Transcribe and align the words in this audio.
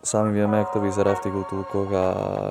Sami 0.00 0.32
vieme, 0.32 0.58
jak 0.58 0.70
to 0.72 0.80
vyzerá 0.80 1.14
v 1.14 1.20
tých 1.20 1.34
útulkoch 1.34 1.92
a 1.92 2.04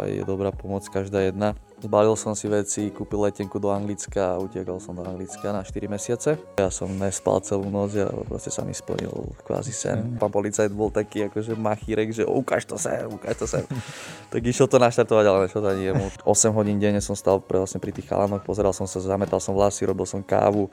je 0.05 0.25
dobrá 0.25 0.51
pomoc 0.51 0.89
každá 0.89 1.19
jedna. 1.19 1.55
Zbalil 1.79 2.11
som 2.19 2.35
si 2.35 2.51
veci, 2.51 2.91
kúpil 2.91 3.23
letenku 3.23 3.55
do 3.55 3.71
Anglicka 3.71 4.35
a 4.35 4.41
utiekal 4.43 4.83
som 4.83 4.91
do 4.91 4.99
Anglicka 5.07 5.55
na 5.55 5.63
4 5.63 5.87
mesiace. 5.87 6.35
Ja 6.59 6.67
som 6.67 6.91
nespal 6.91 7.39
celú 7.39 7.71
noc 7.71 7.95
a 7.95 8.11
proste 8.27 8.51
sa 8.51 8.67
mi 8.67 8.75
splnil 8.75 9.07
kvázi 9.47 9.71
sen. 9.71 9.95
Mm. 9.95 10.19
Pán 10.19 10.27
policajt 10.27 10.75
bol 10.75 10.91
taký 10.91 11.31
akože 11.31 11.55
machírek, 11.55 12.11
že 12.11 12.27
ukáž 12.27 12.67
to 12.67 12.75
sem, 12.75 13.07
ukáž 13.07 13.39
to 13.39 13.47
sem. 13.47 13.63
tak 14.31 14.43
išiel 14.43 14.67
to 14.67 14.75
naštartovať, 14.75 15.23
ale 15.23 15.47
nešlo 15.47 15.59
to 15.63 15.69
ani 15.71 15.83
jemu. 15.87 16.05
8 16.27 16.51
hodín 16.51 16.83
denne 16.83 16.99
som 16.99 17.15
stal 17.15 17.39
pre, 17.39 17.55
vlastne 17.55 17.79
pri 17.79 17.95
tých 17.95 18.11
chalanoch, 18.11 18.43
pozeral 18.43 18.75
som 18.75 18.83
sa, 18.83 18.99
zametal 18.99 19.39
som 19.39 19.55
vlasy, 19.55 19.87
robil 19.87 20.03
som 20.03 20.19
kávu. 20.19 20.67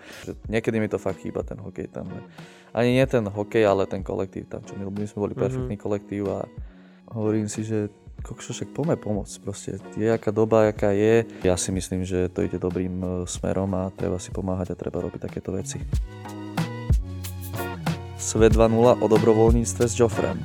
Niekedy 0.50 0.82
mi 0.82 0.90
to 0.90 0.98
fakt 0.98 1.22
chýba 1.22 1.46
ten 1.46 1.62
hokej 1.62 1.86
tam. 1.86 2.10
Ani 2.74 2.98
nie 2.98 3.06
ten 3.06 3.22
hokej, 3.22 3.62
ale 3.62 3.86
ten 3.86 4.02
kolektív 4.02 4.50
tam, 4.50 4.66
čo 4.66 4.74
my, 4.74 4.90
my 4.90 5.06
sme 5.06 5.18
boli 5.22 5.34
mhm. 5.38 5.42
perfektný 5.46 5.76
kolektív 5.78 6.22
a 6.34 6.50
hovorím 7.14 7.46
si, 7.46 7.62
že 7.62 7.94
kokšo, 8.22 8.56
však 8.56 8.72
poďme 8.72 8.96
pomôcť. 8.96 9.34
Proste 9.42 9.70
je 9.98 10.08
aká 10.08 10.30
doba, 10.32 10.70
aká 10.70 10.92
je. 10.92 11.26
Ja 11.44 11.58
si 11.58 11.72
myslím, 11.72 12.06
že 12.06 12.30
to 12.32 12.44
ide 12.46 12.56
dobrým 12.60 12.94
e, 13.00 13.06
smerom 13.28 13.72
a 13.76 13.92
treba 13.92 14.20
si 14.20 14.32
pomáhať 14.32 14.72
a 14.72 14.78
treba 14.78 15.02
robiť 15.02 15.20
takéto 15.26 15.52
veci. 15.52 15.82
Svet 18.16 18.56
2.0 18.56 19.02
o 19.02 19.06
dobrovoľníctve 19.06 19.84
s 19.86 19.94
Joffrem. 19.94 20.40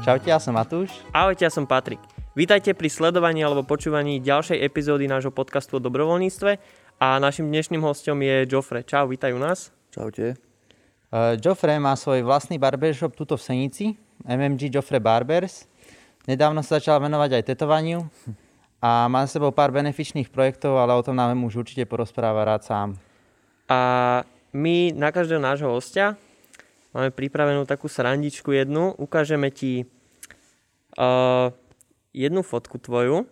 Čaute, 0.00 0.32
ja 0.32 0.40
som 0.40 0.56
Matúš. 0.56 0.90
Ahojte, 1.12 1.46
ja 1.46 1.52
som 1.52 1.68
Patrik. 1.68 2.00
Vítajte 2.32 2.72
pri 2.72 2.88
sledovaní 2.88 3.42
alebo 3.42 3.66
počúvaní 3.66 4.22
ďalšej 4.22 4.64
epizódy 4.64 5.10
nášho 5.10 5.34
podcastu 5.34 5.76
o 5.76 5.84
dobrovoľníctve 5.84 6.50
a 7.02 7.18
našim 7.18 7.50
dnešným 7.50 7.82
hostom 7.82 8.22
je 8.22 8.46
Joffre. 8.46 8.80
Čau, 8.86 9.10
vítaj 9.10 9.34
u 9.34 9.40
nás. 9.42 9.74
Čaute. 9.90 10.38
Uh, 11.10 11.34
Joffre 11.36 11.74
má 11.82 11.98
svoj 11.98 12.22
vlastný 12.22 12.54
barbershop 12.54 13.18
tuto 13.18 13.34
v 13.34 13.42
Senici, 13.42 13.86
MMG 14.24 14.72
Joffre 14.72 15.00
Barbers. 15.00 15.68
Nedávno 16.28 16.60
sa 16.60 16.78
začal 16.78 17.00
venovať 17.00 17.40
aj 17.40 17.46
tetovaniu 17.54 18.04
a 18.80 19.08
má 19.08 19.24
s 19.24 19.36
sebou 19.36 19.52
pár 19.52 19.72
benefičných 19.72 20.32
projektov, 20.32 20.76
ale 20.80 20.96
o 20.96 21.04
tom 21.04 21.16
nám 21.16 21.36
už 21.44 21.64
určite 21.64 21.84
porozpráva 21.84 22.44
rád 22.48 22.64
sám. 22.64 22.88
A 23.68 23.80
my 24.52 24.92
na 24.96 25.12
každého 25.14 25.40
nášho 25.40 25.70
hostia 25.70 26.16
máme 26.92 27.14
pripravenú 27.14 27.68
takú 27.68 27.86
srandičku 27.86 28.50
jednu. 28.52 28.96
Ukážeme 28.98 29.52
ti 29.52 29.86
uh, 30.96 31.54
jednu 32.10 32.42
fotku 32.42 32.80
tvoju, 32.82 33.28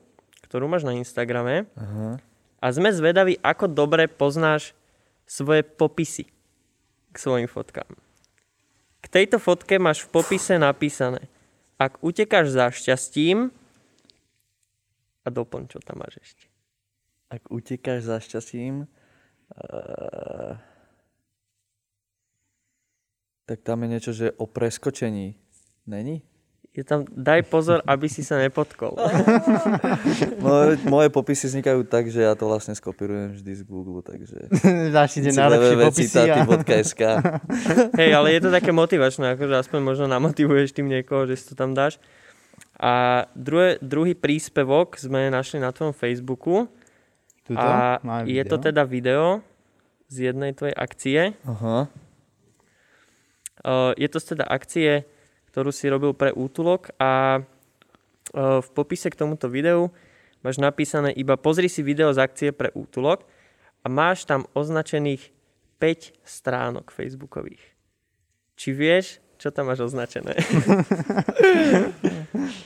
ktorú 0.47 0.71
máš 0.71 0.87
na 0.87 0.95
Instagrame. 0.95 1.67
Uh-huh. 1.75 2.17
A 2.59 2.67
sme 2.71 2.95
zvedaví, 2.95 3.39
ako 3.43 3.69
dobre 3.71 4.07
poznáš 4.07 4.75
svoje 5.29 5.63
popisy 5.63 6.27
k 7.13 7.17
svojim 7.17 7.51
fotkám. 7.51 8.08
Tejto 9.09 9.41
fotke 9.41 9.81
máš 9.81 10.05
v 10.05 10.13
popise 10.21 10.61
napísané– 10.61 11.25
ak 11.79 12.03
utekáš 12.03 12.51
za 12.51 12.75
šťastím, 12.75 13.55
a 15.23 15.29
doplň, 15.31 15.63
čo 15.71 15.79
tam 15.79 16.03
máš 16.03 16.19
ešte. 16.19 16.45
Ak 17.31 17.47
utekáš 17.55 18.11
za 18.11 18.19
šťastím, 18.19 18.83
uh, 18.83 20.59
tak 23.47 23.59
tam 23.63 23.87
je 23.87 23.89
niečo, 23.89 24.13
že 24.13 24.35
o 24.35 24.51
preskočení. 24.51 25.39
Není? 25.87 26.27
Je 26.79 26.87
tam, 26.87 27.03
daj 27.11 27.43
pozor, 27.51 27.83
aby 27.83 28.07
si 28.07 28.23
sa 28.23 28.39
nepotkol. 28.39 28.95
moje, 30.47 30.79
moje 30.87 31.09
popisy 31.11 31.51
vznikajú 31.51 31.83
tak, 31.83 32.07
že 32.07 32.23
ja 32.23 32.39
to 32.39 32.47
vlastne 32.47 32.71
skopírujem 32.79 33.35
vždy 33.35 33.53
z 33.59 33.63
Google, 33.67 33.99
takže... 34.07 34.47
Dáš 34.95 35.19
ide 35.19 35.35
najlepšie 35.35 35.75
popisy. 35.75 36.19
A... 36.31 36.39
Hej, 37.99 38.11
ale 38.15 38.29
je 38.31 38.41
to 38.47 38.51
také 38.55 38.71
motivačné, 38.71 39.35
akože 39.35 39.59
aspoň 39.59 39.81
možno 39.83 40.07
namotivuješ 40.07 40.71
tým 40.71 40.87
niekoho, 40.87 41.27
že 41.27 41.43
si 41.43 41.51
to 41.51 41.59
tam 41.59 41.75
dáš. 41.75 41.99
A 42.79 43.27
druhé, 43.35 43.83
druhý 43.83 44.15
príspevok 44.15 44.95
sme 45.03 45.35
našli 45.35 45.59
na 45.59 45.75
tvojom 45.75 45.91
Facebooku. 45.91 46.71
Tuto? 47.43 47.59
A 47.59 47.99
je 48.23 48.43
to 48.47 48.55
teda 48.55 48.87
video 48.87 49.43
z 50.07 50.31
jednej 50.31 50.55
tvojej 50.55 50.79
akcie. 50.79 51.35
Aha. 51.43 51.91
Uh, 53.67 53.91
je 53.99 54.07
to 54.07 54.23
teda 54.23 54.47
akcie 54.47 55.18
ktorú 55.59 55.75
si 55.75 55.91
robil 55.91 56.15
pre 56.15 56.31
útulok 56.31 56.95
a 57.03 57.43
e, 57.43 57.43
v 58.63 58.69
popise 58.79 59.11
k 59.11 59.19
tomuto 59.19 59.51
videu 59.51 59.91
máš 60.39 60.63
napísané 60.63 61.11
iba 61.19 61.35
pozri 61.35 61.67
si 61.67 61.83
video 61.83 62.15
z 62.15 62.23
akcie 62.23 62.55
pre 62.55 62.71
útulok 62.79 63.27
a 63.83 63.91
máš 63.91 64.23
tam 64.23 64.47
označených 64.55 65.35
5 65.83 66.15
stránok 66.23 66.95
facebookových. 66.95 67.75
Či 68.55 68.71
vieš, 68.71 69.19
čo 69.35 69.51
tam 69.51 69.67
máš 69.67 69.83
označené? 69.91 70.39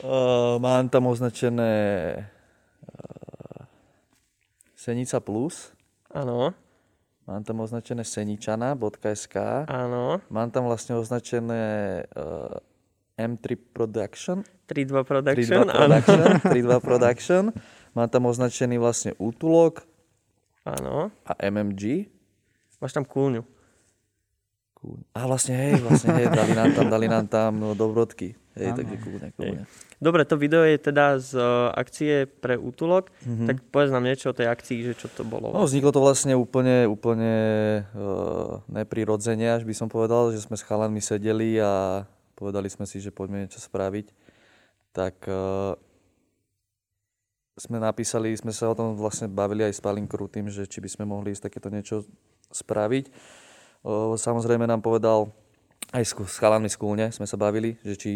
uh, 0.05 0.61
mám 0.61 0.93
tam 0.93 1.09
označené 1.09 1.73
uh, 2.93 3.65
Senica 4.77 5.17
Plus. 5.25 5.73
Áno. 6.13 6.53
Mám 7.25 7.41
tam 7.49 7.65
označené 7.65 8.05
seničana.sk. 8.05 9.65
Áno. 9.65 10.21
Mám 10.29 10.53
tam 10.53 10.69
vlastne 10.69 11.01
označené 11.01 12.05
uh, 12.13 12.61
M3 13.23 13.47
Production. 13.55 14.43
3.2 14.67 15.05
Production, 15.05 15.65
3.2 15.69 15.79
Production, 15.79 16.27
3.2 16.57 16.81
Production. 16.81 17.43
Mám 17.93 18.09
tam 18.09 18.23
označený 18.27 18.81
vlastne 18.81 19.13
útulok. 19.21 19.85
Áno. 20.65 21.13
A 21.29 21.33
MMG. 21.39 22.09
Máš 22.81 22.97
tam 22.97 23.07
kúňu. 23.07 23.45
A 25.15 25.31
vlastne, 25.31 25.55
hej, 25.55 25.79
vlastne, 25.79 26.11
hej, 26.19 26.27
dali 26.27 26.59
nám 26.59 26.75
tam, 26.75 26.87
dali 26.91 27.07
nám 27.07 27.27
tam 27.31 27.55
no, 27.55 27.79
dobrodky. 27.79 28.35
Hej, 28.59 28.75
takže 28.75 28.97
kúňa, 28.99 29.29
kúňa. 29.39 29.65
Dobre, 30.03 30.27
to 30.27 30.35
video 30.35 30.67
je 30.67 30.75
teda 30.83 31.23
z 31.23 31.39
uh, 31.39 31.71
akcie 31.71 32.27
pre 32.27 32.59
útulok, 32.59 33.15
mm-hmm. 33.23 33.47
tak 33.47 33.57
povedz 33.71 33.95
nám 33.95 34.03
niečo 34.03 34.35
o 34.35 34.37
tej 34.37 34.51
akcii, 34.51 34.83
že 34.91 34.99
čo 34.99 35.07
to 35.07 35.23
bolo. 35.23 35.55
No, 35.55 35.63
vzniklo 35.63 35.95
to 35.95 36.03
vlastne 36.03 36.35
úplne, 36.35 36.91
úplne 36.91 37.35
uh, 37.95 38.59
neprirodzene, 38.67 39.55
až 39.55 39.63
by 39.63 39.75
som 39.79 39.87
povedal, 39.87 40.35
že 40.35 40.43
sme 40.43 40.59
s 40.59 40.67
chalanmi 40.67 40.99
sedeli 40.99 41.63
a 41.63 42.03
povedali 42.43 42.67
sme 42.67 42.91
si, 42.91 42.99
že 42.99 43.15
poďme 43.15 43.47
niečo 43.47 43.63
spraviť, 43.63 44.11
tak 44.91 45.15
uh, 45.31 45.79
sme 47.55 47.79
napísali, 47.79 48.35
sme 48.35 48.51
sa 48.51 48.67
o 48.67 48.75
tom 48.75 48.99
vlastne 48.99 49.31
bavili 49.31 49.63
aj 49.63 49.79
s 49.79 49.81
Palin 49.85 50.11
Krutým, 50.11 50.51
že 50.51 50.67
či 50.67 50.83
by 50.83 50.91
sme 50.91 51.05
mohli 51.07 51.31
ísť 51.31 51.47
takéto 51.47 51.71
niečo 51.71 52.03
spraviť. 52.51 53.15
Uh, 53.87 54.19
samozrejme 54.19 54.67
nám 54.67 54.83
povedal, 54.83 55.31
aj 55.95 56.03
s, 56.03 56.13
s 56.19 56.37
chalami 56.43 56.67
z 56.67 56.77
Kúlne 56.83 57.07
sme 57.15 57.31
sa 57.31 57.39
bavili, 57.39 57.79
že 57.87 57.95
či 57.95 58.11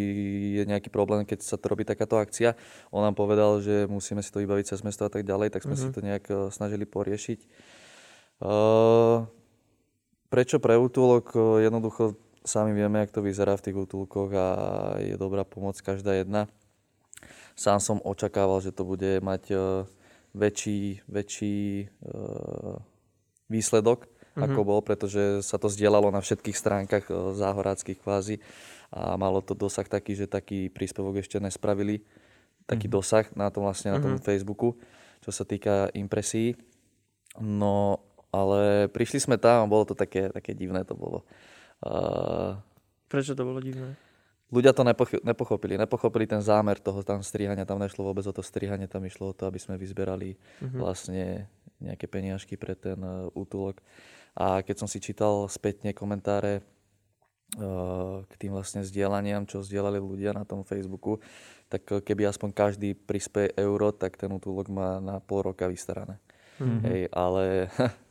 je 0.59 0.63
nejaký 0.67 0.91
problém, 0.91 1.23
keď 1.23 1.47
sa 1.47 1.55
to 1.55 1.71
robí 1.71 1.87
takáto 1.87 2.19
akcia. 2.19 2.59
On 2.91 3.07
nám 3.07 3.15
povedal, 3.15 3.63
že 3.63 3.87
musíme 3.87 4.25
si 4.27 4.35
to 4.35 4.43
vybaviť 4.43 4.75
cez 4.75 4.83
mesto 4.83 5.07
a 5.07 5.13
tak 5.13 5.23
ďalej, 5.23 5.55
tak 5.55 5.63
sme 5.63 5.79
mm-hmm. 5.79 5.93
si 5.93 5.95
to 5.95 6.01
nejak 6.03 6.25
uh, 6.35 6.51
snažili 6.51 6.83
poriešiť. 6.83 7.39
Uh, 8.43 9.31
prečo 10.29 10.59
pre 10.59 10.75
útulok? 10.75 11.33
Jednoducho 11.63 12.26
sami 12.47 12.73
vieme, 12.73 13.03
jak 13.03 13.11
to 13.11 13.21
vyzerá 13.21 13.59
v 13.59 13.65
tých 13.69 13.77
útulkoch 13.77 14.31
a 14.33 14.47
je 15.03 15.19
dobrá 15.19 15.43
pomoc 15.43 15.75
každá 15.83 16.15
jedna. 16.15 16.47
Sám 17.59 17.83
som 17.83 17.99
očakával, 18.07 18.63
že 18.63 18.71
to 18.71 18.87
bude 18.87 19.19
mať 19.19 19.43
uh, 19.53 19.85
väčší, 20.37 21.03
väčší 21.11 21.89
uh, 22.07 22.79
výsledok, 23.51 24.07
mm-hmm. 24.07 24.45
ako 24.47 24.61
bol, 24.63 24.81
pretože 24.85 25.43
sa 25.43 25.59
to 25.59 25.67
zdieľalo 25.67 26.15
na 26.15 26.23
všetkých 26.23 26.57
stránkach 26.57 27.05
uh, 27.11 27.35
záhoráckých 27.35 27.99
kvázi 27.99 28.39
a 28.95 29.19
malo 29.19 29.43
to 29.43 29.59
dosah 29.59 29.89
taký, 29.89 30.15
že 30.15 30.31
taký 30.31 30.71
príspevok 30.71 31.19
ešte 31.19 31.43
nespravili, 31.43 32.07
taký 32.69 32.87
mm-hmm. 32.87 32.97
dosah 33.03 33.27
na 33.35 33.51
tom 33.51 33.67
vlastne 33.67 33.91
na 33.91 33.99
tom 33.99 34.15
mm-hmm. 34.15 34.29
Facebooku, 34.29 34.79
čo 35.25 35.35
sa 35.35 35.43
týka 35.43 35.91
impresí. 35.97 36.55
No, 37.41 38.01
ale 38.33 38.93
prišli 38.93 39.21
sme 39.21 39.37
tam 39.41 39.65
a 39.65 39.71
bolo 39.71 39.89
to 39.89 39.97
také, 39.97 40.29
také 40.29 40.53
divné 40.53 40.85
to 40.85 40.93
bolo. 40.93 41.25
Uh, 41.85 42.57
Prečo 43.07 43.37
to 43.37 43.45
bolo 43.45 43.61
divné? 43.61 43.95
Ľudia 44.47 44.71
to 44.71 44.87
nepoch- 44.87 45.23
nepochopili. 45.27 45.75
Nepochopili 45.75 46.25
ten 46.31 46.39
zámer 46.39 46.79
toho 46.79 47.03
tam 47.03 47.19
strihania. 47.19 47.67
Tam 47.67 47.83
nešlo 47.83 48.07
vôbec 48.07 48.23
o 48.31 48.33
to 48.35 48.47
strihanie, 48.47 48.87
tam 48.87 49.03
išlo 49.03 49.35
o 49.35 49.37
to, 49.37 49.51
aby 49.51 49.59
sme 49.59 49.75
vyzberali 49.75 50.39
uh-huh. 50.39 50.79
vlastne 50.79 51.51
nejaké 51.83 52.07
peniažky 52.07 52.55
pre 52.55 52.79
ten 52.79 52.97
uh, 53.03 53.27
útulok. 53.35 53.83
A 54.39 54.63
keď 54.63 54.87
som 54.87 54.89
si 54.89 55.03
čítal 55.03 55.51
spätne 55.51 55.91
komentáre 55.91 56.63
uh, 57.59 58.23
k 58.23 58.33
tým 58.39 58.55
vlastne 58.55 58.87
zdieľaniam, 58.87 59.51
čo 59.51 59.67
zdieľali 59.67 59.99
ľudia 59.99 60.31
na 60.31 60.47
tom 60.47 60.63
Facebooku, 60.63 61.19
tak 61.67 61.83
keby 62.07 62.31
aspoň 62.31 62.55
každý 62.55 62.95
prispie 62.95 63.51
euro, 63.59 63.91
tak 63.91 64.15
ten 64.15 64.31
útulok 64.31 64.71
má 64.71 65.03
na 65.03 65.19
pol 65.19 65.43
roka 65.43 65.67
vystarané. 65.67 66.23
Uh-huh. 66.63 66.87
Hej, 66.87 67.11
ale 67.11 67.67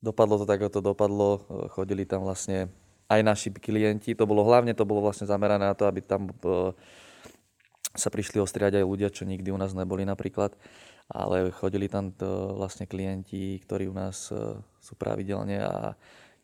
Dopadlo 0.00 0.40
to 0.42 0.46
tak, 0.46 0.60
ako 0.60 0.72
to 0.72 0.82
dopadlo. 0.84 1.28
Chodili 1.72 2.04
tam 2.04 2.22
vlastne 2.28 2.68
aj 3.06 3.20
naši 3.22 3.48
klienti. 3.54 4.14
To 4.18 4.26
bolo 4.26 4.42
hlavne, 4.44 4.74
to 4.74 4.86
bolo 4.86 5.02
vlastne 5.02 5.26
zamerané 5.26 5.66
na 5.66 5.76
to, 5.78 5.86
aby 5.86 6.02
tam 6.02 6.30
e, 6.30 6.32
sa 7.94 8.08
prišli 8.10 8.42
ostriať 8.42 8.82
aj 8.82 8.84
ľudia, 8.84 9.08
čo 9.14 9.24
nikdy 9.24 9.54
u 9.54 9.58
nás 9.58 9.72
neboli 9.72 10.02
napríklad. 10.02 10.54
Ale 11.06 11.54
chodili 11.54 11.86
tam 11.86 12.10
to 12.10 12.58
vlastne 12.58 12.90
klienti, 12.90 13.62
ktorí 13.62 13.86
u 13.86 13.94
nás 13.94 14.34
e, 14.34 14.58
sú 14.82 14.92
pravidelne 14.98 15.62
a 15.62 15.94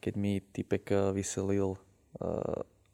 keď 0.03 0.15
mi 0.19 0.39
typek 0.39 1.15
vyselil 1.15 1.75
e, 1.75 1.79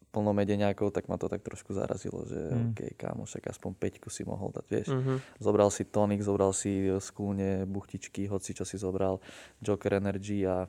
plno 0.09 0.33
medeňákov, 0.33 0.89
tak 0.89 1.05
ma 1.05 1.21
to 1.21 1.29
tak 1.29 1.45
trošku 1.45 1.73
zarazilo, 1.73 2.25
že 2.25 2.37
Mm. 2.37 2.73
OK, 2.73 2.79
kámo, 2.97 3.29
však 3.29 3.45
aspoň 3.53 3.71
peťku 3.77 4.09
si 4.09 4.25
mohol 4.25 4.49
dať, 4.49 4.65
vieš. 4.65 4.87
Mhm. 4.89 5.37
Zobral 5.37 5.69
si 5.69 5.85
tonik, 5.85 6.25
zobral 6.25 6.49
si 6.53 6.89
z 6.89 7.07
kľúne 7.13 7.69
buchtičky, 7.69 8.25
hoci 8.25 8.57
čo 8.57 8.65
si 8.65 8.81
zobral, 8.81 9.21
Joker 9.61 10.01
Energy 10.01 10.49
a, 10.49 10.65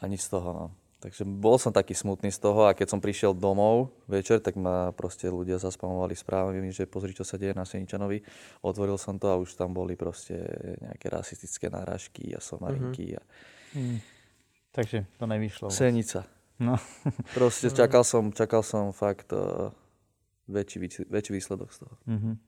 a 0.00 0.04
nič 0.08 0.24
z 0.24 0.30
toho, 0.32 0.50
no. 0.52 0.66
Takže 0.98 1.22
bol 1.22 1.62
som 1.62 1.70
taký 1.70 1.94
smutný 1.94 2.34
z 2.34 2.42
toho 2.42 2.66
a 2.66 2.74
keď 2.74 2.90
som 2.90 2.98
prišiel 2.98 3.30
domov 3.30 3.94
večer, 4.10 4.42
tak 4.42 4.58
ma 4.58 4.90
proste 4.90 5.30
ľudia 5.30 5.54
zaspamovali 5.62 6.18
správami, 6.18 6.74
že 6.74 6.90
pozri, 6.90 7.14
čo 7.14 7.22
sa 7.22 7.38
deje 7.38 7.54
na 7.54 7.62
Seničanovi. 7.62 8.18
Otvoril 8.66 8.98
som 8.98 9.14
to 9.14 9.30
a 9.30 9.38
už 9.38 9.54
tam 9.54 9.70
boli 9.70 9.94
proste 9.94 10.34
nejaké 10.82 11.06
rasistické 11.06 11.70
náražky 11.70 12.34
a 12.34 12.42
somarinky 12.42 13.14
a 13.14 13.22
Mm. 13.76 14.00
Takže 14.72 15.04
to 15.20 15.24
nevyšlo. 15.28 15.68
Senica. 15.68 16.24
No. 16.58 16.74
Proste 17.38 17.70
čakal 17.70 18.02
som, 18.02 18.34
čakal 18.34 18.66
som 18.66 18.90
fakt 18.90 19.30
uh, 19.30 19.70
väčší, 20.48 21.06
väčší 21.06 21.32
výsledok 21.36 21.68
z 21.70 21.78
toho. 21.84 21.94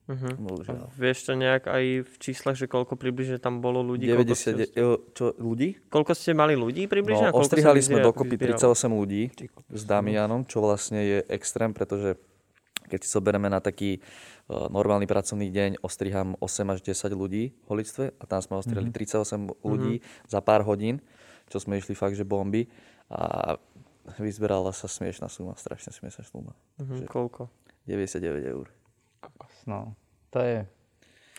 A 0.09 0.35
Bohužiaľ. 0.41 0.89
vieš 0.97 1.29
to 1.29 1.37
nejak 1.37 1.69
aj 1.69 1.85
v 2.09 2.15
číslach, 2.19 2.57
že 2.57 2.67
koľko 2.67 2.97
približne 2.97 3.39
tam 3.39 3.61
bolo 3.61 3.85
ľudí? 3.85 4.09
Koľko 4.09 4.35
90, 4.35 4.35
ste, 4.35 4.67
čo, 5.15 5.25
ľudí? 5.37 5.77
koľko 5.93 6.13
ste 6.17 6.33
mali 6.33 6.57
ľudí 6.57 6.89
približne? 6.89 7.31
No, 7.31 7.39
ostrihali 7.39 7.85
sme 7.85 8.01
dokopy 8.01 8.41
vyzbieralo? 8.41 8.75
38 8.75 9.01
ľudí 9.01 9.23
s 9.71 9.83
Damianom, 9.85 10.49
čo 10.49 10.65
vlastne 10.65 11.01
je 11.05 11.19
extrém, 11.29 11.71
pretože 11.77 12.17
keď 12.91 13.07
si 13.07 13.09
zoberieme 13.15 13.47
na 13.47 13.63
taký 13.63 14.03
uh, 14.51 14.67
normálny 14.67 15.07
pracovný 15.07 15.47
deň, 15.53 15.79
ostriham 15.85 16.35
8 16.43 16.75
až 16.75 16.79
10 16.83 17.15
ľudí 17.15 17.55
v 17.55 17.67
holictve 17.71 18.19
a 18.19 18.25
tam 18.27 18.43
sme 18.43 18.59
ostrihali 18.59 18.91
38 18.91 19.63
ľudí 19.63 20.03
za 20.27 20.43
pár 20.43 20.67
hodín, 20.67 20.99
čo 21.47 21.63
sme 21.63 21.79
išli 21.79 21.95
fakt, 21.95 22.19
že 22.19 22.27
bomby 22.27 22.67
a 23.11 23.55
vyzberala 24.19 24.73
sa 24.73 24.89
smiešná 24.89 25.29
suma, 25.29 25.55
strašne 25.57 25.93
smiešná 25.93 26.25
suma. 26.27 26.53
Mhm, 26.81 27.07
koľko? 27.07 27.49
99 27.87 28.45
eur. 28.47 28.67
Kokos, 29.21 29.55
no. 29.67 29.97
To 30.31 30.39
je... 30.41 30.65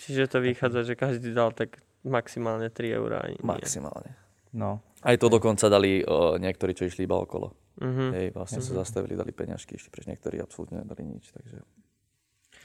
Čiže 0.01 0.33
to 0.33 0.37
vychádza, 0.41 0.81
že 0.83 0.93
každý 0.97 1.29
dal 1.33 1.53
tak 1.53 1.77
maximálne 2.01 2.73
3 2.73 2.97
eurá. 2.97 3.21
Maximálne. 3.45 4.17
No. 4.51 4.81
Aj 5.05 5.15
to 5.17 5.29
dokonca 5.29 5.69
dali 5.69 6.01
uh, 6.01 6.35
niektorí, 6.41 6.73
čo 6.73 6.85
išli 6.89 7.05
iba 7.05 7.17
okolo. 7.21 7.53
Mhm. 7.81 8.05
Hej, 8.13 8.27
vlastne 8.35 8.61
sa 8.61 8.73
zastavili, 8.77 9.17
dali 9.17 9.31
peňažky, 9.33 9.77
išli 9.77 9.89
preč 9.89 10.05
niektorí 10.09 10.37
absolútne 10.41 10.81
nedali 10.85 11.05
nič, 11.07 11.33
takže... 11.33 11.57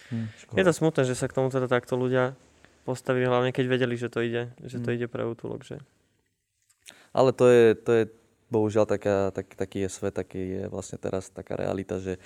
Hm. 0.06 0.26
škoda. 0.38 0.56
Je 0.60 0.64
to 0.64 0.72
smutné, 0.72 1.02
že 1.02 1.14
sa 1.18 1.26
k 1.26 1.34
tomu 1.34 1.50
teda 1.50 1.66
takto 1.66 1.98
ľudia 1.98 2.38
postavili, 2.86 3.26
hlavne 3.26 3.50
keď 3.50 3.64
vedeli, 3.66 3.98
že 3.98 4.06
to 4.06 4.22
ide, 4.22 4.54
že 4.62 4.78
to 4.78 4.94
Mhm. 4.94 4.96
ide 4.96 5.06
pre 5.10 5.26
útulok. 5.26 5.66
Že... 5.66 5.82
Ale 7.10 7.34
to 7.34 7.44
je, 7.50 7.64
to 7.74 7.90
je 7.92 8.04
bohužiaľ 8.46 8.86
taká, 8.86 9.34
tak, 9.34 9.58
taký 9.58 9.86
je 9.86 9.90
svet, 9.90 10.14
taký 10.14 10.38
je 10.38 10.62
vlastne 10.70 10.98
teraz 11.02 11.30
taká 11.30 11.58
realita, 11.58 11.98
že 11.98 12.18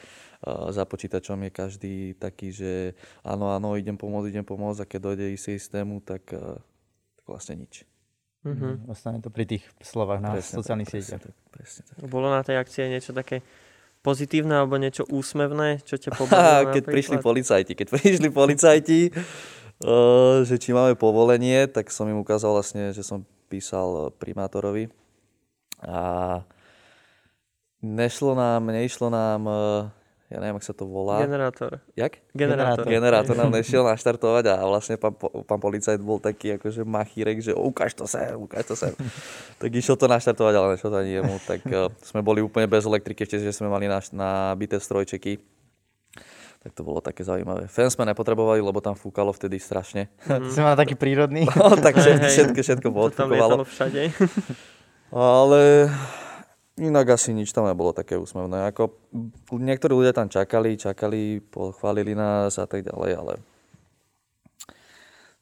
uh, 0.44 0.68
za 0.68 0.84
počítačom 0.84 1.40
je 1.48 1.50
každý 1.50 1.94
taký, 2.20 2.52
že 2.52 2.92
áno, 3.24 3.52
áno, 3.56 3.76
idem 3.80 3.96
pomôcť, 3.96 4.28
idem 4.28 4.44
pomôcť 4.44 4.84
a 4.84 4.88
keď 4.88 5.00
dojde 5.00 5.26
i 5.32 5.38
systému, 5.40 6.04
tak, 6.04 6.28
uh, 6.36 6.60
tak 7.16 7.24
vlastne 7.24 7.64
nič. 7.64 7.88
Mhm. 8.40 8.88
Ostane 8.88 9.20
to 9.20 9.28
pri 9.28 9.44
tých 9.44 9.64
slovách 9.84 10.24
na 10.24 10.36
Presne 10.36 10.56
sociálnych 10.56 10.88
tak, 10.88 10.96
presne 10.96 11.08
sieťach. 11.12 11.22
tak, 11.28 11.36
presne 11.52 11.82
tak. 11.84 11.96
Bolo 12.08 12.32
na 12.32 12.40
tej 12.40 12.56
akcii 12.56 12.88
niečo 12.88 13.12
také 13.12 13.44
pozitívne 14.00 14.64
alebo 14.64 14.80
niečo 14.80 15.04
úsmevné, 15.12 15.84
čo 15.84 16.00
ťa 16.00 16.10
pobavilo 16.20 16.72
keď 16.72 16.84
napríklad? 16.84 16.88
prišli 16.88 17.16
policajti, 17.20 17.72
keď 17.76 17.86
prišli 18.00 18.28
policajti, 18.32 19.00
uh, 19.12 20.40
že 20.44 20.56
či 20.56 20.72
máme 20.72 20.96
povolenie, 20.96 21.68
tak 21.68 21.92
som 21.92 22.08
im 22.08 22.20
ukázal 22.20 22.56
vlastne, 22.56 22.96
že 22.96 23.04
som 23.04 23.28
písal 23.52 24.08
primátorovi 24.16 24.88
a 25.80 25.98
nešlo 27.80 28.36
nám, 28.36 28.68
neišlo 28.68 29.08
nám, 29.08 29.42
eh, 29.48 29.82
ja 30.30 30.38
neviem, 30.38 30.62
ak 30.62 30.64
sa 30.64 30.76
to 30.76 30.86
volá. 30.86 31.24
Generátor. 31.26 31.82
Jak? 31.98 32.22
Generátor. 32.36 32.86
Generátor 32.86 33.34
nám 33.34 33.50
nešiel 33.50 33.82
naštartovať 33.82 34.44
a 34.54 34.62
vlastne 34.62 34.94
pán, 34.94 35.10
pán 35.18 35.58
policajt 35.58 35.98
bol 35.98 36.22
taký 36.22 36.54
akože 36.54 36.86
machírek, 36.86 37.42
že 37.42 37.52
ukáž 37.56 37.98
to 37.98 38.06
sem, 38.06 38.38
ukáž 38.38 38.70
to 38.70 38.78
sem. 38.78 38.94
tak 39.60 39.70
išiel 39.74 39.98
to 39.98 40.06
naštartovať, 40.06 40.54
ale 40.54 40.66
nešlo 40.78 40.88
to 40.92 40.96
ani 41.02 41.12
jemu. 41.18 41.34
Tak 41.42 41.60
uh, 41.66 41.90
sme 42.06 42.22
boli 42.22 42.46
úplne 42.46 42.70
bez 42.70 42.86
elektriky, 42.86 43.26
ešte 43.26 43.42
že 43.42 43.50
sme 43.50 43.66
mali 43.66 43.90
naš, 43.90 44.14
nabité 44.14 44.78
strojčeky. 44.78 45.42
Tak 46.60 46.76
to 46.76 46.84
bolo 46.84 47.00
také 47.00 47.24
zaujímavé. 47.24 47.66
Fén 47.72 47.88
sme 47.88 48.04
nepotrebovali, 48.04 48.60
lebo 48.60 48.84
tam 48.84 48.92
fúkalo 48.92 49.32
vtedy 49.32 49.56
strašne. 49.56 50.12
Ty 50.28 50.46
si 50.46 50.60
mal 50.62 50.78
taký 50.78 50.94
prírodný. 50.94 51.42
No, 51.58 51.74
tak 51.74 51.98
všetko, 51.98 52.22
Hej, 52.22 52.32
všetko, 52.36 52.60
všetko 52.62 52.88
To 52.92 53.10
tam 53.18 53.64
všade. 53.66 54.02
Ale 55.10 55.90
inak 56.78 57.18
asi 57.18 57.34
nič 57.34 57.50
tam 57.50 57.66
nebolo 57.66 57.90
také 57.90 58.14
úsmevné. 58.14 58.70
Ako, 58.70 58.94
niektorí 59.58 59.92
ľudia 59.92 60.14
tam 60.14 60.30
čakali, 60.30 60.78
čakali, 60.78 61.42
pochválili 61.42 62.14
nás 62.14 62.56
a 62.56 62.66
tak 62.70 62.86
ďalej, 62.86 63.10
ale 63.18 63.34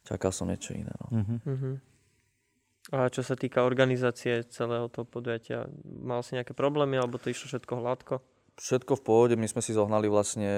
čakal 0.08 0.32
som 0.32 0.48
niečo 0.48 0.72
iné. 0.72 0.92
No. 1.04 1.06
Mhm. 1.20 1.36
Mhm. 1.44 1.72
A 2.88 3.12
čo 3.12 3.20
sa 3.20 3.36
týka 3.36 3.68
organizácie 3.68 4.48
celého 4.48 4.88
toho 4.88 5.04
podujatia, 5.04 5.68
mal 5.84 6.24
si 6.24 6.32
nejaké 6.32 6.56
problémy, 6.56 6.96
alebo 6.96 7.20
to 7.20 7.28
išlo 7.28 7.52
všetko 7.52 7.84
hladko? 7.84 8.24
Všetko 8.56 8.96
v 8.96 9.02
pohode, 9.04 9.34
my 9.36 9.44
sme 9.44 9.60
si 9.60 9.76
zohnali 9.76 10.08
vlastne 10.08 10.48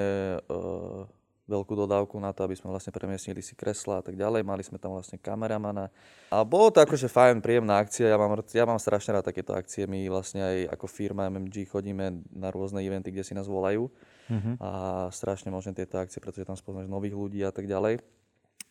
uh, 0.47 1.11
veľkú 1.51 1.75
dodávku 1.75 2.15
na 2.23 2.31
to, 2.31 2.47
aby 2.47 2.55
sme 2.55 2.71
vlastne 2.71 2.95
premiestnili 2.95 3.43
si 3.43 3.59
kresla 3.59 3.99
a 3.99 4.03
tak 4.07 4.15
ďalej. 4.15 4.47
Mali 4.47 4.63
sme 4.63 4.79
tam 4.79 4.95
vlastne 4.95 5.19
kameramana. 5.19 5.91
A 6.31 6.47
bolo 6.47 6.71
to 6.71 6.79
akože 6.79 7.11
fajn, 7.11 7.43
príjemná 7.43 7.83
akcia. 7.83 8.07
Ja 8.07 8.15
mám, 8.15 8.39
ja 8.39 8.65
mám 8.65 8.79
strašne 8.79 9.19
rád 9.19 9.27
takéto 9.27 9.51
akcie. 9.51 9.91
My 9.91 10.07
vlastne 10.07 10.47
aj 10.47 10.79
ako 10.79 10.87
firma 10.87 11.27
MMG 11.27 11.67
chodíme 11.67 12.23
na 12.31 12.55
rôzne 12.55 12.79
eventy, 12.87 13.11
kde 13.11 13.27
si 13.27 13.35
nás 13.35 13.51
volajú. 13.51 13.91
Mhm. 14.31 14.63
A 14.63 14.71
strašne 15.11 15.51
môžem 15.51 15.75
tieto 15.75 15.99
akcie, 15.99 16.23
pretože 16.23 16.47
tam 16.47 16.55
spoznáš 16.55 16.87
nových 16.87 17.19
ľudí 17.19 17.43
a 17.43 17.51
tak 17.51 17.67
ďalej. 17.67 17.99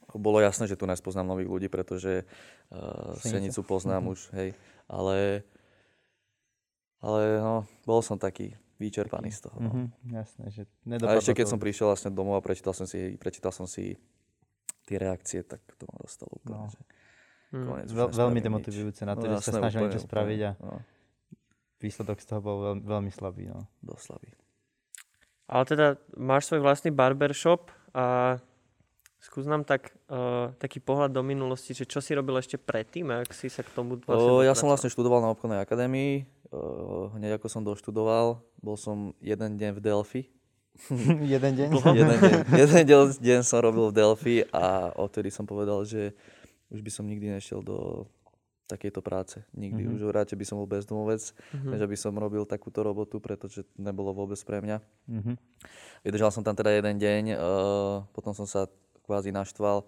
Bolo 0.10 0.42
jasné, 0.42 0.66
že 0.66 0.80
tu 0.80 0.90
nespoznám 0.90 1.38
nových 1.38 1.52
ľudí, 1.52 1.68
pretože 1.70 2.26
uh, 2.74 3.14
Senicu. 3.22 3.62
Poznám 3.62 4.10
už, 4.10 4.34
hej. 4.34 4.58
Ale, 4.90 5.46
ale 6.98 7.22
no, 7.38 7.70
bol 7.86 8.02
som 8.02 8.18
taký 8.18 8.58
vyčerpaný 8.80 9.30
z 9.30 9.40
toho. 9.46 9.58
No. 9.60 9.70
Mhm. 9.70 9.84
Jasné, 10.10 10.46
že 10.50 10.62
A 10.98 11.14
ešte 11.14 11.36
keď 11.36 11.46
to. 11.46 11.52
som 11.52 11.60
prišiel 11.60 11.88
vlastne 11.88 12.10
domov 12.10 12.40
a 12.40 12.42
prečítal 12.42 12.72
som 12.72 12.88
si, 12.88 13.14
prečítal 13.16 13.52
som 13.52 13.68
si 13.68 14.00
tie 14.84 14.98
reakcie, 14.98 15.44
tak 15.44 15.60
to 15.76 15.84
ma 15.86 16.00
dostalo 16.00 16.32
úplne. 16.34 16.58
No. 16.58 16.68
Že 16.68 16.82
Mhm. 17.50 17.66
konec, 17.66 17.88
Veľ, 17.90 18.08
veľmi 18.14 18.40
demotivujúce 18.40 19.02
na 19.04 19.14
to, 19.14 19.26
No 19.26 19.34
že 19.36 19.44
sa 19.44 19.58
snažil 19.58 19.82
úplne, 19.82 19.90
niečo 19.90 20.06
spraviť 20.06 20.40
a 20.40 20.52
No, 20.60 20.74
výsledok 21.80 22.18
z 22.18 22.26
toho 22.28 22.40
bol 22.40 22.58
veľ, 22.62 22.76
veľmi 22.84 23.10
slabý. 23.10 23.50
No. 23.50 23.66
dosť 23.82 24.04
slabý. 24.06 24.30
Ale 25.46 25.64
teda 25.66 25.88
máš 26.14 26.46
svoj 26.46 26.62
vlastný 26.62 26.94
barbershop 26.94 27.74
a 27.90 28.38
skús 29.18 29.44
nám 29.44 29.66
tak, 29.66 29.98
uh, 30.08 30.54
taký 30.56 30.78
pohľad 30.78 31.10
do 31.10 31.20
minulosti, 31.20 31.74
že 31.74 31.84
čo 31.84 32.00
si 32.00 32.14
robil 32.14 32.38
ešte 32.38 32.56
predtým, 32.56 33.10
ak 33.10 33.34
si 33.34 33.50
sa 33.50 33.66
k 33.66 33.74
tomu 33.74 33.98
vlastne 33.98 34.30
O, 34.30 34.46
ja 34.46 34.54
som 34.54 34.70
vlastne 34.70 34.88
študoval 34.88 35.20
na 35.20 35.34
obchodnej 35.34 35.58
akadémii. 35.58 36.30
O, 36.50 37.14
hneď 37.14 37.38
ako 37.38 37.48
som 37.48 37.62
doštudoval, 37.62 38.42
bol 38.58 38.74
som 38.74 39.14
jeden 39.22 39.58
deň 39.58 39.72
v 39.78 39.82
Delphi. 39.82 40.22
Jeden 41.36 41.54
deň. 41.60 41.70
jeden, 41.76 42.18
deň, 42.24 42.34
jeden 42.56 42.84
deň, 42.88 43.06
deň 43.20 43.40
som 43.44 43.60
robil 43.60 43.92
v 43.92 43.96
Delphi 44.00 44.36
a 44.48 44.96
odtedy 44.96 45.28
som 45.28 45.44
povedal, 45.44 45.84
že 45.84 46.16
už 46.72 46.80
by 46.80 46.92
som 46.94 47.04
nikdy 47.04 47.28
nešiel 47.36 47.60
do 47.60 48.08
takejto 48.70 49.02
práce. 49.04 49.42
Nikdy. 49.58 49.82
Mhm. 49.84 49.92
Už 49.98 50.08
radšej 50.14 50.38
by 50.40 50.46
som 50.46 50.56
bol 50.62 50.70
bezdomovec, 50.70 51.34
Mhm. 51.52 51.70
než 51.74 51.80
aby 51.84 51.98
som 51.98 52.14
robil 52.16 52.46
takúto 52.46 52.80
robotu, 52.86 53.18
pretože 53.20 53.66
to 53.66 53.76
nebolo 53.82 54.14
vôbec 54.14 54.38
pre 54.46 54.62
mňa. 54.62 54.78
Mhm. 55.10 55.34
Vydržal 56.06 56.32
som 56.32 56.46
tam 56.46 56.56
teda 56.56 56.72
jeden 56.72 56.96
deň, 56.96 57.24
uh, 57.36 58.08
potom 58.16 58.32
som 58.32 58.48
sa 58.48 58.70
kvázi 59.04 59.34
naštval. 59.34 59.84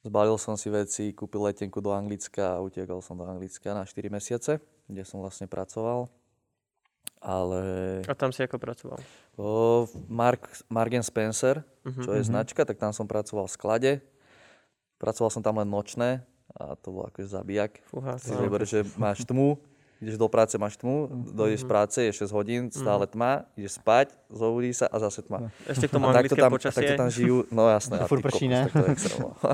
Zbalil 0.00 0.36
som 0.40 0.54
si 0.56 0.70
veci, 0.72 1.12
kúpil 1.12 1.44
letenku 1.44 1.80
do 1.82 1.92
Anglicka 1.92 2.56
a 2.56 2.62
utiekol 2.62 3.02
som 3.04 3.16
do 3.20 3.24
Anglicka 3.26 3.74
na 3.74 3.84
4 3.84 4.08
mesiace, 4.08 4.60
kde 4.90 5.02
som 5.02 5.18
vlastne 5.18 5.46
pracoval. 5.46 6.10
Ale 7.18 7.60
A 8.02 8.14
tam 8.14 8.28
si 8.28 8.40
ako 8.40 8.56
pracoval? 8.56 8.96
o, 9.34 9.84
Mark, 10.06 10.40
Mark 10.66 10.92
Spencer, 11.00 11.60
Mhm. 11.82 12.00
čo 12.00 12.10
je 12.12 12.22
značka, 12.22 12.62
tak 12.62 12.76
tam 12.76 12.90
som 12.90 13.04
pracoval 13.04 13.44
v 13.44 13.52
sklade. 13.52 13.92
Pracoval 14.96 15.30
som 15.30 15.40
tam 15.40 15.56
len 15.56 15.66
nočné 15.66 16.24
a 16.50 16.74
to 16.74 16.90
bol 16.90 17.04
akože 17.06 17.28
zabijak. 17.30 17.80
Fúha, 17.86 18.16
Si 18.16 18.28
zober, 18.30 18.64
že 18.64 18.84
máš 18.96 19.22
tmu, 19.22 19.56
ideš 19.96 20.16
do 20.16 20.26
práce, 20.26 20.56
máš 20.56 20.76
tmu, 20.76 21.08
dojdeš 21.30 21.60
z 21.60 21.66
práce, 21.66 21.98
je 22.02 22.12
6 22.14 22.28
hodín, 22.30 22.68
stále 22.70 23.04
tma, 23.06 23.44
ideš 23.54 23.76
spať, 23.76 24.12
zobudíš 24.28 24.80
sa 24.80 24.86
a 24.86 24.96
zase 24.98 25.20
tma. 25.20 25.52
Ešte 25.66 25.88
k 25.88 25.92
tomu 25.92 26.08
A 26.08 26.12
takto 26.14 26.32
tam, 26.34 26.48
počasie. 26.50 26.80
takto 26.80 26.94
tam 26.96 27.08
žijú, 27.08 27.44
no 27.50 27.64
jasné. 27.66 28.00
A 28.00 28.08
furt 28.08 28.20
prší, 28.20 28.48
ne? 28.48 28.64
tak 28.64 28.72
to 28.74 28.82
je 28.82 28.92
extrémno. 28.92 29.28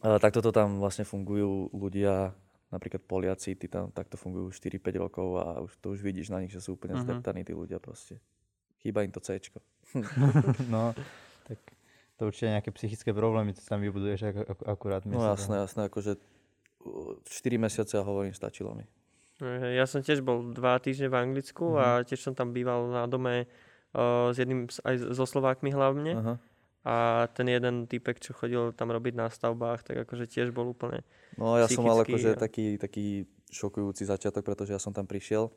Ale 0.00 0.16
takto 0.16 0.40
to 0.40 0.48
tam 0.48 0.80
vlastne 0.80 1.04
fungujú 1.04 1.68
ľudia, 1.70 2.32
napríklad 2.70 3.02
Poliaci, 3.02 3.58
tí 3.58 3.66
tam 3.66 3.90
takto 3.90 4.14
fungujú 4.14 4.54
4-5 4.54 5.02
rokov 5.02 5.28
a 5.42 5.58
už, 5.62 5.70
to 5.82 5.90
už 5.90 6.00
vidíš 6.06 6.30
na 6.30 6.38
nich, 6.40 6.54
že 6.54 6.62
sú 6.62 6.78
úplne 6.78 6.94
Mhm. 6.98 7.02
zdeptaní 7.02 7.42
tí 7.42 7.52
ľudia 7.52 7.82
proste. 7.82 8.22
Chýba 8.80 9.02
im 9.04 9.12
to 9.12 9.20
C. 9.20 9.42
No, 10.72 10.94
tak 11.44 11.58
to 12.16 12.30
určite 12.30 12.52
nejaké 12.52 12.70
psychické 12.76 13.10
problémy, 13.10 13.56
to 13.56 13.62
tam 13.66 13.82
vybuduješ 13.82 14.20
ak, 14.22 14.36
ak, 14.44 14.58
akurát. 14.64 15.02
No 15.04 15.18
jasné, 15.18 15.66
jasné, 15.66 15.90
akože 15.90 16.20
uh, 16.86 17.16
4 17.26 17.58
mesiace 17.58 17.98
a 17.98 18.06
hovorím, 18.06 18.36
stačilo 18.36 18.76
mi. 18.76 18.86
Ja 19.40 19.88
som 19.88 20.04
tiež 20.04 20.20
bol 20.20 20.52
dva 20.52 20.76
týždne 20.76 21.08
v 21.08 21.16
Anglicku 21.16 21.64
uh-huh. 21.64 21.80
a 21.80 21.86
mhm. 22.00 22.12
tiež 22.12 22.20
som 22.20 22.36
tam 22.36 22.52
býval 22.52 22.92
na 22.92 23.08
dome 23.08 23.48
uh, 23.96 24.28
s 24.30 24.36
jedným, 24.36 24.68
aj 24.84 25.16
so 25.16 25.24
Slovákmi 25.24 25.72
hlavne. 25.72 26.12
Uh-huh. 26.12 26.36
A 26.80 27.28
ten 27.36 27.44
jeden 27.44 27.84
typek, 27.84 28.16
čo 28.16 28.32
chodil 28.32 28.72
tam 28.72 28.88
robiť 28.88 29.12
na 29.12 29.28
stavbách, 29.28 29.84
tak 29.84 30.08
akože 30.08 30.24
tiež 30.24 30.48
bol 30.48 30.72
úplne 30.72 31.04
No 31.36 31.60
ja 31.60 31.68
som 31.70 31.86
mal 31.86 32.00
akože 32.02 32.34
a... 32.34 32.40
taký, 32.40 32.80
taký 32.80 33.28
šokujúci 33.52 34.08
začiatok, 34.08 34.42
pretože 34.42 34.74
ja 34.74 34.80
som 34.82 34.90
tam 34.90 35.06
prišiel 35.06 35.52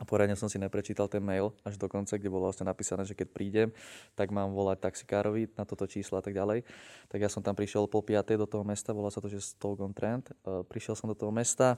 a 0.00 0.08
poriadne 0.08 0.34
som 0.34 0.48
si 0.48 0.56
neprečítal 0.56 1.06
ten 1.06 1.20
mail 1.20 1.52
až 1.62 1.76
do 1.76 1.84
konca, 1.86 2.16
kde 2.16 2.32
bolo 2.32 2.48
vlastne 2.48 2.64
napísané, 2.64 3.04
že 3.04 3.12
keď 3.12 3.28
prídem, 3.28 3.68
tak 4.16 4.32
mám 4.32 4.50
volať 4.56 4.88
taxikárovi 4.88 5.52
na 5.54 5.68
toto 5.68 5.84
číslo 5.84 6.16
a 6.16 6.24
tak 6.24 6.32
ďalej. 6.32 6.64
Tak 7.12 7.18
ja 7.20 7.28
som 7.28 7.44
tam 7.44 7.52
prišiel 7.52 7.84
po 7.86 8.00
5. 8.00 8.40
do 8.40 8.48
toho 8.48 8.64
mesta, 8.64 8.96
volá 8.96 9.12
sa 9.12 9.20
to, 9.20 9.28
že 9.28 9.44
Stoke 9.44 9.84
on 9.84 9.92
Trent. 9.92 10.32
Uh, 10.42 10.64
prišiel 10.64 10.96
som 10.96 11.12
do 11.12 11.16
toho 11.16 11.28
mesta, 11.28 11.76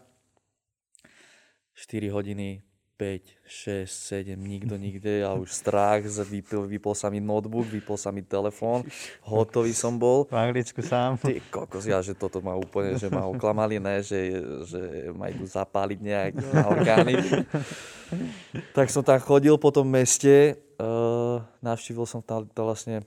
4 1.75 2.07
hodiny 2.15 2.63
5, 2.95 3.27
6, 3.43 3.91
7, 3.91 4.39
nikto 4.39 4.79
nikde 4.79 5.27
a 5.27 5.35
už 5.35 5.51
strach, 5.51 6.07
vypol, 6.07 6.71
vypol 6.71 6.95
sa 6.95 7.11
mi 7.11 7.19
notebook, 7.19 7.67
vypol 7.67 7.99
sa 7.99 8.15
mi 8.15 8.23
telefón, 8.23 8.87
hotový 9.27 9.75
som 9.75 9.99
bol. 9.99 10.31
V 10.31 10.39
Anglicku 10.39 10.79
sám. 10.79 11.19
Ty 11.19 11.43
kokos, 11.51 11.91
ja, 11.91 11.99
že 11.99 12.15
toto 12.15 12.39
ma 12.39 12.55
úplne, 12.55 12.95
že 12.95 13.11
ma 13.11 13.27
oklamali, 13.27 13.83
ne, 13.83 13.99
že, 13.99 14.39
že 14.71 15.11
ma 15.11 15.27
idú 15.27 15.43
zapáliť 15.43 15.99
nejak 15.99 16.33
na 16.55 16.63
orgány. 16.71 17.19
tak 18.77 18.87
som 18.95 19.03
tam 19.03 19.19
chodil 19.19 19.59
po 19.59 19.75
tom 19.75 19.91
meste, 19.91 20.55
uh, 20.79 21.43
navštívil 21.67 22.07
som 22.07 22.23
tam 22.23 22.47
to 22.47 22.63
vlastne, 22.63 23.03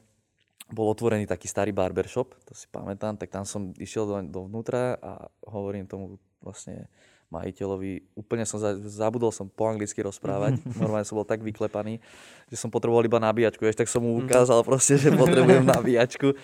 bol 0.68 0.92
otvorený 0.92 1.24
taký 1.24 1.48
starý 1.48 1.72
barbershop, 1.72 2.36
to 2.44 2.52
si 2.52 2.68
pamätám, 2.68 3.16
tak 3.16 3.32
tam 3.32 3.48
som 3.48 3.72
išiel 3.80 4.04
do, 4.04 4.20
dovnútra 4.28 5.00
a 5.00 5.32
hovorím 5.48 5.88
tomu 5.88 6.20
vlastne 6.44 6.92
majiteľovi. 7.28 8.16
Úplne 8.16 8.48
som 8.48 8.58
za, 8.58 8.76
zabudol 8.80 9.36
som 9.36 9.52
po 9.52 9.68
anglicky 9.68 10.00
rozprávať. 10.00 10.64
Normálne 10.82 11.04
som 11.04 11.20
bol 11.20 11.28
tak 11.28 11.44
vyklepaný, 11.44 12.00
že 12.48 12.56
som 12.56 12.72
potreboval 12.72 13.04
iba 13.04 13.20
nabíjačku. 13.20 13.64
Vieš, 13.64 13.80
tak 13.84 13.92
som 13.92 14.04
mu 14.04 14.16
ukázal 14.20 14.64
proste, 14.64 14.96
že 14.96 15.12
potrebujem 15.20 15.68
nabíjačku. 15.68 16.36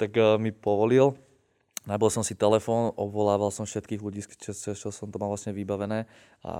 tak 0.00 0.10
uh, 0.16 0.40
mi 0.40 0.52
povolil. 0.52 1.12
Nabil 1.88 2.12
som 2.12 2.20
si 2.20 2.36
telefón, 2.36 2.92
obvolával 3.00 3.48
som 3.48 3.64
všetkých 3.64 4.04
ľudí, 4.04 4.20
čo, 4.20 4.52
čo 4.52 4.88
som 4.92 5.08
to 5.08 5.16
mal 5.16 5.32
vlastne 5.32 5.56
vybavené 5.56 6.04
a 6.44 6.52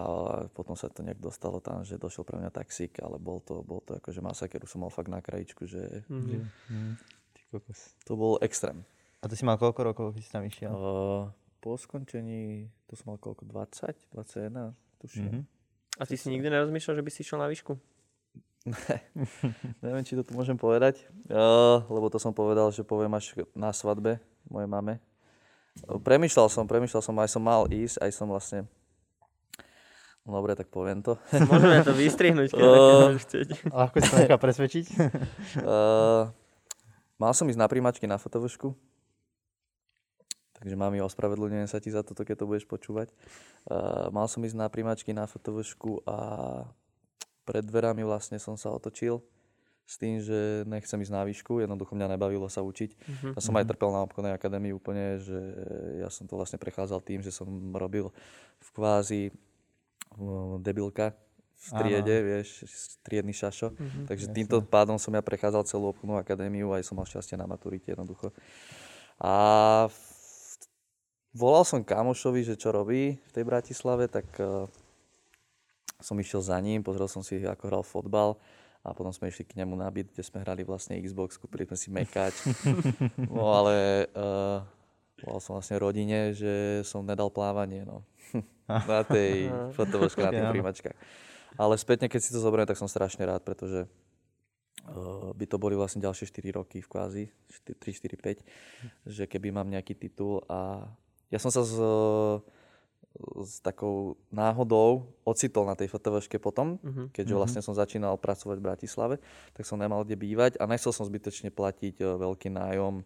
potom 0.57 0.73
sa 0.73 0.89
to 0.89 1.05
nejak 1.05 1.21
dostalo 1.21 1.61
tam, 1.61 1.85
že 1.85 2.01
došiel 2.01 2.25
pre 2.25 2.41
mňa 2.41 2.49
taxík, 2.49 2.97
ale 3.05 3.21
bol 3.21 3.45
to, 3.45 3.61
bol 3.61 3.85
to 3.85 4.01
akože 4.01 4.25
masaker, 4.25 4.65
som 4.65 4.81
mal 4.81 4.89
fakt 4.89 5.13
na 5.13 5.21
krajičku, 5.21 5.69
že 5.69 6.01
mm-hmm. 6.09 6.97
to 8.09 8.13
bol 8.17 8.41
extrém. 8.41 8.89
A 9.21 9.29
to 9.29 9.37
si 9.37 9.45
mal 9.45 9.61
koľko 9.61 9.81
rokov, 9.85 10.07
keď 10.17 10.23
si 10.25 10.33
tam 10.33 10.49
išiel? 10.49 10.73
Uh, 10.73 11.29
po 11.59 11.75
skončení, 11.75 12.71
to 12.87 12.95
som 12.95 13.15
mal 13.15 13.19
koľko, 13.19 13.47
20, 13.47 14.15
21, 14.15 14.75
tuším. 15.03 15.25
Mm-hmm. 15.27 15.43
A 15.99 16.03
ty 16.07 16.15
si 16.15 16.31
nikdy 16.31 16.47
nerozmýšľal, 16.47 16.95
že 16.99 17.05
by 17.05 17.11
si 17.11 17.21
išiel 17.27 17.39
na 17.43 17.51
výšku? 17.51 17.75
Ne, 18.69 18.97
neviem, 19.85 20.05
či 20.07 20.15
to 20.15 20.23
tu 20.23 20.35
môžem 20.35 20.59
povedať, 20.59 21.03
uh, 21.31 21.83
lebo 21.91 22.07
to 22.11 22.23
som 22.23 22.31
povedal, 22.31 22.71
že 22.71 22.87
poviem 22.87 23.15
až 23.19 23.35
na 23.55 23.75
svadbe 23.75 24.23
mojej 24.47 24.71
mame. 24.71 25.03
Uh, 25.87 25.99
premýšľal 25.99 26.47
som, 26.51 26.65
premýšľal 26.71 27.03
som, 27.03 27.15
aj 27.19 27.31
som 27.31 27.43
mal 27.43 27.67
ísť, 27.71 27.99
aj 28.03 28.11
som 28.15 28.31
vlastne 28.31 28.67
No 30.29 30.45
dobre, 30.45 30.53
tak 30.53 30.69
poviem 30.69 31.01
to. 31.01 31.17
Môžeme 31.49 31.81
to 31.81 31.97
vystrihnúť, 31.97 32.53
keď 32.53 32.61
uh, 32.61 33.17
Ľahko 33.73 33.97
sa 34.05 34.21
nechá 34.21 34.37
presvedčiť. 34.37 34.85
uh, 35.65 36.29
mal 37.17 37.33
som 37.33 37.49
ísť 37.49 37.57
na 37.57 37.65
príjmačky 37.65 38.05
na 38.05 38.21
fotovošku, 38.21 38.77
Takže 40.59 40.75
mami, 40.75 40.99
ospravedlňujem 41.03 41.71
sa 41.71 41.79
ti 41.79 41.95
za 41.95 42.03
toto, 42.03 42.27
keď 42.27 42.43
to 42.43 42.51
budeš 42.51 42.67
počúvať. 42.67 43.15
Uh, 43.67 44.11
mal 44.11 44.27
som 44.27 44.43
ísť 44.43 44.59
na 44.59 44.67
primačky 44.67 45.15
na 45.15 45.31
fotovošku 45.31 46.03
a 46.03 46.19
pred 47.47 47.65
dverami 47.65 48.03
vlastne 48.05 48.37
som 48.43 48.59
sa 48.59 48.75
otočil 48.75 49.23
s 49.89 49.97
tým, 49.97 50.21
že 50.21 50.69
nechcem 50.69 51.01
ísť 51.01 51.15
na 51.17 51.25
výšku, 51.25 51.65
jednoducho 51.65 51.97
mňa 51.97 52.13
nebavilo 52.13 52.45
sa 52.53 52.61
učiť. 52.61 52.91
Uh-huh. 52.93 53.33
Ja 53.33 53.41
som 53.41 53.57
aj 53.57 53.65
mhm. 53.65 53.71
trpel 53.73 53.89
na 53.89 54.05
obchodnej 54.05 54.37
akadémii 54.37 54.77
úplne, 54.77 55.17
že 55.17 55.39
ja 56.05 56.13
som 56.13 56.29
to 56.29 56.37
vlastne 56.37 56.61
prechádzal 56.61 57.01
tým, 57.01 57.25
že 57.25 57.33
som 57.33 57.49
robil 57.73 58.13
v 58.61 58.69
kvázi 58.77 59.23
debilka 60.61 61.17
v 61.59 61.69
triede, 61.75 62.17
Aha. 62.21 62.27
vieš, 62.27 62.49
triedny 63.03 63.35
šašo. 63.35 63.75
Uh-huh. 63.75 64.07
Takže 64.07 64.31
Jasne. 64.31 64.37
týmto 64.37 64.57
pádom 64.63 64.95
som 65.01 65.11
ja 65.11 65.25
prechádzal 65.25 65.67
celú 65.67 65.91
obchodnú 65.91 66.15
akadémiu 66.21 66.71
aj 66.71 66.87
som 66.87 66.95
mal 66.95 67.09
šťastie 67.09 67.35
na 67.35 67.51
maturite 67.51 67.91
jednoducho. 67.91 68.31
A 69.19 69.91
volal 71.39 71.63
som 71.63 71.87
kamošovi, 71.87 72.43
že 72.43 72.59
čo 72.59 72.75
robí 72.75 73.15
v 73.15 73.31
tej 73.31 73.47
Bratislave, 73.47 74.11
tak 74.11 74.27
uh, 74.43 74.67
som 76.03 76.19
išiel 76.19 76.43
za 76.43 76.59
ním, 76.59 76.83
pozrel 76.83 77.07
som 77.07 77.23
si, 77.23 77.39
ako 77.39 77.65
hral 77.71 77.85
fotbal 77.87 78.35
a 78.83 78.91
potom 78.91 79.15
sme 79.15 79.31
išli 79.31 79.47
k 79.47 79.59
nemu 79.63 79.79
na 79.79 79.87
byt, 79.87 80.11
kde 80.11 80.23
sme 80.27 80.43
hrali 80.43 80.67
vlastne 80.67 80.99
Xbox, 80.99 81.39
kúpili 81.39 81.63
sme 81.71 81.79
si 81.79 81.89
mekač. 81.95 82.35
no 83.31 83.55
ale 83.55 84.07
uh, 84.19 84.67
volal 85.23 85.43
som 85.43 85.55
vlastne 85.59 85.79
rodine, 85.79 86.35
že 86.35 86.83
som 86.83 87.07
nedal 87.07 87.31
plávanie, 87.31 87.87
no. 87.87 88.03
na 88.69 89.01
tej 89.07 89.49
fotovoške, 89.79 90.21
na 90.21 90.35
tých 90.35 90.51
príjmačkách. 90.59 90.99
Ale 91.59 91.75
spätne, 91.81 92.07
keď 92.11 92.21
si 92.21 92.35
to 92.35 92.43
zoberiem, 92.43 92.69
tak 92.69 92.79
som 92.79 92.91
strašne 92.91 93.25
rád, 93.25 93.43
pretože 93.43 93.89
uh, 94.87 95.31
by 95.35 95.47
to 95.49 95.57
boli 95.59 95.75
vlastne 95.75 95.99
ďalšie 96.03 96.31
4 96.31 96.59
roky 96.59 96.79
v 96.85 96.89
kvázi, 96.91 97.25
3, 97.67 97.75
4, 97.83 98.15
5, 98.15 99.11
že 99.11 99.25
keby 99.27 99.51
mám 99.51 99.67
nejaký 99.67 99.99
titul 99.99 100.45
a 100.47 100.87
ja 101.29 101.39
som 101.41 101.53
sa 101.53 101.61
s, 101.61 101.77
s 103.45 103.59
takou 103.61 104.17
náhodou 104.31 105.11
ocitol 105.27 105.67
na 105.67 105.75
tej 105.75 105.91
fotovaške 105.91 106.39
potom, 106.39 106.79
uh-huh. 106.79 107.11
keďže 107.11 107.35
mhm. 107.35 107.41
vlastne 107.41 107.61
som 107.65 107.75
začínal 107.75 108.17
pracovať 108.17 108.57
v 108.59 108.67
Bratislave, 108.67 109.15
tak 109.53 109.67
som 109.67 109.81
nemal 109.81 110.07
kde 110.07 110.17
bývať 110.17 110.53
a 110.63 110.69
nechcel 110.71 110.95
som 110.95 111.05
zbytočne 111.05 111.51
platiť 111.51 112.01
e, 112.01 112.05
veľký 112.05 112.49
nájom 112.55 113.05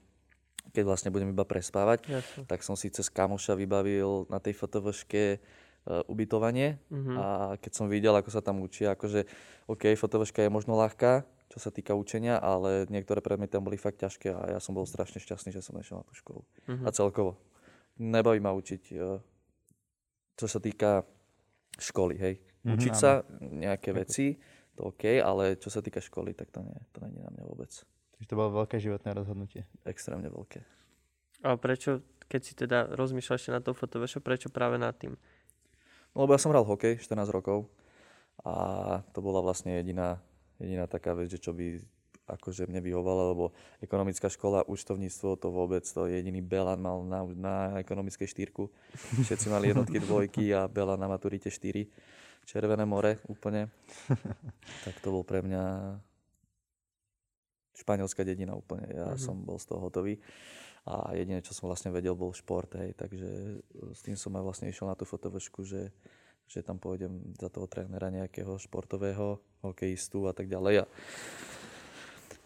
keď 0.73 0.85
vlastne 0.87 1.11
budem 1.11 1.35
iba 1.35 1.43
prespávať, 1.43 2.07
Jasne. 2.07 2.47
tak 2.47 2.63
som 2.63 2.79
si 2.79 2.87
cez 2.89 3.11
kamoša 3.11 3.59
vybavil 3.59 4.31
na 4.31 4.39
tej 4.39 4.55
fotovoške 4.55 5.37
uh, 5.37 6.07
ubytovanie 6.07 6.79
uh-huh. 6.87 7.17
a 7.19 7.27
keď 7.59 7.73
som 7.75 7.91
videl, 7.91 8.15
ako 8.15 8.31
sa 8.31 8.41
tam 8.41 8.63
učia, 8.63 8.95
akože 8.95 9.27
OK, 9.67 9.91
fotovoška 9.99 10.47
je 10.47 10.55
možno 10.55 10.79
ľahká, 10.79 11.27
čo 11.51 11.59
sa 11.59 11.75
týka 11.75 11.99
učenia, 11.99 12.39
ale 12.39 12.87
niektoré 12.89 13.19
predmety 13.21 13.59
tam 13.59 13.67
boli 13.67 13.75
fakt 13.75 14.01
ťažké 14.01 14.33
a 14.33 14.57
ja 14.57 14.59
som 14.63 14.73
bol 14.73 14.87
strašne 14.87 15.19
šťastný, 15.19 15.51
že 15.51 15.67
som 15.67 15.75
nešiel 15.75 16.01
na 16.01 16.07
tú 16.07 16.15
školu. 16.15 16.47
Uh-huh. 16.47 16.87
A 16.87 16.95
celkovo 16.95 17.37
nebaví 18.01 18.41
ma 18.41 18.55
učiť, 18.55 18.83
eh, 18.97 19.19
čo 20.37 20.47
sa 20.49 20.59
týka 20.63 21.05
školy, 21.77 22.15
hej. 22.17 22.35
Mhm, 22.63 22.73
učiť 22.79 22.93
mm-hmm, 22.95 23.03
sa 23.03 23.27
nejaké 23.41 23.91
veci, 23.93 24.39
to 24.73 24.95
OK, 24.95 25.21
ale 25.21 25.61
čo 25.61 25.69
sa 25.69 25.85
týka 25.85 26.01
školy, 26.01 26.33
tak 26.33 26.49
to 26.49 26.65
nie, 26.65 26.79
to 26.95 27.05
nie 27.05 27.21
je 27.21 27.25
na 27.27 27.33
mňa 27.35 27.45
vôbec. 27.45 27.73
Takže 28.17 28.29
to 28.29 28.39
bolo 28.39 28.65
veľké 28.65 28.79
životné 28.81 29.11
rozhodnutie. 29.13 29.67
Extrémne 29.85 30.31
veľké. 30.31 30.63
A 31.43 31.59
prečo, 31.59 32.01
keď 32.31 32.41
si 32.41 32.53
teda 32.55 32.79
rozmýšľal 32.95 33.37
ešte 33.37 33.53
na 33.53 33.61
to 33.61 33.75
fotovešo, 33.75 34.23
prečo 34.23 34.49
práve 34.49 34.79
nad 34.79 34.95
tým? 34.95 35.19
No, 36.15 36.25
lebo 36.25 36.33
ja 36.33 36.41
som 36.41 36.55
hral 36.55 36.63
hokej 36.63 37.03
14 37.03 37.29
rokov 37.35 37.67
a 38.47 38.55
to 39.13 39.21
bola 39.21 39.43
vlastne 39.43 39.77
jediná, 39.81 40.23
jediná 40.63 40.87
taká 40.87 41.13
vec, 41.19 41.29
že 41.29 41.43
čo 41.43 41.51
by 41.53 41.83
akože 42.33 42.65
mne 42.65 42.81
vyhovalo, 42.81 43.23
lebo 43.37 43.45
ekonomická 43.85 44.33
škola, 44.33 44.65
účtovníctvo, 44.65 45.37
to 45.37 45.49
vôbec, 45.53 45.85
to 45.85 46.09
jediný 46.09 46.41
Belan 46.41 46.81
mal 46.81 47.05
na, 47.05 47.21
na 47.37 47.55
ekonomickej 47.85 48.29
štýrku. 48.29 48.73
Všetci 49.23 49.53
mali 49.53 49.71
jednotky, 49.71 50.01
dvojky 50.01 50.57
a 50.57 50.65
Belan 50.67 51.01
na 51.01 51.13
maturite 51.13 51.53
4. 51.53 51.85
Červené 52.49 52.83
more 52.89 53.23
úplne. 53.31 53.71
tak 54.89 54.95
to 55.05 55.15
bol 55.15 55.23
pre 55.23 55.45
mňa 55.45 55.63
španielská 57.79 58.23
dedina 58.27 58.55
úplne. 58.55 58.87
Ja 58.91 59.13
uh-huh. 59.13 59.21
som 59.21 59.37
bol 59.43 59.59
z 59.59 59.71
toho 59.71 59.81
hotový. 59.83 60.19
A 60.83 61.15
jediné, 61.15 61.39
čo 61.47 61.55
som 61.55 61.71
vlastne 61.71 61.95
vedel, 61.95 62.19
bol 62.19 62.35
šport. 62.35 62.75
Hej. 62.75 62.99
Takže 62.99 63.29
s 63.95 64.01
tým 64.03 64.19
som 64.19 64.35
aj 64.35 64.43
vlastne 64.43 64.67
išiel 64.67 64.91
na 64.91 64.99
tú 64.99 65.07
fotovošku, 65.07 65.63
že, 65.63 65.95
že 66.51 66.59
tam 66.67 66.83
pôjdem 66.83 67.23
za 67.39 67.47
toho 67.47 67.71
trénera 67.71 68.11
nejakého 68.11 68.59
športového, 68.59 69.39
hokejistu 69.63 70.27
a 70.27 70.35
tak 70.35 70.51
ďalej. 70.51 70.83
A 70.83 70.85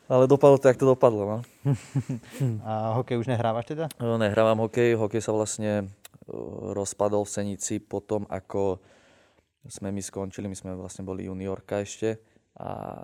ale 0.07 0.25
dopadlo 0.31 0.59
to, 0.59 0.69
jak 0.69 0.79
to 0.79 0.87
dopadlo. 0.87 1.23
No. 1.27 1.39
A 2.69 2.95
hokej 2.99 3.19
už 3.19 3.27
nehrávaš 3.27 3.75
teda? 3.75 3.91
No, 3.99 4.19
nehrávam 4.19 4.63
hokej. 4.63 4.95
Hokej 4.95 5.23
sa 5.23 5.35
vlastne 5.35 5.91
rozpadol 6.75 7.23
v 7.27 7.35
Senici 7.35 7.79
potom, 7.79 8.27
ako 8.27 8.79
sme 9.67 9.91
my 9.91 10.03
skončili. 10.03 10.47
My 10.47 10.57
sme 10.59 10.79
vlastne 10.79 11.07
boli 11.07 11.27
juniorka 11.27 11.83
ešte 11.83 12.19
a 12.59 13.03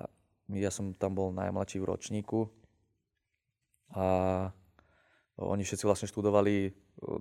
ja 0.53 0.71
som 0.71 0.95
tam 0.95 1.15
bol 1.15 1.29
najmladší 1.35 1.83
v 1.83 1.89
ročníku. 1.89 2.41
A 3.93 4.05
oni 5.37 5.63
všetci 5.65 5.85
vlastne 5.85 6.09
študovali 6.09 6.71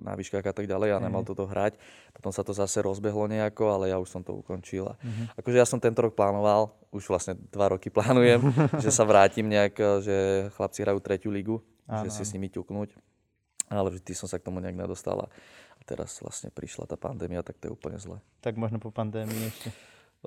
na 0.04 0.14
výškach 0.14 0.44
a 0.46 0.54
tak 0.54 0.70
ďalej 0.70 0.94
a 0.94 1.02
nemal 1.02 1.26
toto 1.26 1.48
hrať. 1.48 1.74
Potom 2.14 2.30
sa 2.30 2.46
to 2.46 2.54
zase 2.54 2.78
rozbehlo 2.84 3.26
nejako, 3.26 3.72
ale 3.72 3.84
ja 3.90 3.98
už 3.98 4.08
som 4.08 4.22
to 4.22 4.36
ukončil. 4.36 4.92
Uh-huh. 4.92 5.26
Akože 5.34 5.58
ja 5.58 5.66
som 5.66 5.82
tento 5.82 6.04
rok 6.04 6.14
plánoval, 6.14 6.70
už 6.94 7.08
vlastne 7.10 7.34
dva 7.50 7.72
roky 7.74 7.90
plánujem, 7.90 8.40
že 8.84 8.90
sa 8.94 9.02
vrátim 9.02 9.48
nejak, 9.48 9.74
že 10.04 10.16
chlapci 10.54 10.86
hrajú 10.86 10.98
tretiu 11.02 11.30
ligu, 11.34 11.58
áno, 11.88 12.06
že 12.06 12.14
si 12.14 12.22
áno. 12.22 12.28
s 12.28 12.34
nimi 12.36 12.48
ťuknúť. 12.52 12.94
ale 13.72 13.88
vždy 13.98 14.12
som 14.12 14.28
sa 14.28 14.38
k 14.38 14.46
tomu 14.46 14.60
nejak 14.60 14.76
nedostal 14.76 15.26
a 15.26 15.26
teraz 15.82 16.22
vlastne 16.22 16.52
prišla 16.54 16.86
tá 16.86 16.94
pandémia, 16.94 17.42
tak 17.42 17.58
to 17.58 17.68
je 17.68 17.74
úplne 17.74 17.98
zle. 17.98 18.22
Tak 18.44 18.54
možno 18.54 18.78
po 18.78 18.94
pandémii 18.94 19.50
ešte. 19.50 19.74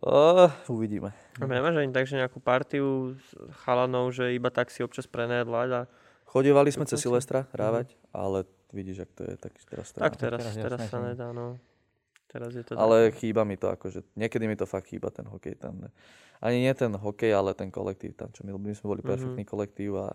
Uh, 0.04 0.52
uvidíme. 0.68 1.16
A 1.40 1.48
nemáš 1.48 1.80
ani 1.80 1.96
tak, 1.96 2.04
že 2.04 2.20
nejakú 2.20 2.44
partiu 2.44 3.16
s 3.16 3.28
chalanov, 3.64 4.12
že 4.12 4.36
iba 4.36 4.52
tak 4.52 4.68
si 4.68 4.84
občas 4.84 5.08
prenedlať 5.08 5.70
a... 5.72 5.82
Chodievali 6.28 6.68
sme 6.68 6.84
cez 6.84 7.00
Silvestra 7.00 7.48
hrávať, 7.56 7.96
mm-hmm. 7.96 8.12
ale 8.12 8.44
vidíš, 8.74 9.06
ak 9.06 9.12
to 9.14 9.22
je 9.28 9.36
tak 9.38 9.54
teraz 9.70 9.88
Tak 9.94 10.14
teraz, 10.18 10.42
teraz, 10.42 10.56
teraz 10.58 10.80
sa 10.90 11.00
nedá, 11.04 11.30
no. 11.36 11.60
Teraz 12.30 12.52
je 12.52 12.64
to 12.68 12.76
ale 12.76 13.12
tak. 13.14 13.22
chýba 13.22 13.48
mi 13.48 13.56
to, 13.56 13.72
akože 13.72 14.04
niekedy 14.20 14.50
mi 14.50 14.60
to 14.60 14.68
fakt 14.68 14.92
chýba 14.92 15.08
ten 15.14 15.24
hokej 15.24 15.56
tam. 15.56 15.88
Ani 16.44 16.60
nie 16.60 16.74
ten 16.76 16.92
hokej, 16.92 17.32
ale 17.32 17.56
ten 17.56 17.72
kolektív 17.72 18.18
tam, 18.20 18.28
čo 18.36 18.44
my, 18.44 18.52
my 18.52 18.76
sme 18.76 18.92
boli 18.92 19.00
mm-hmm. 19.00 19.08
perfektný 19.08 19.44
kolektív 19.48 19.92
a 20.04 20.08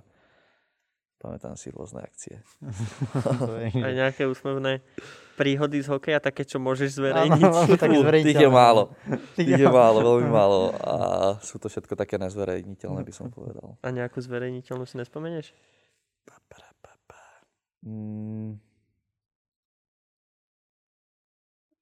pamätám 1.21 1.57
si 1.57 1.73
rôzne 1.73 2.04
akcie. 2.04 2.45
Aj 3.87 3.92
nejaké 3.92 4.28
úsmevné 4.28 4.85
príhody 5.40 5.80
z 5.80 5.88
hokeja, 5.88 6.21
také, 6.21 6.45
čo 6.45 6.61
môžeš 6.61 7.00
zverejniť? 7.00 7.40
Áno, 7.40 8.12
tých 8.21 8.37
je 8.37 8.50
málo. 8.52 8.92
Tých 9.40 9.57
je 9.57 9.69
málo, 9.69 10.04
veľmi 10.04 10.28
málo. 10.28 10.76
A 10.85 10.95
sú 11.40 11.57
to 11.57 11.73
všetko 11.73 11.97
také 11.97 12.21
nezverejniteľné, 12.21 13.00
by 13.00 13.12
som 13.16 13.33
povedal. 13.33 13.80
A 13.80 13.88
nejakú 13.88 14.21
zverejniteľnú 14.21 14.85
si 14.85 15.00
nespomenieš? 15.00 15.57
Mm. 17.87 18.60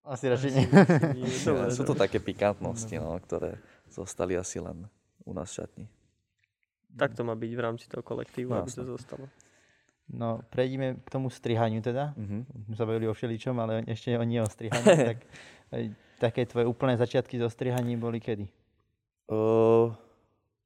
Asi 0.08 0.24
radšej 0.24 0.50
nie. 0.56 0.64
nie. 1.20 1.28
Sú 1.76 1.84
to 1.84 1.92
také 1.92 2.16
pikantnosti, 2.16 2.96
no, 2.96 3.12
ktoré 3.20 3.60
zostali 3.92 4.40
asi 4.40 4.56
len 4.56 4.88
u 5.28 5.32
nás 5.36 5.52
v 5.52 5.56
šatni. 5.62 5.86
Tak 6.96 7.12
to 7.12 7.22
má 7.28 7.36
byť 7.36 7.52
v 7.52 7.60
rámci 7.60 7.84
toho 7.92 8.00
kolektívu, 8.00 8.56
no, 8.56 8.64
aby 8.64 8.72
to 8.72 8.88
zostalo. 8.88 9.28
No, 10.08 10.40
prejdime 10.48 10.96
k 11.04 11.08
tomu 11.12 11.28
strihaniu 11.28 11.84
teda. 11.84 12.16
Uh-huh. 12.16 12.40
Sme 12.64 12.74
sa 12.80 12.88
bavili 12.88 13.04
o 13.04 13.12
všeličom, 13.12 13.52
ale 13.60 13.84
ešte 13.84 14.16
o 14.16 14.24
nie 14.24 14.40
o 14.40 14.48
strihaní. 14.48 14.88
tak, 15.12 15.18
také 16.16 16.48
tvoje 16.48 16.64
úplné 16.64 16.96
začiatky 16.96 17.36
so 17.36 17.52
strihaním 17.52 18.00
boli 18.00 18.16
kedy? 18.16 18.48
Uh, 19.28 19.92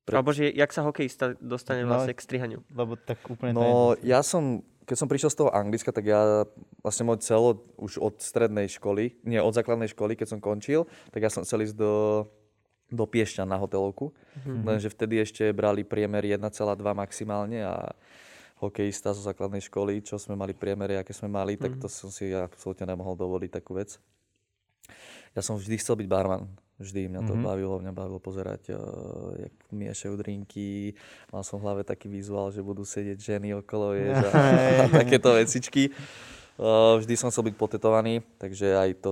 pre... 0.06 0.14
Alebo 0.18 0.30
že 0.30 0.46
jak 0.54 0.70
sa 0.70 0.86
hokejista 0.86 1.34
dostane 1.42 1.82
no, 1.82 1.90
vlastne 1.90 2.14
k 2.14 2.22
strihaniu? 2.22 2.62
Lebo 2.70 2.94
tak 2.94 3.18
úplne 3.26 3.50
No, 3.50 3.98
ja 4.06 4.22
som 4.22 4.62
keď 4.82 4.96
som 4.98 5.10
prišiel 5.10 5.30
z 5.30 5.38
toho 5.38 5.50
Anglicka, 5.54 5.94
tak 5.94 6.06
ja 6.10 6.46
vlastne 6.82 7.06
môj 7.06 7.22
celo 7.22 7.62
už 7.78 8.02
od 8.02 8.18
strednej 8.18 8.66
školy, 8.66 9.14
nie 9.22 9.38
od 9.38 9.54
základnej 9.54 9.90
školy, 9.90 10.18
keď 10.18 10.36
som 10.36 10.40
končil, 10.42 10.90
tak 11.14 11.22
ja 11.22 11.30
som 11.30 11.46
chcel 11.46 11.62
ísť 11.62 11.76
do, 11.78 12.26
do 12.90 13.04
Piešťan 13.06 13.46
na 13.46 13.58
hotelovku. 13.58 14.10
Mm-hmm. 14.10 14.62
Lenže 14.66 14.88
vtedy 14.90 15.22
ešte 15.22 15.44
brali 15.54 15.86
priemer 15.86 16.26
1,2 16.26 16.42
maximálne 16.92 17.62
a 17.62 17.94
hokejista 18.58 19.14
zo 19.14 19.22
základnej 19.22 19.62
školy, 19.62 20.02
čo 20.06 20.18
sme 20.18 20.38
mali 20.38 20.54
priemery, 20.54 20.98
aké 20.98 21.10
sme 21.14 21.30
mali, 21.30 21.54
mm-hmm. 21.54 21.78
tak 21.78 21.82
to 21.82 21.86
som 21.90 22.10
si 22.10 22.30
absolútne 22.30 22.86
nemohol 22.86 23.14
dovoliť 23.18 23.50
takú 23.50 23.78
vec. 23.78 23.98
Ja 25.32 25.40
som 25.40 25.56
vždy 25.56 25.78
chcel 25.80 25.98
byť 25.98 26.08
barman. 26.10 26.44
Vždy 26.82 27.06
mňa 27.06 27.22
to 27.22 27.38
mm-hmm. 27.38 27.46
bavilo, 27.46 27.74
mňa 27.78 27.92
bavilo 27.94 28.18
pozerať, 28.18 28.74
uh, 28.74 28.78
jak 29.38 29.54
miešajú 29.70 30.14
drinky. 30.18 30.98
Mal 31.30 31.46
som 31.46 31.62
v 31.62 31.70
hlave 31.70 31.82
taký 31.86 32.10
vizuál, 32.10 32.50
že 32.50 32.58
budú 32.58 32.82
sedieť 32.82 33.38
ženy 33.38 33.54
okolo, 33.62 33.94
vieš, 33.94 34.18
a, 34.26 34.30
a 34.34 34.84
takéto 35.06 35.38
vecičky. 35.38 35.94
Uh, 36.58 36.98
vždy 36.98 37.14
som 37.14 37.30
chcel 37.30 37.48
byť 37.48 37.56
potetovaný, 37.56 38.26
takže 38.42 38.74
aj 38.74 38.90
to 38.98 39.10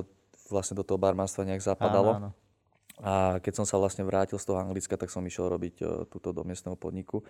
vlastne 0.50 0.74
do 0.74 0.82
toho 0.82 0.98
barmanstva 0.98 1.46
nejak 1.46 1.62
zapadalo. 1.62 2.18
Áno, 2.18 2.30
áno. 2.34 2.40
A 3.00 3.40
keď 3.40 3.62
som 3.62 3.66
sa 3.66 3.80
vlastne 3.80 4.04
vrátil 4.04 4.36
z 4.36 4.44
toho 4.44 4.60
Anglicka, 4.60 4.92
tak 5.00 5.08
som 5.08 5.24
išiel 5.24 5.48
robiť 5.48 5.74
uh, 5.80 6.04
túto 6.10 6.36
do 6.36 6.44
miestneho 6.44 6.76
podniku. 6.76 7.24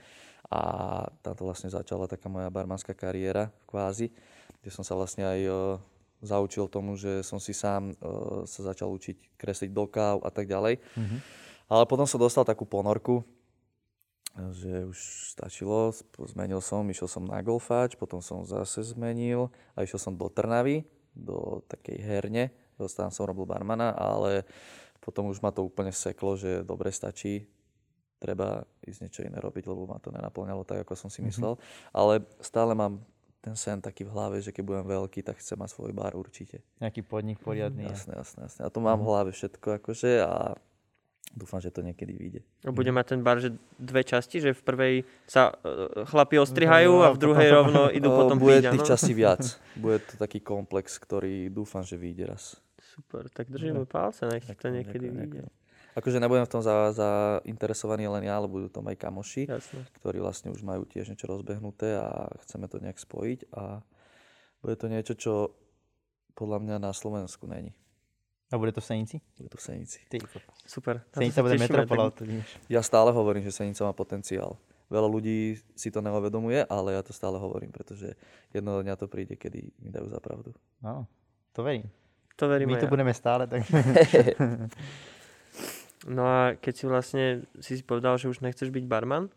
A 0.51 1.07
tam 1.23 1.37
to 1.37 1.47
vlastne 1.47 1.71
začala 1.71 2.11
taká 2.11 2.27
moja 2.27 2.51
barmanská 2.51 2.91
kariéra 2.97 3.55
kvázi, 3.71 4.11
kde 4.65 4.71
som 4.75 4.83
sa 4.83 4.99
vlastne 4.99 5.23
aj 5.23 5.41
uh, 5.47 5.79
zaučil 6.21 6.69
tomu, 6.69 6.97
že 6.97 7.25
som 7.25 7.41
si 7.41 7.57
sám 7.57 7.97
uh, 8.01 8.45
sa 8.45 8.61
začal 8.73 8.93
učiť 8.93 9.41
kresliť 9.41 9.71
do 9.73 9.85
káv 9.89 10.21
a 10.25 10.31
tak 10.33 10.47
ďalej. 10.47 10.81
Mm-hmm. 10.81 11.21
Ale 11.71 11.85
potom 11.87 12.05
som 12.05 12.21
dostal 12.21 12.45
takú 12.45 12.69
ponorku, 12.69 13.25
že 14.55 14.87
už 14.87 14.99
stačilo, 15.35 15.91
zmenil 16.31 16.63
som, 16.63 16.87
išiel 16.87 17.11
som 17.11 17.27
na 17.27 17.43
golfáč, 17.43 17.99
potom 17.99 18.23
som 18.23 18.47
zase 18.47 18.83
zmenil 18.95 19.51
a 19.75 19.83
išiel 19.83 19.99
som 19.99 20.15
do 20.15 20.31
Trnavy, 20.31 20.87
do 21.15 21.63
takej 21.67 21.99
herne, 21.99 22.45
tam 22.79 23.13
som 23.13 23.29
robil 23.29 23.45
barmana, 23.45 23.93
ale 23.93 24.49
potom 25.03 25.29
už 25.29 25.43
ma 25.45 25.53
to 25.53 25.67
úplne 25.67 25.93
seklo, 25.93 26.39
že 26.39 26.65
dobre 26.65 26.89
stačí, 26.95 27.45
treba 28.21 28.65
ísť 28.85 29.01
niečo 29.01 29.21
iné 29.25 29.41
robiť, 29.41 29.65
lebo 29.65 29.89
ma 29.89 29.97
to 29.97 30.13
nenaplňalo 30.13 30.65
tak, 30.69 30.85
ako 30.85 30.93
som 30.97 31.11
si 31.13 31.25
mhm. 31.25 31.27
myslel. 31.33 31.53
Mm-hmm. 31.57 31.97
Ale 31.97 32.15
stále 32.45 32.73
mám 32.77 33.01
ten 33.41 33.57
sen 33.57 33.81
taký 33.81 34.05
v 34.05 34.13
hlave, 34.13 34.37
že 34.45 34.53
keď 34.53 34.63
budem 34.65 34.87
veľký, 34.87 35.25
tak 35.25 35.41
chcem 35.41 35.57
mať 35.57 35.73
svoj 35.73 35.97
bar 35.97 36.13
určite. 36.13 36.61
Nejaký 36.77 37.01
podnik 37.01 37.41
poriadny. 37.41 37.89
Jasné, 37.89 38.21
jasné, 38.21 38.39
jasné. 38.47 38.61
A 38.69 38.71
to 38.71 38.85
mám 38.85 39.01
v 39.01 39.09
hlave 39.09 39.31
všetko 39.33 39.81
akože 39.81 40.21
a 40.21 40.61
dúfam, 41.33 41.57
že 41.57 41.73
to 41.73 41.81
niekedy 41.81 42.13
vyjde. 42.13 42.41
A 42.69 42.75
bude 42.75 42.93
mať 42.93 43.17
ten 43.17 43.21
bar, 43.25 43.41
že 43.41 43.57
dve 43.81 44.05
časti, 44.05 44.45
že 44.45 44.53
v 44.53 44.63
prvej 44.63 44.95
sa 45.25 45.57
uh, 45.57 46.05
chlapi 46.05 46.37
ostrihajú 46.37 47.01
a 47.01 47.09
v 47.17 47.19
druhej 47.19 47.49
rovno 47.49 47.89
idú 47.89 48.13
potom 48.13 48.37
Bude 48.37 48.61
piť, 48.61 48.77
tých 48.77 48.89
častí 48.93 49.17
viac. 49.17 49.41
Bude 49.81 50.05
to 50.05 50.21
taký 50.21 50.45
komplex, 50.45 51.01
ktorý 51.01 51.49
dúfam, 51.49 51.81
že 51.81 51.97
vyjde 51.97 52.37
raz. 52.37 52.61
Super, 52.77 53.33
tak 53.33 53.49
držíme 53.49 53.89
palce, 53.89 54.29
nech 54.29 54.45
to 54.45 54.69
niekedy 54.69 55.09
vyjde 55.09 55.49
akože 55.95 56.23
nebudem 56.23 56.47
v 56.47 56.53
tom 56.53 56.63
za, 56.63 56.95
zainteresovaný 56.95 58.07
len 58.07 58.27
ja, 58.27 58.39
ale 58.39 58.47
budú 58.47 58.71
tam 58.71 58.87
aj 58.87 58.97
kamoši, 58.99 59.51
Jasne. 59.51 59.81
ktorí 60.01 60.23
vlastne 60.23 60.55
už 60.55 60.63
majú 60.63 60.87
tiež 60.87 61.11
niečo 61.11 61.27
rozbehnuté 61.27 61.99
a 61.99 62.31
chceme 62.47 62.71
to 62.71 62.79
nejak 62.79 62.99
spojiť 62.99 63.51
a 63.55 63.83
bude 64.61 64.77
to 64.77 64.87
niečo, 64.93 65.15
čo 65.17 65.33
podľa 66.37 66.59
mňa 66.63 66.77
na 66.79 66.93
Slovensku 66.93 67.49
není. 67.49 67.73
A 68.51 68.59
bude 68.59 68.75
to 68.75 68.83
v 68.83 68.87
Senici? 68.87 69.17
Bude 69.39 69.49
to 69.49 69.59
v 69.59 69.63
Senici. 69.63 69.99
Ty. 70.11 70.19
Super. 70.67 71.07
Senica 71.15 71.39
bude 71.43 71.55
metropola. 71.55 72.11
Ja 72.67 72.83
stále 72.83 73.15
hovorím, 73.15 73.47
že 73.47 73.55
Senica 73.55 73.87
má 73.87 73.95
potenciál. 73.95 74.59
Veľa 74.91 75.07
ľudí 75.07 75.55
si 75.79 75.87
to 75.95 76.03
neuvedomuje, 76.03 76.67
ale 76.67 76.99
ja 76.99 77.03
to 77.07 77.15
stále 77.15 77.39
hovorím, 77.39 77.71
pretože 77.71 78.19
jedno 78.51 78.83
dňa 78.83 78.99
to 78.99 79.07
príde, 79.07 79.39
kedy 79.39 79.71
mi 79.79 79.95
dajú 79.95 80.11
za 80.11 80.19
pravdu. 80.19 80.51
No, 80.83 81.07
to 81.55 81.63
verím. 81.63 81.87
To 82.35 82.51
verím 82.51 82.75
My 82.75 82.83
tu 82.83 82.91
ja. 82.91 82.91
budeme 82.91 83.15
stále, 83.15 83.47
tak... 83.47 83.63
No 86.09 86.25
a 86.25 86.41
keď 86.57 86.73
si 86.77 86.85
vlastne 86.89 87.25
si 87.61 87.77
si 87.77 87.85
povedal, 87.85 88.17
že 88.17 88.33
už 88.33 88.41
nechceš 88.41 88.73
byť 88.73 88.85
barman, 88.89 89.29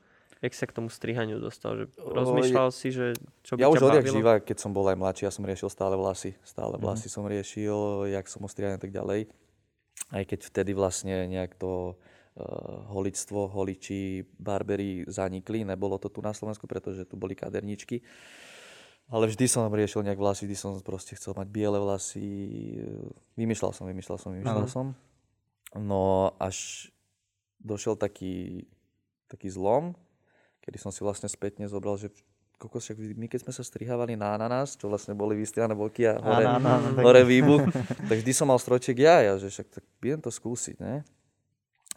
jak 0.43 0.54
sa 0.56 0.67
k 0.67 0.76
tomu 0.76 0.88
strihaniu 0.91 1.39
dostal? 1.39 1.76
Že 1.76 1.86
rozmýšľal 1.99 2.69
si, 2.71 2.91
že 2.91 3.15
čo 3.43 3.56
by 3.56 3.63
Ja 3.63 3.71
už 3.71 3.84
odjak 3.84 4.08
živa, 4.08 4.43
keď 4.43 4.58
som 4.60 4.71
bol 4.76 4.88
aj 4.88 4.99
mladší, 4.99 5.23
ja 5.28 5.32
som 5.32 5.47
riešil 5.47 5.71
stále 5.71 5.95
vlasy. 5.95 6.36
Stále 6.43 6.76
mhm. 6.76 6.84
vlasy 6.84 7.08
mm. 7.08 7.13
som 7.15 7.23
riešil, 7.28 7.80
jak 8.12 8.26
som 8.28 8.43
ostrihaný 8.43 8.76
a 8.76 8.82
tak 8.84 8.91
ďalej. 8.91 9.32
Aj 10.12 10.23
keď 10.23 10.39
vtedy 10.52 10.71
vlastne 10.76 11.32
nejak 11.32 11.56
to 11.56 11.95
uh, 11.95 12.91
holictvo, 12.91 13.47
holiči, 13.47 14.23
barberi 14.36 15.08
zanikli. 15.08 15.63
Nebolo 15.63 15.95
to 15.99 16.12
tu 16.12 16.19
na 16.19 16.36
Slovensku, 16.36 16.67
pretože 16.67 17.08
tu 17.08 17.15
boli 17.15 17.36
kaderničky. 17.39 18.04
Ale 19.12 19.28
vždy 19.28 19.45
som 19.52 19.67
riešil 19.67 20.04
nejak 20.04 20.19
vlasy, 20.19 20.47
vždy 20.47 20.58
som 20.58 20.71
proste 20.80 21.19
chcel 21.19 21.36
mať 21.36 21.47
biele 21.52 21.76
vlasy. 21.76 22.23
Vymýšľal 23.36 23.71
som, 23.76 23.84
vymýšľal 23.88 24.17
som, 24.19 24.32
vymýšľal 24.32 24.69
som. 24.71 24.88
No 25.73 26.33
až 26.38 26.89
došiel 27.57 27.97
taký, 27.97 28.67
taký 29.25 29.49
zlom, 29.49 29.97
kedy 30.62 30.77
som 30.77 30.91
si 30.93 31.01
vlastne 31.01 31.25
spätne 31.25 31.65
zobral, 31.65 31.97
že 31.97 32.13
kokos, 32.62 32.88
však 32.88 32.97
my 33.19 33.27
keď 33.27 33.39
sme 33.43 33.53
sa 33.55 33.63
strihávali 33.65 34.15
na 34.15 34.38
ananás, 34.38 34.79
čo 34.79 34.88
vlastne 34.88 35.12
boli 35.12 35.36
vystrihané 35.36 35.75
boky 35.75 36.07
a 36.07 36.15
hore, 36.15 36.45
áno, 36.47 36.69
áno, 36.69 36.88
hore 37.07 37.27
výbuch, 37.27 37.67
tak 38.07 38.17
vždy 38.23 38.31
som 38.31 38.47
mal 38.47 38.62
strojček 38.62 39.03
ja, 39.03 39.19
ja, 39.19 39.33
že 39.36 39.51
však 39.51 39.67
tak 39.67 39.83
budem 39.99 40.21
to 40.23 40.31
skúsiť, 40.31 40.79
ne? 40.79 41.03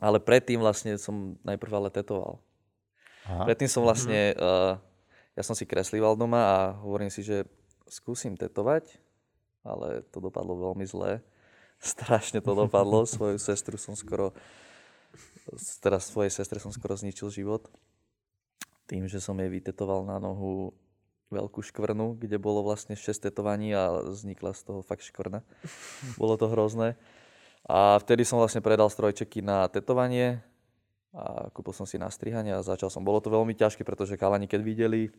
Ale 0.03 0.19
predtým 0.19 0.59
vlastne 0.59 0.99
som 0.99 1.39
najprv 1.47 1.73
ale 1.73 1.89
tetoval. 1.95 2.43
Aha. 3.27 3.49
Predtým 3.49 3.71
som 3.71 3.87
vlastne, 3.87 4.37
uh, 4.37 4.77
ja 5.39 5.43
som 5.47 5.57
si 5.57 5.65
kreslíval 5.65 6.19
doma 6.19 6.43
a 6.43 6.57
hovorím 6.83 7.09
si, 7.09 7.25
že 7.25 7.47
skúsim 7.87 8.35
tetovať, 8.35 8.99
ale 9.63 10.03
to 10.11 10.19
dopadlo 10.19 10.59
veľmi 10.59 10.85
zle 10.85 11.23
strašne 11.81 12.41
to 12.41 12.53
dopadlo. 12.53 13.05
Svoju 13.05 13.39
sestru 13.41 13.77
som 13.77 13.95
skoro, 13.97 14.33
teraz 15.81 16.09
svojej 16.11 16.33
sestre 16.33 16.61
som 16.61 16.73
skoro 16.75 16.97
zničil 16.97 17.29
život. 17.31 17.69
Tým, 18.87 19.11
že 19.11 19.19
som 19.19 19.35
jej 19.39 19.51
vytetoval 19.51 20.07
na 20.07 20.23
nohu 20.23 20.71
veľkú 21.35 21.59
škvrnu, 21.59 22.23
kde 22.23 22.39
bolo 22.39 22.63
vlastne 22.63 22.95
6 22.95 23.27
tetovaní 23.27 23.75
a 23.75 23.99
vznikla 24.15 24.55
z 24.55 24.63
toho 24.63 24.81
fakt 24.87 25.03
škvrna. 25.03 25.43
Bolo 26.15 26.39
to 26.39 26.47
hrozné. 26.47 26.95
A 27.67 27.99
vtedy 27.99 28.23
som 28.23 28.39
vlastne 28.39 28.63
predal 28.63 28.87
strojčeky 28.87 29.43
na 29.43 29.67
tetovanie 29.67 30.39
a 31.11 31.51
kúpil 31.51 31.75
som 31.75 31.83
si 31.83 31.99
na 31.99 32.07
strihanie 32.15 32.55
a 32.55 32.63
začal 32.63 32.95
som. 32.95 33.03
Bolo 33.03 33.19
to 33.19 33.27
veľmi 33.27 33.59
ťažké, 33.59 33.83
pretože 33.83 34.15
kalani 34.15 34.47
keď 34.47 34.61
videli 34.63 35.11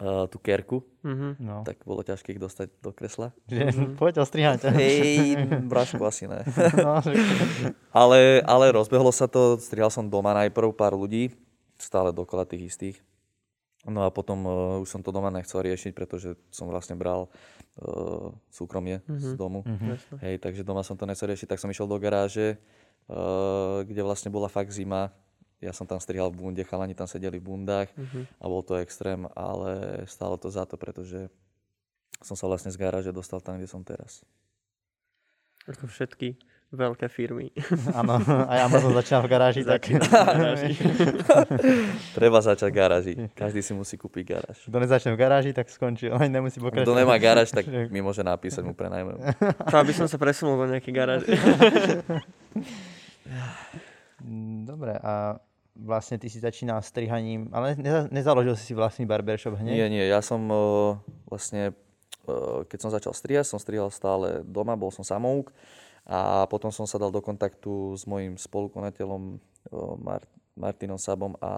uh, 0.00 0.26
tú 0.26 0.40
kerku, 0.40 0.82
mm-hmm. 1.04 1.32
no. 1.38 1.62
tak 1.62 1.84
bolo 1.84 2.00
ťažké 2.00 2.34
ich 2.34 2.42
dostať 2.42 2.72
do 2.80 2.90
kresla. 2.90 3.30
Mm-hmm. 3.46 4.00
Poď 4.00 4.24
ostrihať. 4.24 4.72
Hej, 4.72 5.36
brašku 5.68 6.00
asi 6.02 6.26
ne. 6.26 6.42
no, 6.86 7.04
ale, 7.92 8.40
ale 8.42 8.64
rozbehlo 8.72 9.12
sa 9.12 9.28
to, 9.28 9.60
strihal 9.60 9.92
som 9.92 10.08
doma 10.08 10.32
najprv 10.34 10.72
pár 10.72 10.96
ľudí, 10.96 11.36
stále 11.76 12.10
dokola 12.10 12.48
tých 12.48 12.72
istých. 12.74 12.96
No 13.88 14.04
a 14.04 14.12
potom 14.12 14.44
uh, 14.44 14.82
už 14.84 14.88
som 14.92 15.00
to 15.00 15.08
doma 15.08 15.32
nechcel 15.32 15.64
riešiť, 15.64 15.96
pretože 15.96 16.36
som 16.52 16.68
vlastne 16.68 17.00
bral 17.00 17.32
uh, 17.80 18.28
súkromie 18.52 19.00
mm-hmm. 19.00 19.32
z 19.32 19.40
domu. 19.40 19.64
Mm-hmm. 19.64 20.20
Hej, 20.20 20.34
takže 20.44 20.62
doma 20.68 20.84
som 20.84 21.00
to 21.00 21.08
nechcel 21.08 21.32
riešiť, 21.32 21.48
tak 21.48 21.60
som 21.60 21.72
išiel 21.72 21.88
do 21.88 21.96
garáže, 21.96 22.60
uh, 23.08 23.80
kde 23.88 24.04
vlastne 24.04 24.28
bola 24.28 24.52
fakt 24.52 24.68
zima. 24.76 25.16
Ja 25.60 25.76
som 25.76 25.84
tam 25.84 26.00
strihal 26.00 26.32
v 26.32 26.40
bunde, 26.40 26.64
chalani 26.64 26.96
tam 26.96 27.04
sedeli 27.04 27.36
v 27.36 27.44
bundách 27.44 27.92
mm-hmm. 27.92 28.24
a 28.40 28.44
bol 28.48 28.64
to 28.64 28.80
extrém, 28.80 29.28
ale 29.36 30.02
stálo 30.08 30.40
to 30.40 30.48
za 30.48 30.64
to, 30.64 30.80
pretože 30.80 31.28
som 32.24 32.32
sa 32.32 32.48
vlastne 32.48 32.72
z 32.72 32.80
garáže 32.80 33.12
dostal 33.12 33.44
tam, 33.44 33.60
kde 33.60 33.68
som 33.68 33.84
teraz. 33.84 34.24
Ako 35.68 35.84
všetky 35.84 36.40
veľké 36.70 37.10
firmy. 37.10 37.50
Áno, 37.98 38.22
aj 38.24 38.58
Amazon 38.70 38.94
začína 38.94 39.20
v 39.26 39.28
garáži. 39.28 39.62
tak... 39.66 39.90
garáži. 40.38 40.78
Treba 42.14 42.38
začať 42.38 42.70
v 42.70 42.76
garáži. 42.76 43.12
Každý 43.34 43.60
si 43.60 43.72
musí 43.74 43.98
kúpiť 43.98 44.24
garáž. 44.24 44.56
Kto 44.64 44.78
nezačne 44.78 45.10
v 45.12 45.18
garáži, 45.18 45.50
tak 45.50 45.66
skončí. 45.66 46.06
Len 46.06 46.30
nemusí 46.30 46.62
pokračovať. 46.62 46.86
Kto 46.86 46.94
nemá 46.94 47.18
garáž, 47.18 47.50
tak 47.50 47.66
mi 47.94 48.00
môže 48.00 48.22
napísať, 48.22 48.62
mu 48.62 48.72
prenajmem. 48.72 49.18
To 49.66 49.76
aby 49.76 49.92
som 49.92 50.06
sa 50.06 50.16
presunul 50.16 50.56
do 50.62 50.70
nejakej 50.70 50.94
garáže. 50.94 51.26
Dobre, 54.64 54.94
a 55.00 55.42
vlastne 55.76 56.18
ty 56.18 56.26
si 56.26 56.42
začínal 56.42 56.82
strihaním, 56.82 57.48
ale 57.54 57.78
nezaložil 58.10 58.58
si 58.58 58.70
si 58.70 58.74
vlastný 58.76 59.06
barbershop 59.06 59.58
hneď? 59.58 59.74
Nie, 59.74 59.88
nie, 59.88 60.04
ja 60.06 60.20
som 60.20 60.42
uh, 60.50 60.98
vlastne, 61.30 61.72
uh, 62.26 62.66
keď 62.66 62.78
som 62.78 62.90
začal 62.90 63.12
strihať, 63.14 63.46
som 63.46 63.62
strihal 63.62 63.88
stále 63.94 64.42
doma, 64.44 64.74
bol 64.74 64.90
som 64.90 65.06
samouk 65.06 65.54
a 66.08 66.48
potom 66.50 66.72
som 66.74 66.88
sa 66.88 66.98
dal 66.98 67.14
do 67.14 67.22
kontaktu 67.22 67.94
s 67.94 68.08
mojim 68.08 68.34
spolukonateľom 68.34 69.38
Mart- 70.00 70.40
Martinom 70.58 70.98
Sabom 70.98 71.36
a 71.38 71.52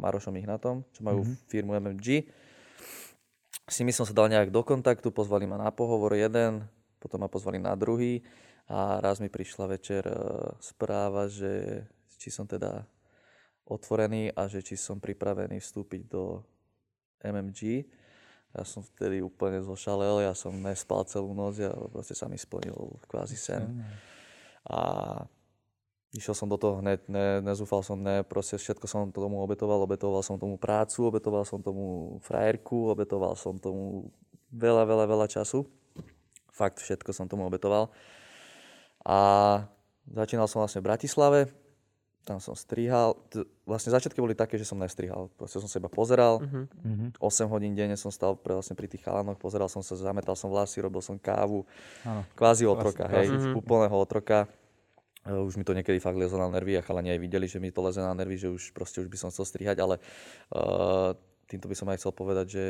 Marošom 0.00 0.34
Ignatom, 0.36 0.82
čo 0.92 1.00
majú 1.04 1.22
mm-hmm. 1.22 1.48
firmu 1.48 1.72
MMG. 1.78 2.08
S 3.64 3.80
nimi 3.80 3.94
som 3.96 4.04
sa 4.04 4.12
dal 4.12 4.28
nejak 4.28 4.52
do 4.52 4.60
kontaktu, 4.60 5.08
pozvali 5.08 5.48
ma 5.48 5.56
na 5.56 5.72
pohovor 5.72 6.12
jeden, 6.12 6.68
potom 7.00 7.24
ma 7.24 7.28
pozvali 7.32 7.56
na 7.56 7.72
druhý 7.72 8.20
a 8.68 9.00
raz 9.00 9.20
mi 9.20 9.28
prišla 9.28 9.64
večer 9.68 10.04
správa, 10.60 11.28
že 11.28 11.84
či 12.16 12.32
som 12.32 12.48
teda 12.48 12.84
otvorený 13.64 14.32
a 14.36 14.48
že 14.48 14.60
či 14.60 14.76
som 14.76 15.00
pripravený 15.00 15.60
vstúpiť 15.60 16.02
do 16.08 16.44
MMG 17.24 17.88
ja 18.54 18.62
som 18.62 18.86
vtedy 18.86 19.18
úplne 19.18 19.58
zošalel, 19.66 20.22
ja 20.22 20.30
som 20.30 20.54
nespal 20.54 21.02
celú 21.10 21.34
noc 21.34 21.58
a 21.58 21.74
proste 21.90 22.14
sa 22.14 22.30
mi 22.30 22.38
splnil 22.38 23.02
kvázi 23.10 23.34
sen. 23.34 23.82
A 24.70 24.78
išiel 26.14 26.38
som 26.38 26.46
do 26.46 26.54
toho 26.54 26.78
hneď, 26.78 27.02
ne, 27.10 27.42
nezúfal 27.42 27.82
som, 27.82 27.98
ne, 27.98 28.22
proste 28.22 28.54
všetko 28.54 28.86
som 28.86 29.10
tomu 29.10 29.42
obetoval, 29.42 29.82
obetoval 29.82 30.22
som 30.22 30.38
tomu 30.38 30.54
prácu, 30.54 31.10
obetoval 31.10 31.42
som 31.42 31.58
tomu 31.58 32.16
frajerku, 32.22 32.94
obetoval 32.94 33.34
som 33.34 33.58
tomu 33.58 34.14
veľa, 34.54 34.86
veľa, 34.86 35.04
veľa 35.10 35.26
času. 35.26 35.66
Fakt 36.54 36.78
všetko 36.78 37.10
som 37.10 37.26
tomu 37.26 37.50
obetoval. 37.50 37.90
A 39.02 39.18
začínal 40.06 40.46
som 40.46 40.62
vlastne 40.62 40.78
v 40.78 40.94
Bratislave, 40.94 41.50
tam 42.24 42.40
som 42.40 42.56
strihal. 42.56 43.20
Vlastne 43.68 43.92
začiatky 43.92 44.16
boli 44.16 44.32
také, 44.32 44.56
že 44.56 44.64
som 44.64 44.80
nestrihal. 44.80 45.28
Proste 45.36 45.60
som 45.60 45.68
sa 45.68 45.76
iba 45.76 45.92
pozeral. 45.92 46.40
Uh-huh. 46.40 47.12
8 47.20 47.52
hodín 47.52 47.76
denne 47.76 48.00
som 48.00 48.08
stal 48.08 48.34
pre, 48.34 48.56
vlastne 48.56 48.72
pri 48.72 48.88
tých 48.88 49.04
chalanoch, 49.04 49.36
pozeral 49.36 49.68
som 49.68 49.84
sa, 49.84 49.92
zametal 49.94 50.32
som 50.32 50.48
vlasy, 50.48 50.80
robil 50.80 51.04
som 51.04 51.20
kávu. 51.20 51.68
Áno. 52.02 52.24
Kvázi 52.32 52.64
otroka, 52.64 53.04
hej, 53.12 53.28
uh-huh. 53.28 53.60
úplného 53.60 53.94
otroka. 53.94 54.48
Uh, 55.24 55.44
už 55.44 55.60
mi 55.60 55.64
to 55.64 55.76
niekedy 55.76 56.00
fakt 56.00 56.16
lezlo 56.16 56.40
na 56.40 56.48
nervy 56.48 56.80
a 56.80 56.84
chalani 56.84 57.12
aj 57.12 57.20
videli, 57.20 57.46
že 57.48 57.60
mi 57.60 57.68
to 57.68 57.84
leze 57.84 58.00
na 58.00 58.16
nervy, 58.16 58.40
že 58.40 58.48
už 58.48 58.72
proste 58.72 59.04
už 59.04 59.08
by 59.12 59.16
som 59.20 59.28
chcel 59.28 59.44
strihať, 59.44 59.76
ale 59.80 60.00
uh, 60.52 61.16
týmto 61.48 61.68
by 61.68 61.76
som 61.76 61.88
aj 61.92 62.00
chcel 62.00 62.12
povedať, 62.12 62.46
že 62.48 62.64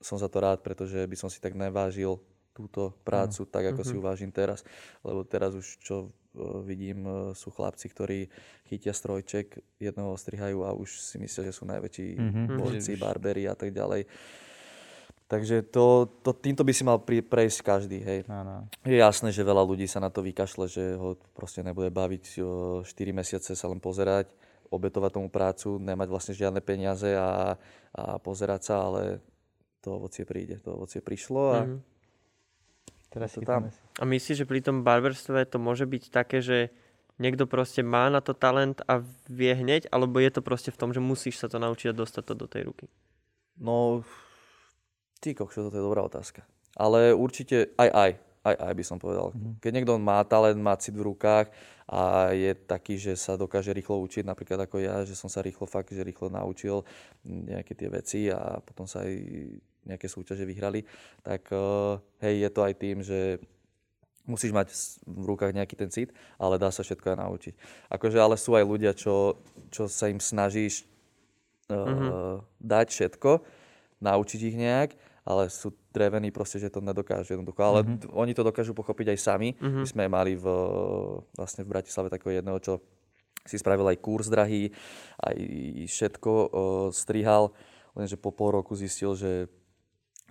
som 0.00 0.20
za 0.20 0.28
to 0.28 0.38
rád, 0.38 0.60
pretože 0.60 1.04
by 1.04 1.16
som 1.16 1.28
si 1.28 1.40
tak 1.40 1.56
nevážil 1.56 2.20
túto 2.52 2.96
prácu 3.04 3.44
uh-huh. 3.44 3.52
tak, 3.52 3.64
ako 3.72 3.80
uh-huh. 3.84 3.90
si 3.92 4.00
uvážim 4.00 4.30
teraz. 4.32 4.64
Lebo 5.00 5.24
teraz 5.24 5.52
už 5.56 5.66
čo 5.80 6.12
E, 6.27 6.27
vidím, 6.62 7.04
e, 7.04 7.34
sú 7.34 7.50
chlapci, 7.50 7.90
ktorí 7.90 8.28
chytia 8.68 8.94
strojček, 8.94 9.58
jedného 9.80 10.14
strihajú 10.14 10.64
a 10.64 10.76
už 10.76 11.00
si 11.00 11.16
myslia, 11.18 11.50
že 11.50 11.56
sú 11.56 11.64
najväčší 11.66 12.06
mm-hmm. 12.16 12.46
borci, 12.58 12.92
barberi 12.96 13.44
a 13.48 13.54
tak 13.58 13.74
ďalej. 13.74 14.06
Takže 15.28 15.68
to, 15.68 16.08
to, 16.24 16.32
týmto 16.32 16.64
by 16.64 16.72
si 16.72 16.88
mal 16.88 17.04
pri, 17.04 17.20
prejsť 17.20 17.60
každý. 17.60 18.00
Hej. 18.00 18.24
Ano. 18.32 18.64
Je 18.80 18.96
jasné, 18.96 19.28
že 19.28 19.44
veľa 19.44 19.60
ľudí 19.60 19.84
sa 19.84 20.00
na 20.00 20.08
to 20.08 20.24
vykašle, 20.24 20.64
že 20.72 20.96
ho 20.96 21.20
proste 21.36 21.60
nebude 21.60 21.92
baviť 21.92 22.24
o 22.40 22.80
4 22.80 22.88
mesiace 23.12 23.52
sa 23.52 23.66
len 23.68 23.76
pozerať, 23.76 24.32
obetovať 24.72 25.20
tomu 25.20 25.28
prácu, 25.28 25.76
nemať 25.76 26.08
vlastne 26.08 26.32
žiadne 26.32 26.64
peniaze 26.64 27.12
a, 27.12 27.60
a 27.92 28.16
pozerať 28.16 28.72
sa, 28.72 28.88
ale 28.88 29.20
to 29.84 30.00
ovocie 30.00 30.24
príde. 30.24 30.64
To 30.64 30.80
ovocie 30.80 31.04
prišlo 31.04 31.42
a 31.52 31.58
mm-hmm 31.64 31.97
Teraz 33.08 33.32
to 33.32 33.40
tam. 33.40 33.72
A 33.72 34.04
myslíš, 34.04 34.44
že 34.44 34.48
pri 34.48 34.60
tom 34.60 34.84
barberstve 34.84 35.48
to 35.48 35.56
môže 35.56 35.88
byť 35.88 36.12
také, 36.12 36.44
že 36.44 36.68
niekto 37.16 37.48
proste 37.48 37.80
má 37.80 38.12
na 38.12 38.20
to 38.20 38.36
talent 38.36 38.84
a 38.84 39.00
vie 39.26 39.52
hneď, 39.52 39.88
alebo 39.88 40.20
je 40.20 40.30
to 40.30 40.40
proste 40.44 40.70
v 40.70 40.80
tom, 40.80 40.92
že 40.92 41.00
musíš 41.00 41.40
sa 41.40 41.48
to 41.48 41.56
naučiť 41.56 41.92
a 41.92 41.98
dostať 41.98 42.22
to 42.24 42.34
do 42.36 42.46
tej 42.46 42.62
ruky? 42.68 42.86
No, 43.58 44.06
ty 45.18 45.34
kokšo, 45.34 45.72
to 45.72 45.78
je 45.80 45.84
dobrá 45.84 46.04
otázka. 46.06 46.46
Ale 46.78 47.10
určite 47.10 47.74
aj 47.74 47.90
aj, 47.90 48.10
aj 48.46 48.54
aj 48.54 48.74
by 48.76 48.84
som 48.86 49.02
povedal. 49.02 49.34
Mm-hmm. 49.34 49.58
Keď 49.58 49.70
niekto 49.74 49.94
má 49.98 50.22
talent, 50.22 50.60
má 50.62 50.78
cit 50.78 50.94
v 50.94 51.10
rukách 51.10 51.50
a 51.90 52.30
je 52.36 52.54
taký, 52.54 53.00
že 53.00 53.18
sa 53.18 53.34
dokáže 53.34 53.74
rýchlo 53.74 53.98
učiť, 54.04 54.22
napríklad 54.22 54.68
ako 54.68 54.78
ja, 54.78 55.02
že 55.02 55.18
som 55.18 55.26
sa 55.26 55.42
rýchlo 55.42 55.66
fakt, 55.66 55.90
že 55.90 56.06
rýchlo 56.06 56.30
naučil 56.30 56.86
nejaké 57.26 57.72
tie 57.74 57.88
veci 57.90 58.20
a 58.30 58.62
potom 58.62 58.86
sa 58.86 59.02
aj 59.02 59.12
nejaké 59.88 60.06
súťaže 60.06 60.44
vyhrali, 60.44 60.84
tak 61.24 61.48
uh, 61.50 61.96
hej, 62.20 62.44
je 62.44 62.50
to 62.52 62.60
aj 62.60 62.74
tým, 62.76 63.00
že 63.00 63.40
musíš 64.28 64.52
mať 64.52 64.68
v 65.08 65.24
rukách 65.24 65.56
nejaký 65.56 65.74
ten 65.74 65.88
cit, 65.88 66.12
ale 66.36 66.60
dá 66.60 66.68
sa 66.68 66.84
všetko 66.84 67.16
aj 67.16 67.18
naučiť. 67.24 67.54
Akože 67.88 68.18
ale 68.20 68.36
sú 68.36 68.52
aj 68.52 68.64
ľudia, 68.68 68.92
čo, 68.92 69.40
čo 69.72 69.88
sa 69.88 70.12
im 70.12 70.20
snažíš 70.20 70.84
uh, 71.72 71.74
mm-hmm. 71.74 72.12
dať 72.60 72.86
všetko, 72.92 73.30
naučiť 74.04 74.40
ich 74.52 74.56
nejak, 74.60 74.90
ale 75.24 75.48
sú 75.48 75.72
drevení 75.92 76.28
proste, 76.28 76.60
že 76.60 76.72
to 76.72 76.84
nedokážu 76.84 77.36
jednoducho. 77.36 77.60
Ale 77.64 77.80
mm-hmm. 77.84 78.12
oni 78.12 78.32
to 78.36 78.44
dokážu 78.44 78.76
pochopiť 78.76 79.16
aj 79.16 79.18
sami. 79.20 79.56
Mm-hmm. 79.56 79.82
My 79.84 79.88
sme 79.88 80.04
mali 80.08 80.32
v, 80.36 80.46
vlastne 81.36 81.64
v 81.64 81.72
Bratislave 81.72 82.12
takého 82.12 82.36
jedného, 82.36 82.60
čo 82.60 82.84
si 83.48 83.56
spravil 83.56 83.88
aj 83.88 83.98
kurz 84.04 84.28
drahý, 84.28 84.68
aj 85.24 85.36
všetko 85.88 86.32
uh, 86.32 86.48
strihal, 86.92 87.56
lenže 87.96 88.20
po 88.20 88.28
pol 88.28 88.60
roku 88.60 88.76
zistil, 88.76 89.16
že 89.16 89.48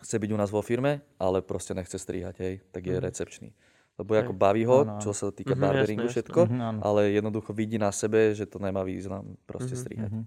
chce 0.01 0.15
byť 0.19 0.29
u 0.33 0.37
nás 0.37 0.49
vo 0.53 0.61
firme, 0.61 1.01
ale 1.17 1.41
proste 1.41 1.73
nechce 1.73 1.97
strihať, 1.97 2.35
hej, 2.41 2.53
tak 2.71 2.85
je 2.85 2.95
mm. 2.97 3.03
recepčný. 3.03 3.49
Lebo 3.97 4.13
ako 4.13 4.33
baví 4.37 4.61
ho, 4.69 4.85
ano, 4.85 5.01
čo 5.01 5.09
sa 5.09 5.33
týka 5.33 5.57
mm-hmm, 5.57 5.65
barberingu, 5.65 6.05
jasne, 6.05 6.13
všetko, 6.21 6.41
jasne. 6.45 6.81
ale 6.85 7.01
jednoducho 7.17 7.49
vidí 7.49 7.81
na 7.81 7.89
sebe, 7.89 8.29
že 8.37 8.45
to 8.45 8.61
nemá 8.61 8.85
význam 8.85 9.33
proste 9.49 9.73
mm-hmm, 9.73 9.81
strihať. 9.81 10.11
Mm-hmm. 10.13 10.25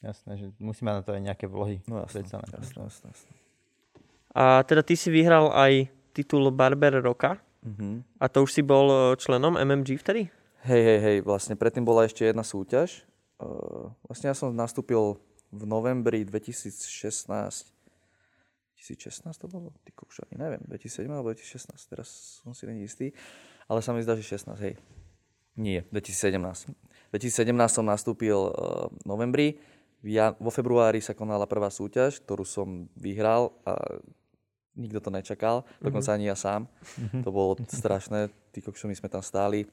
Jasné, 0.00 0.32
že 0.38 0.46
musí 0.62 0.80
mať 0.86 0.94
na 0.94 1.02
to 1.02 1.10
aj 1.12 1.22
nejaké 1.26 1.46
vlohy. 1.50 1.82
No 1.90 1.98
jasné, 2.06 2.22
jasné, 2.30 2.56
jasné, 2.62 3.06
jasné. 3.10 3.32
A 4.30 4.62
teda 4.62 4.86
ty 4.86 4.94
si 4.94 5.10
vyhral 5.10 5.50
aj 5.50 5.90
titul 6.14 6.46
Barber 6.54 7.02
roka. 7.02 7.42
Mm-hmm. 7.66 8.22
A 8.22 8.24
to 8.30 8.46
už 8.46 8.56
si 8.56 8.62
bol 8.64 8.88
e, 8.88 8.98
členom 9.20 9.58
MMG 9.58 10.00
vtedy? 10.00 10.32
Hej, 10.64 10.80
hej, 10.80 10.98
hej, 11.02 11.18
vlastne 11.20 11.58
predtým 11.58 11.84
bola 11.84 12.08
ešte 12.08 12.24
jedna 12.24 12.44
súťaž. 12.44 13.04
Uh, 13.40 13.88
vlastne 14.04 14.28
ja 14.28 14.36
som 14.36 14.52
nastúpil 14.52 15.16
v 15.48 15.62
novembri 15.64 16.20
2016 16.22 16.84
2016 18.80 19.36
to 19.36 19.46
bolo? 19.46 19.76
Ty 19.84 19.92
kokšo, 19.92 20.24
ani 20.32 20.40
neviem, 20.40 20.62
2007 20.64 21.06
alebo 21.12 21.36
2016, 21.36 21.92
teraz 21.92 22.08
som 22.40 22.56
si 22.56 22.64
není 22.64 22.88
istý, 22.88 23.12
ale 23.68 23.84
sa 23.84 23.92
mi 23.92 24.00
zdá, 24.00 24.16
že 24.16 24.24
16, 24.24 24.56
hej. 24.64 24.74
Nie, 25.60 25.84
2017. 25.92 26.72
2017 27.12 27.52
som 27.68 27.84
nastúpil 27.84 28.38
uh, 28.38 28.88
v 28.88 29.04
novembri, 29.04 29.60
ja, 30.00 30.32
vo 30.40 30.48
februári 30.48 31.04
sa 31.04 31.12
konala 31.12 31.44
prvá 31.44 31.68
súťaž, 31.68 32.24
ktorú 32.24 32.48
som 32.48 32.88
vyhral 32.96 33.52
a 33.68 33.76
nikto 34.72 35.04
to 35.04 35.12
nečakal, 35.12 35.68
dokonca 35.84 36.16
ani 36.16 36.32
ja 36.32 36.36
sám. 36.38 36.64
Mm-hmm. 36.64 37.20
To 37.20 37.28
bolo 37.28 37.60
strašné, 37.68 38.32
tí 38.48 38.64
kokšo, 38.64 38.88
my 38.88 38.96
sme 38.96 39.12
tam 39.12 39.20
stáli, 39.20 39.68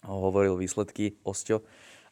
hovoril 0.00 0.56
výsledky, 0.56 1.20
Osťo 1.20 1.60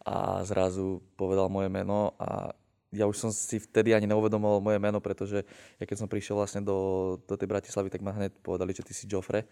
a 0.04 0.44
zrazu 0.44 1.00
povedal 1.16 1.48
moje 1.48 1.72
meno 1.72 2.12
a 2.20 2.52
ja 2.88 3.04
už 3.04 3.16
som 3.20 3.30
si 3.32 3.60
vtedy 3.60 3.92
ani 3.92 4.08
neuvedomoval 4.08 4.64
moje 4.64 4.78
meno, 4.80 4.98
pretože 5.00 5.44
ja 5.76 5.84
keď 5.84 5.96
som 6.04 6.08
prišiel 6.08 6.40
vlastne 6.40 6.64
do, 6.64 7.20
do 7.28 7.34
tej 7.36 7.48
Bratislavy, 7.48 7.92
tak 7.92 8.00
ma 8.00 8.16
hneď 8.16 8.32
povedali, 8.40 8.72
že 8.72 8.84
ty 8.84 8.96
si 8.96 9.04
Joffre. 9.04 9.44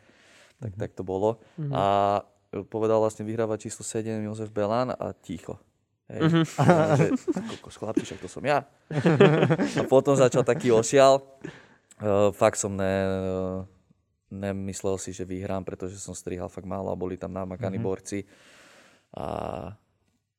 Tak, 0.57 0.72
mm-hmm. 0.72 0.81
tak 0.81 0.90
to 0.96 1.05
bolo. 1.05 1.37
Mm-hmm. 1.61 1.72
A 1.77 1.85
povedal 2.72 2.96
vlastne 2.96 3.29
vyhráva 3.29 3.61
číslo 3.61 3.85
7 3.85 4.25
Jozef 4.25 4.49
Belán 4.49 4.88
a 4.88 5.12
ticho. 5.12 5.61
Hej. 6.09 6.20
Mm-hmm. 6.22 6.44
že, 6.96 7.07
kokos, 7.61 7.77
chlapci, 7.77 8.05
však 8.09 8.20
to 8.25 8.29
som 8.31 8.44
ja. 8.46 8.64
a 9.77 9.83
potom 9.85 10.16
začal 10.16 10.40
taký 10.40 10.72
osial. 10.72 11.20
Uh, 12.01 12.33
fakt 12.33 12.57
som 12.57 12.72
ne, 12.72 13.05
nemyslel 14.33 14.96
si, 14.96 15.12
že 15.12 15.29
vyhrám, 15.29 15.61
pretože 15.66 16.01
som 16.01 16.16
strihal 16.16 16.49
fakt 16.49 16.68
málo 16.68 16.88
a 16.88 16.96
boli 16.96 17.20
tam 17.20 17.37
namakaní 17.37 17.77
mm-hmm. 17.77 17.85
borci. 17.85 18.25
A 19.12 19.27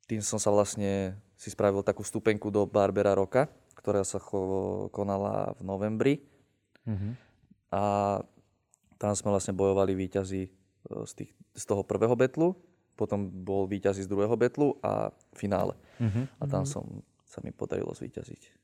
tým 0.09 0.23
som 0.25 0.41
sa 0.41 0.49
vlastne 0.49 1.19
si 1.37 1.53
spravil 1.53 1.85
takú 1.85 2.01
stupenku 2.01 2.49
do 2.49 2.65
Barbera 2.65 3.13
roka, 3.13 3.45
ktorá 3.77 4.01
sa 4.01 4.17
cho, 4.17 4.89
konala 4.89 5.53
v 5.55 5.61
novembri. 5.61 6.13
Mm-hmm. 6.89 7.13
A 7.77 7.81
tam 8.97 9.13
sme 9.13 9.29
vlastne 9.29 9.53
bojovali 9.53 9.93
výťazí 9.93 10.43
e, 10.43 10.51
z, 11.05 11.11
tých, 11.13 11.31
z 11.53 11.63
toho 11.69 11.85
prvého 11.85 12.17
betlu, 12.17 12.57
potom 12.97 13.29
bol 13.29 13.69
výťazí 13.69 14.01
z 14.01 14.09
druhého 14.09 14.33
betlu 14.33 14.81
a 14.81 15.13
finále. 15.37 15.77
Mm-hmm. 16.01 16.41
A 16.41 16.43
tam 16.49 16.65
som, 16.65 17.05
sa 17.29 17.45
mi 17.45 17.53
podarilo 17.53 17.93
zvíťaziť. 17.93 18.57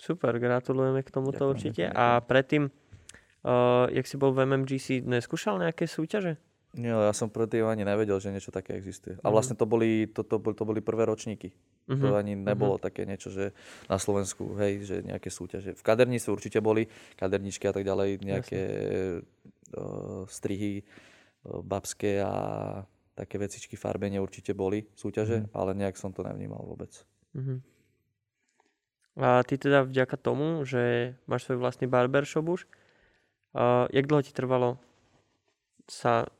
Super, 0.00 0.40
gratulujeme 0.40 1.04
k 1.04 1.12
tomuto 1.12 1.44
ďakujem, 1.44 1.52
určite. 1.52 1.84
Ďakujem. 1.92 2.00
A 2.00 2.06
predtým, 2.24 2.62
uh, 2.66 3.86
jak 3.92 4.06
si 4.08 4.16
bol 4.16 4.32
v 4.32 4.48
MMG, 4.48 4.70
si 4.80 4.94
neskúšal 5.04 5.60
nejaké 5.60 5.84
súťaže? 5.84 6.40
Nie, 6.72 6.88
ja 6.88 7.12
som 7.12 7.28
predtým 7.28 7.68
ani 7.68 7.84
nevedel, 7.84 8.16
že 8.16 8.32
niečo 8.32 8.48
také 8.48 8.72
existuje. 8.80 9.20
A 9.20 9.28
mhm. 9.28 9.32
vlastne 9.32 9.54
to 9.60 9.68
boli, 9.68 10.08
to, 10.08 10.24
to, 10.24 10.40
to 10.40 10.64
boli 10.64 10.80
prvé 10.80 11.04
ročníky. 11.04 11.52
Uh-huh. 11.84 12.00
To 12.00 12.16
ani 12.16 12.32
nebolo 12.32 12.78
uh-huh. 12.78 12.86
také 12.88 13.04
niečo, 13.04 13.28
že 13.28 13.52
na 13.90 14.00
Slovensku, 14.00 14.56
hej, 14.56 14.86
že 14.86 14.96
nejaké 15.04 15.28
súťaže. 15.28 15.76
V 15.76 15.82
kaderníctve 15.84 16.30
určite 16.32 16.58
boli, 16.64 16.88
kaderničky 17.18 17.68
a 17.68 17.74
tak 17.74 17.84
ďalej, 17.84 18.24
nejaké 18.24 18.60
uh, 19.76 20.24
strihy 20.30 20.80
uh, 20.80 21.60
babské 21.60 22.22
a 22.24 22.32
také 23.12 23.36
vecičky 23.36 23.76
farbenie 23.76 24.22
určite 24.22 24.56
boli 24.56 24.88
súťaže, 24.96 25.44
uh-huh. 25.44 25.58
ale 25.58 25.76
nejak 25.76 26.00
som 26.00 26.14
to 26.14 26.24
nevnímal 26.24 26.64
vôbec. 26.64 27.04
Uh-huh. 27.36 27.60
A 29.20 29.44
ty 29.44 29.60
teda 29.60 29.84
vďaka 29.84 30.16
tomu, 30.16 30.64
že 30.64 31.12
máš 31.28 31.44
svoj 31.44 31.60
vlastný 31.60 31.84
barbershop 31.84 32.48
už, 32.48 32.64
uh, 33.58 33.84
jak 33.92 34.08
dlho 34.08 34.24
ti 34.24 34.32
trvalo 34.32 34.80
sa 35.84 36.30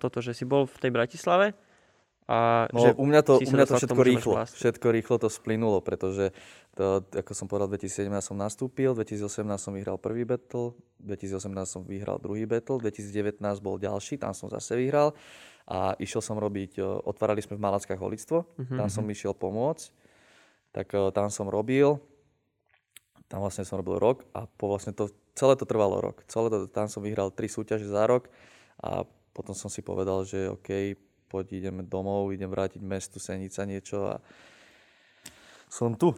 toto, 0.00 0.18
že 0.20 0.36
si 0.36 0.44
bol 0.44 0.68
v 0.68 0.76
tej 0.80 0.90
Bratislave 0.92 1.56
a 2.30 2.70
no, 2.70 2.78
že 2.78 2.94
u 2.94 3.04
mňa 3.10 3.22
to, 3.26 3.34
u 3.42 3.50
mňa 3.50 3.66
to 3.66 3.74
všetko 3.74 3.98
tomu, 3.98 4.06
rýchlo, 4.06 4.34
všetko 4.38 4.86
rýchlo 4.94 5.16
to 5.18 5.26
splynulo, 5.26 5.82
pretože 5.82 6.30
to, 6.78 7.02
ako 7.10 7.32
som 7.34 7.50
povedal, 7.50 7.66
2017 7.74 8.06
som 8.22 8.38
nastúpil, 8.38 8.94
2018 8.94 9.50
som 9.58 9.74
vyhral 9.74 9.98
prvý 9.98 10.22
battle, 10.22 10.78
2018 11.02 11.50
som 11.66 11.82
vyhral 11.82 12.22
druhý 12.22 12.46
battle, 12.46 12.78
2019 12.78 13.42
bol 13.58 13.82
ďalší, 13.82 14.22
tam 14.22 14.30
som 14.30 14.46
zase 14.46 14.78
vyhral 14.78 15.10
a 15.66 15.98
išiel 15.98 16.22
som 16.22 16.38
robiť, 16.38 16.78
otvárali 17.02 17.42
sme 17.42 17.58
v 17.58 17.66
Malackách 17.66 17.98
holictvo, 17.98 18.46
uh-huh. 18.46 18.78
tam 18.78 18.86
som 18.86 19.02
išiel 19.10 19.34
pomôcť, 19.34 19.90
tak 20.70 20.94
tam 21.10 21.34
som 21.34 21.50
robil, 21.50 21.98
tam 23.26 23.42
vlastne 23.42 23.66
som 23.66 23.82
robil 23.82 23.98
rok 23.98 24.22
a 24.34 24.46
po 24.46 24.70
vlastne 24.70 24.94
to, 24.94 25.10
celé 25.34 25.54
to 25.54 25.66
trvalo 25.66 25.98
rok. 25.98 26.22
Celé 26.30 26.46
to, 26.50 26.66
tam 26.70 26.86
som 26.86 27.02
vyhral 27.02 27.34
tri 27.34 27.46
súťaže 27.50 27.86
za 27.86 28.06
rok 28.06 28.30
a 28.82 29.06
potom 29.30 29.54
som 29.54 29.70
si 29.70 29.80
povedal, 29.80 30.26
že 30.26 30.50
OK, 30.50 30.98
poď 31.30 31.62
ideme 31.62 31.86
domov, 31.86 32.34
idem 32.34 32.50
vrátiť 32.50 32.82
mestu 32.82 33.22
Senica 33.22 33.62
niečo 33.62 34.10
a 34.10 34.14
som 35.70 35.94
tu. 35.94 36.10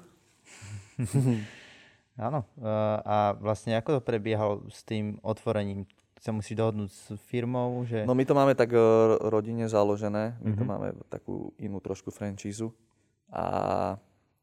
Áno. 2.26 2.44
A 3.04 3.36
vlastne 3.36 3.76
ako 3.76 4.00
to 4.00 4.00
prebiehalo 4.00 4.64
s 4.72 4.80
tým 4.84 5.20
otvorením? 5.20 5.84
Sa 6.22 6.30
musí 6.30 6.54
dohodnúť 6.54 6.90
s 6.92 7.02
firmou? 7.28 7.82
Že... 7.84 8.06
No 8.06 8.14
my 8.14 8.22
to 8.22 8.38
máme 8.38 8.54
tak 8.54 8.70
e, 8.70 8.78
rodine 9.26 9.66
založené. 9.66 10.38
My 10.38 10.54
mm-hmm. 10.54 10.54
to 10.54 10.64
mhm. 10.64 10.70
máme 10.70 10.88
takú 11.10 11.50
inú 11.58 11.82
trošku 11.82 12.14
franchízu. 12.14 12.70
A 13.32 13.44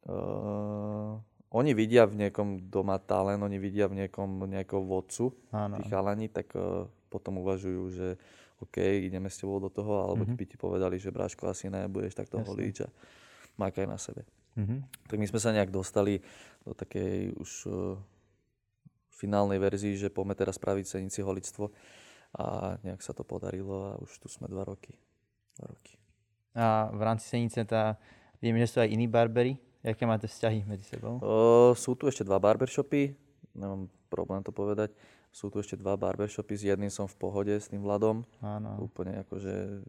uh, 0.10 1.14
oni 1.54 1.72
vidia 1.78 2.10
v 2.10 2.26
niekom 2.26 2.70
doma 2.74 2.98
talent, 2.98 3.46
oni 3.46 3.62
vidia 3.62 3.86
v 3.86 4.02
niekom 4.02 4.50
nejakého 4.50 4.82
vodcu, 4.82 5.30
Áno. 5.54 5.78
tých 5.78 5.94
chalani, 5.94 6.26
tak 6.26 6.50
uh, 6.58 6.90
potom 7.14 7.38
uvažujú, 7.46 7.84
že 7.94 8.08
OK, 8.60 8.78
ideme 8.80 9.32
s 9.32 9.40
tebou 9.40 9.60
do 9.64 9.72
toho, 9.72 10.04
alebo 10.04 10.28
mm-hmm. 10.28 10.40
by 10.40 10.46
ti 10.46 10.58
povedali, 10.60 11.00
že 11.00 11.16
Bráško 11.16 11.48
asi 11.48 11.72
ne, 11.72 11.88
budeš 11.88 12.20
takto 12.20 12.44
holiť 12.44 12.76
a 12.84 12.88
mákaj 13.56 13.88
na 13.88 13.96
sebe. 13.96 14.28
Mm-hmm. 14.60 15.08
Tak 15.08 15.16
my 15.16 15.26
sme 15.32 15.40
sa 15.40 15.56
nejak 15.56 15.72
dostali 15.72 16.20
do 16.68 16.76
takej 16.76 17.40
už 17.40 17.52
uh, 17.72 17.96
finálnej 19.16 19.64
verzii, 19.64 19.96
že 19.96 20.12
poďme 20.12 20.36
teraz 20.36 20.60
spraviť 20.60 20.86
senici 21.00 21.24
holictvo 21.24 21.72
a 22.36 22.76
nejak 22.84 23.00
sa 23.00 23.16
to 23.16 23.24
podarilo 23.24 23.96
a 23.96 24.00
už 24.04 24.12
tu 24.20 24.28
sme 24.28 24.52
dva 24.52 24.68
roky. 24.68 24.92
Dva 25.56 25.72
roky. 25.72 25.96
A 26.60 26.92
v 26.92 27.02
rámci 27.02 27.32
senice 27.32 27.64
tá, 27.64 27.96
vieme, 28.44 28.60
že 28.60 28.76
sú 28.76 28.84
aj 28.84 28.92
iní 28.92 29.08
barbery. 29.08 29.56
Jaké 29.80 30.04
máte 30.04 30.28
vzťahy 30.28 30.68
medzi 30.68 30.84
sebou? 30.84 31.24
Uh, 31.24 31.72
sú 31.80 31.96
tu 31.96 32.12
ešte 32.12 32.28
dva 32.28 32.36
barbershopy, 32.36 33.16
nemám 33.56 33.88
problém 34.12 34.44
to 34.44 34.52
povedať. 34.52 34.92
Sú 35.30 35.54
tu 35.54 35.62
ešte 35.62 35.78
dva 35.78 35.94
barbershopy, 35.94 36.54
s 36.58 36.64
jedným 36.66 36.90
som 36.90 37.06
v 37.06 37.16
pohode 37.22 37.54
s 37.54 37.70
tým 37.70 37.86
Vladom. 37.86 38.26
Áno. 38.42 38.82
Úplne 38.82 39.22
akože... 39.28 39.86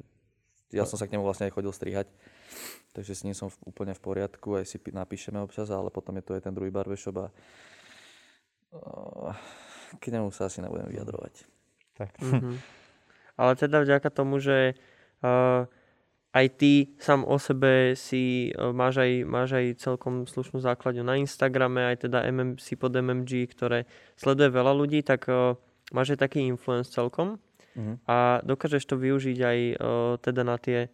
Ja 0.71 0.87
som 0.87 0.95
sa 0.95 1.11
k 1.11 1.19
nemu 1.19 1.27
vlastne 1.27 1.51
aj 1.51 1.57
chodil 1.59 1.75
strihať, 1.75 2.07
takže 2.95 3.11
s 3.11 3.27
ním 3.27 3.35
som 3.35 3.51
v, 3.51 3.59
úplne 3.67 3.91
v 3.91 3.99
poriadku, 4.07 4.55
aj 4.55 4.71
si 4.71 4.79
napíšeme 4.79 5.43
občas, 5.43 5.67
ale 5.67 5.91
potom 5.91 6.15
je 6.15 6.23
to 6.23 6.39
aj 6.39 6.47
ten 6.47 6.55
druhý 6.55 6.71
barbershop 6.71 7.27
a 7.27 7.27
uh, 8.79 9.35
k 9.99 10.15
nemu 10.15 10.31
sa 10.31 10.47
asi 10.47 10.63
nebudem 10.63 10.87
vyjadrovať. 10.87 11.43
Tak. 11.99 12.15
Mm-hmm. 12.23 12.57
Ale 13.35 13.53
teda 13.59 13.83
vďaka 13.83 14.09
tomu, 14.15 14.39
že 14.39 14.79
uh, 15.27 15.67
aj 16.31 16.47
ty 16.63 16.95
sám 17.03 17.27
o 17.27 17.37
sebe 17.43 17.99
si 17.99 18.55
e, 18.55 18.71
máš 18.71 19.03
aj, 19.03 19.13
máš 19.27 19.51
aj 19.59 19.67
celkom 19.83 20.31
slušnú 20.31 20.63
základňu 20.63 21.03
na 21.03 21.19
Instagrame, 21.19 21.91
aj 21.91 22.07
teda 22.07 22.23
MM, 22.31 22.55
si 22.63 22.79
pod 22.79 22.95
MMG, 22.95 23.51
ktoré 23.51 23.91
sleduje 24.15 24.55
veľa 24.55 24.73
ľudí, 24.77 25.03
tak 25.03 25.27
uh, 25.27 25.59
máš 25.91 26.15
aj 26.15 26.31
taký 26.31 26.47
influence 26.47 26.95
celkom 26.95 27.43
mm-hmm. 27.75 28.07
a 28.07 28.45
dokážeš 28.47 28.87
to 28.87 28.95
využiť 28.95 29.39
aj 29.43 29.59
uh, 29.75 30.15
teda 30.23 30.43
na 30.47 30.55
tie, 30.55 30.87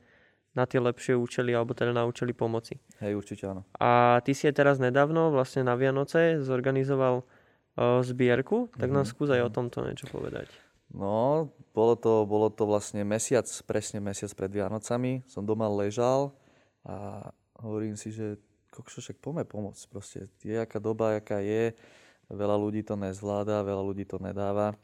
na 0.57 0.65
tie 0.65 0.81
lepšie 0.81 1.13
účely, 1.13 1.53
alebo 1.53 1.77
teda 1.77 1.93
na 1.93 2.09
účely 2.09 2.33
pomoci. 2.33 2.81
Hej, 3.05 3.21
určite 3.21 3.45
áno. 3.45 3.69
A 3.77 4.23
ty 4.25 4.33
si 4.33 4.49
je 4.49 4.57
teraz 4.57 4.81
nedávno, 4.81 5.29
vlastne 5.29 5.69
na 5.69 5.77
Vianoce, 5.77 6.41
zorganizoval 6.41 7.21
uh, 7.21 8.01
zbierku, 8.01 8.73
tak 8.73 8.89
mm-hmm. 8.89 8.97
nám 8.97 9.05
skús 9.05 9.29
aj 9.29 9.45
o 9.45 9.51
mhm. 9.53 9.55
tomto 9.55 9.79
niečo 9.85 10.09
povedať. 10.09 10.49
No, 10.95 11.51
bolo 11.75 11.99
to, 11.99 12.23
bolo 12.25 12.49
to 12.49 12.63
vlastne 12.63 13.03
mesiac, 13.03 13.45
presne 13.67 13.99
mesiac 13.99 14.31
pred 14.39 14.51
Vianocami. 14.51 15.27
Som 15.27 15.43
doma 15.43 15.67
ležal 15.67 16.31
a 16.87 17.27
hovorím 17.59 17.99
si, 17.99 18.15
že 18.15 18.39
kokšo, 18.71 19.03
však 19.03 19.19
poďme 19.19 19.45
pomôcť. 19.49 19.83
Proste 19.91 20.31
je 20.47 20.57
aká 20.57 20.79
doba, 20.79 21.19
aká 21.19 21.43
je. 21.43 21.75
Veľa 22.31 22.59
ľudí 22.59 22.83
to 22.87 22.95
nezvláda, 22.99 23.67
veľa 23.67 23.83
ľudí 23.83 24.07
to 24.07 24.19
nedáva. 24.23 24.75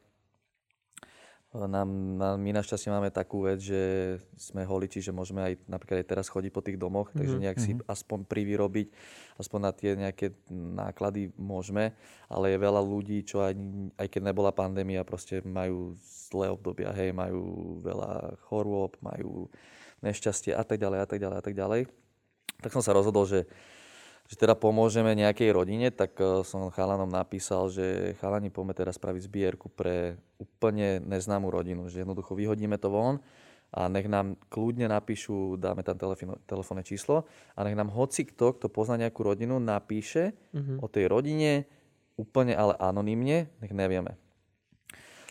Nám, 1.53 2.17
nám, 2.17 2.41
my 2.41 2.49
našťastie 2.57 2.89
máme 2.89 3.13
takú 3.13 3.45
vec, 3.45 3.61
že 3.61 4.17
sme 4.41 4.65
holiči, 4.65 5.05
že 5.05 5.13
môžeme 5.13 5.45
aj 5.45 5.55
napríklad 5.69 6.01
aj 6.01 6.09
teraz 6.09 6.27
chodiť 6.33 6.49
po 6.49 6.65
tých 6.65 6.81
domoch, 6.81 7.13
mm-hmm. 7.13 7.21
takže 7.21 7.37
nejak 7.45 7.59
si 7.61 7.77
mm-hmm. 7.77 7.93
aspoň 7.93 8.19
privyrobiť, 8.25 8.89
aspoň 9.37 9.61
na 9.61 9.73
tie 9.77 9.93
nejaké 9.93 10.33
náklady 10.49 11.29
môžeme, 11.37 11.93
ale 12.33 12.57
je 12.57 12.65
veľa 12.65 12.81
ľudí, 12.81 13.21
čo 13.29 13.45
aj, 13.45 13.53
aj 14.01 14.07
keď 14.09 14.33
nebola 14.33 14.49
pandémia, 14.49 15.05
proste 15.05 15.45
majú 15.45 15.93
zlé 16.01 16.49
obdobia, 16.49 16.89
hej, 16.97 17.13
majú 17.13 17.77
veľa 17.85 18.33
chorôb, 18.49 18.97
majú 19.05 19.53
nešťastie 20.01 20.57
a 20.57 20.65
tak 20.65 20.81
ďalej 20.81 21.05
a 21.05 21.07
tak 21.07 21.21
ďalej 21.21 21.37
a 21.37 21.45
tak 21.45 21.55
ďalej. 21.55 21.81
Tak 22.65 22.73
som 22.73 22.81
sa 22.81 22.97
rozhodol, 22.97 23.29
že 23.29 23.45
že 24.33 24.41
teda 24.41 24.57
pomôžeme 24.57 25.13
nejakej 25.13 25.53
rodine, 25.53 25.93
tak 25.93 26.17
eh, 26.17 26.41
som 26.41 26.73
chalanom 26.73 27.13
napísal, 27.13 27.69
že 27.69 28.17
chalani 28.17 28.49
poďme 28.49 28.73
teraz 28.73 28.97
spraviť 28.97 29.29
zbierku 29.29 29.69
pre 29.69 30.17
úplne 30.41 31.05
neznámú 31.05 31.53
rodinu, 31.53 31.93
že 31.93 32.01
jednoducho 32.01 32.33
vyhodíme 32.33 32.81
to 32.81 32.89
von 32.89 33.21
a 33.77 33.93
nech 33.93 34.09
nám 34.09 34.41
kľudne 34.49 34.89
napíšu, 34.89 35.61
dáme 35.61 35.85
tam 35.85 36.01
telefónne 36.49 36.81
číslo 36.81 37.29
a 37.53 37.61
nech 37.61 37.77
nám 37.77 37.93
hoci 37.93 38.25
kto, 38.25 38.57
kto 38.57 38.73
pozná 38.73 38.97
nejakú 38.97 39.21
rodinu, 39.25 39.61
napíše 39.61 40.37
uh-huh. 40.53 40.81
o 40.85 40.89
tej 40.93 41.09
rodine 41.09 41.65
úplne 42.21 42.53
ale 42.53 42.77
anonymne, 42.77 43.49
nech 43.65 43.73
nevieme. 43.73 44.21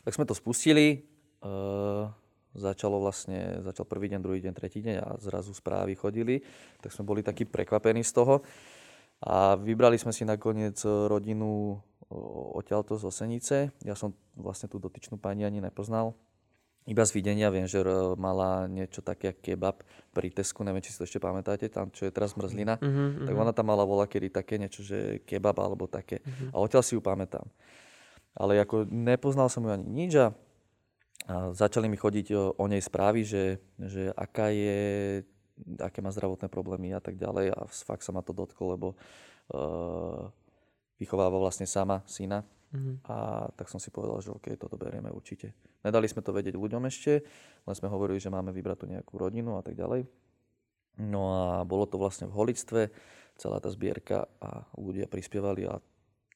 Tak 0.02 0.18
sme 0.18 0.26
to 0.26 0.34
spustili, 0.34 1.06
uh, 1.46 2.10
začalo 2.58 2.98
vlastne, 2.98 3.62
začal 3.62 3.86
prvý 3.86 4.10
deň, 4.10 4.20
druhý 4.26 4.42
deň, 4.42 4.54
tretí 4.58 4.82
deň 4.82 4.96
a 4.98 5.08
zrazu 5.22 5.54
správy 5.54 5.94
chodili, 5.94 6.42
tak 6.82 6.90
sme 6.90 7.06
boli 7.06 7.22
takí 7.22 7.46
prekvapení 7.46 8.02
z 8.02 8.12
toho. 8.18 8.42
A 9.22 9.54
vybrali 9.54 10.02
sme 10.02 10.10
si 10.10 10.26
nakoniec 10.26 10.82
rodinu 10.86 11.78
odtiaľto 12.58 12.98
z 12.98 13.04
Osenice. 13.08 13.58
Ja 13.86 13.94
som 13.96 14.18
vlastne 14.34 14.68
tú 14.68 14.82
dotyčnú 14.82 15.22
pani 15.22 15.46
ani 15.46 15.62
nepoznal. 15.62 16.18
Iba 16.90 17.06
z 17.06 17.14
videnia 17.14 17.54
viem, 17.54 17.70
že 17.70 17.86
mala 18.18 18.66
niečo 18.66 19.06
také 19.06 19.30
ako 19.30 19.42
kebab 19.46 19.78
pri 20.10 20.34
Tesku, 20.34 20.66
neviem, 20.66 20.82
či 20.82 20.90
si 20.90 20.98
to 20.98 21.06
ešte 21.06 21.22
pamätáte, 21.22 21.70
tam, 21.70 21.94
čo 21.94 22.10
je 22.10 22.12
teraz 22.12 22.34
mrzlina. 22.34 22.82
Uh-huh, 22.82 23.30
tak 23.30 23.34
ona 23.38 23.54
tam 23.54 23.70
mala 23.70 23.86
vola 23.86 24.10
kedy 24.10 24.34
také 24.34 24.58
niečo, 24.58 24.82
že 24.82 25.22
kebab 25.30 25.62
alebo 25.62 25.86
také. 25.86 26.26
Uh-huh. 26.26 26.58
A 26.58 26.66
odtiaľ 26.66 26.82
si 26.82 26.98
ju 26.98 27.02
pamätám. 27.06 27.46
Ale 28.34 28.58
ako 28.58 28.90
nepoznal 28.90 29.46
som 29.54 29.62
ju 29.62 29.70
ani 29.70 29.86
nič 29.86 30.18
a, 30.18 30.34
a 31.30 31.54
začali 31.54 31.86
mi 31.86 32.02
chodiť 32.02 32.28
o, 32.34 32.58
o 32.58 32.66
nej 32.66 32.82
správy, 32.82 33.30
že, 33.30 33.62
že 33.78 34.10
aká 34.18 34.50
je 34.50 35.22
aké 35.80 36.02
má 36.02 36.10
zdravotné 36.10 36.48
problémy 36.48 36.96
a 36.96 37.02
tak 37.04 37.18
ďalej 37.20 37.54
a 37.54 37.60
fakt 37.70 38.04
sa 38.06 38.12
ma 38.16 38.26
to 38.26 38.34
dotklo, 38.34 38.76
lebo 38.76 38.88
uh, 39.54 40.28
vychováva 40.98 41.38
vlastne 41.38 41.66
sama 41.66 42.02
syna 42.06 42.46
mm-hmm. 42.74 42.96
a 43.10 43.48
tak 43.58 43.70
som 43.70 43.78
si 43.78 43.90
povedal, 43.94 44.22
že 44.22 44.34
OK, 44.34 44.54
toto 44.58 44.78
berieme 44.78 45.10
určite. 45.10 45.54
Nedali 45.82 46.06
sme 46.06 46.22
to 46.22 46.34
vedieť 46.34 46.56
ľuďom 46.58 46.86
ešte, 46.88 47.26
len 47.66 47.76
sme 47.76 47.90
hovorili, 47.90 48.22
že 48.22 48.34
máme 48.34 48.54
vybrať 48.54 48.78
tu 48.78 48.86
nejakú 48.90 49.14
rodinu 49.18 49.58
a 49.58 49.66
tak 49.66 49.74
ďalej. 49.78 50.06
No 51.02 51.22
a 51.34 51.46
bolo 51.64 51.88
to 51.88 51.96
vlastne 51.98 52.28
v 52.30 52.36
holictve, 52.36 52.82
celá 53.40 53.58
tá 53.58 53.72
zbierka 53.72 54.28
a 54.38 54.68
ľudia 54.78 55.10
prispievali 55.10 55.66
a 55.66 55.82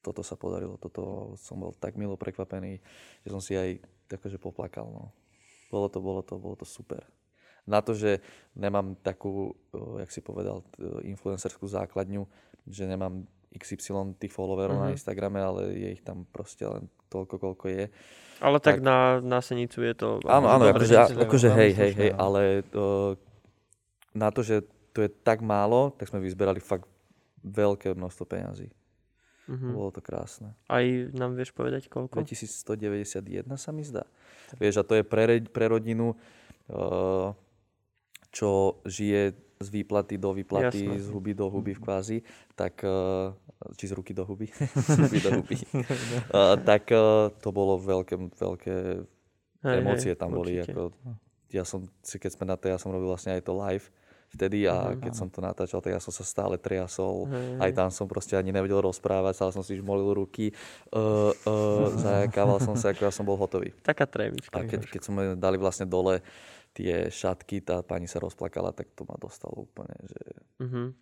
toto 0.02 0.22
sa 0.22 0.38
podarilo. 0.38 0.78
Toto 0.78 1.34
som 1.38 1.58
bol 1.58 1.74
tak 1.74 1.98
milo 1.98 2.14
prekvapený, 2.14 2.78
že 3.26 3.28
som 3.30 3.42
si 3.42 3.58
aj 3.58 3.82
takže 4.06 4.38
poplakal. 4.38 4.86
No. 4.86 5.10
Bolo 5.70 5.90
to, 5.90 5.98
bolo 5.98 6.22
to, 6.22 6.38
bolo 6.38 6.54
to 6.54 6.66
super. 6.66 7.02
Na 7.66 7.82
to, 7.82 7.98
že 7.98 8.22
nemám 8.54 8.94
takú, 9.02 9.58
jak 9.74 10.10
si 10.14 10.22
povedal, 10.22 10.62
influencerskú 11.02 11.66
základňu, 11.66 12.22
že 12.66 12.86
nemám 12.86 13.26
XY 13.56 14.14
tých 14.20 14.30
followerov 14.30 14.76
uh-huh. 14.76 14.86
na 14.86 14.90
mhm. 14.92 14.96
Instagrame, 14.96 15.40
ale 15.42 15.74
je 15.74 15.88
ich 15.98 16.02
tam 16.04 16.28
proste 16.30 16.66
len 16.66 16.86
toľko, 17.08 17.34
koľko 17.38 17.64
je. 17.70 17.84
Ale 18.36 18.60
tak, 18.60 18.82
tak 18.82 18.84
na, 18.84 19.18
na 19.24 19.40
Senicu 19.40 19.80
je 19.80 19.94
to... 19.96 20.20
Áno, 20.28 20.52
áno, 20.52 20.68
akože, 20.68 21.16
akože 21.16 21.48
hej, 21.56 21.72
hej, 21.72 21.92
hej, 21.96 22.10
ale 22.12 22.60
uh, 22.76 23.16
na 24.12 24.28
to, 24.28 24.44
že 24.44 24.60
to 24.92 25.04
je 25.04 25.08
tak 25.08 25.40
málo, 25.40 25.92
tak 25.96 26.12
sme 26.12 26.20
vyzberali 26.20 26.60
fakt 26.60 26.84
veľké 27.40 27.96
množstvo 27.96 28.24
peňazí. 28.28 28.68
Uh-huh. 29.46 29.72
Bolo 29.72 29.90
to 29.94 30.02
krásne. 30.02 30.52
Aj 30.66 30.84
nám 31.14 31.38
vieš 31.38 31.54
povedať 31.54 31.86
koľko? 31.86 32.18
2191 32.18 33.46
sa 33.56 33.70
mi 33.70 33.86
zdá. 33.86 34.04
Vieš, 34.58 34.82
a 34.82 34.84
to 34.84 34.98
je 34.98 35.04
pre, 35.06 35.40
pre 35.46 35.70
rodinu, 35.70 36.12
uh, 36.68 37.32
čo 38.36 38.84
žije 38.84 39.32
z 39.56 39.68
výplaty 39.72 40.20
do 40.20 40.36
výplaty, 40.36 40.84
Jasne. 40.84 41.00
z 41.00 41.08
huby 41.08 41.32
do 41.32 41.48
huby 41.48 41.72
v 41.72 41.80
kvázi, 41.80 42.18
tak, 42.52 42.84
uh, 42.84 43.32
či 43.80 43.88
z 43.88 43.96
ruky 43.96 44.12
do 44.12 44.28
huby, 44.28 44.52
z 44.92 44.96
huby 45.08 45.18
do 45.24 45.30
huby, 45.40 45.56
uh, 45.56 46.60
tak 46.60 46.92
uh, 46.92 47.32
to 47.40 47.48
bolo 47.48 47.80
veľké, 47.80 48.20
veľké 48.36 48.74
hej, 49.64 49.76
emócie 49.80 50.12
tam 50.12 50.36
hej, 50.36 50.36
boli. 50.36 50.52
Ako, 50.60 50.92
ja 51.48 51.64
som 51.64 51.88
keď 52.04 52.30
sme 52.36 52.44
na 52.44 52.60
to, 52.60 52.68
ja 52.68 52.76
som 52.76 52.92
robil 52.92 53.08
vlastne 53.08 53.32
aj 53.32 53.48
to 53.48 53.56
live, 53.56 53.88
vtedy 54.36 54.68
a 54.68 54.92
keď 54.98 55.12
som 55.16 55.32
to 55.32 55.40
natáčal, 55.40 55.80
tak 55.80 55.96
ja 55.96 56.02
som 56.02 56.12
sa 56.12 56.20
stále 56.26 56.60
triasol. 56.60 57.30
Hej. 57.30 57.62
Aj 57.62 57.70
tam 57.72 57.88
som 57.88 58.04
proste 58.04 58.36
ani 58.36 58.52
nevedel 58.52 58.82
rozprávať, 58.84 59.38
stále 59.38 59.52
som 59.54 59.64
si 59.64 59.78
žmolil 59.78 60.12
ruky, 60.12 60.52
uh, 60.92 61.32
uh, 61.32 61.88
zajakával 61.96 62.60
som 62.60 62.76
sa, 62.76 62.92
ako 62.92 63.08
ja 63.08 63.12
som 63.14 63.24
bol 63.24 63.38
hotový. 63.38 63.72
Taká 63.80 64.04
trémička. 64.04 64.52
A 64.52 64.68
keď, 64.68 64.84
keď 64.84 65.00
sme 65.00 65.22
dali 65.38 65.56
vlastne 65.56 65.88
dole 65.88 66.20
tie 66.76 67.08
šatky, 67.08 67.64
tá 67.64 67.80
pani 67.80 68.04
sa 68.04 68.20
rozplakala, 68.20 68.76
tak 68.76 68.92
to 68.92 69.08
ma 69.08 69.16
dostalo 69.16 69.64
úplne, 69.64 69.96
že... 70.04 70.20
Uh-huh. 70.60 70.92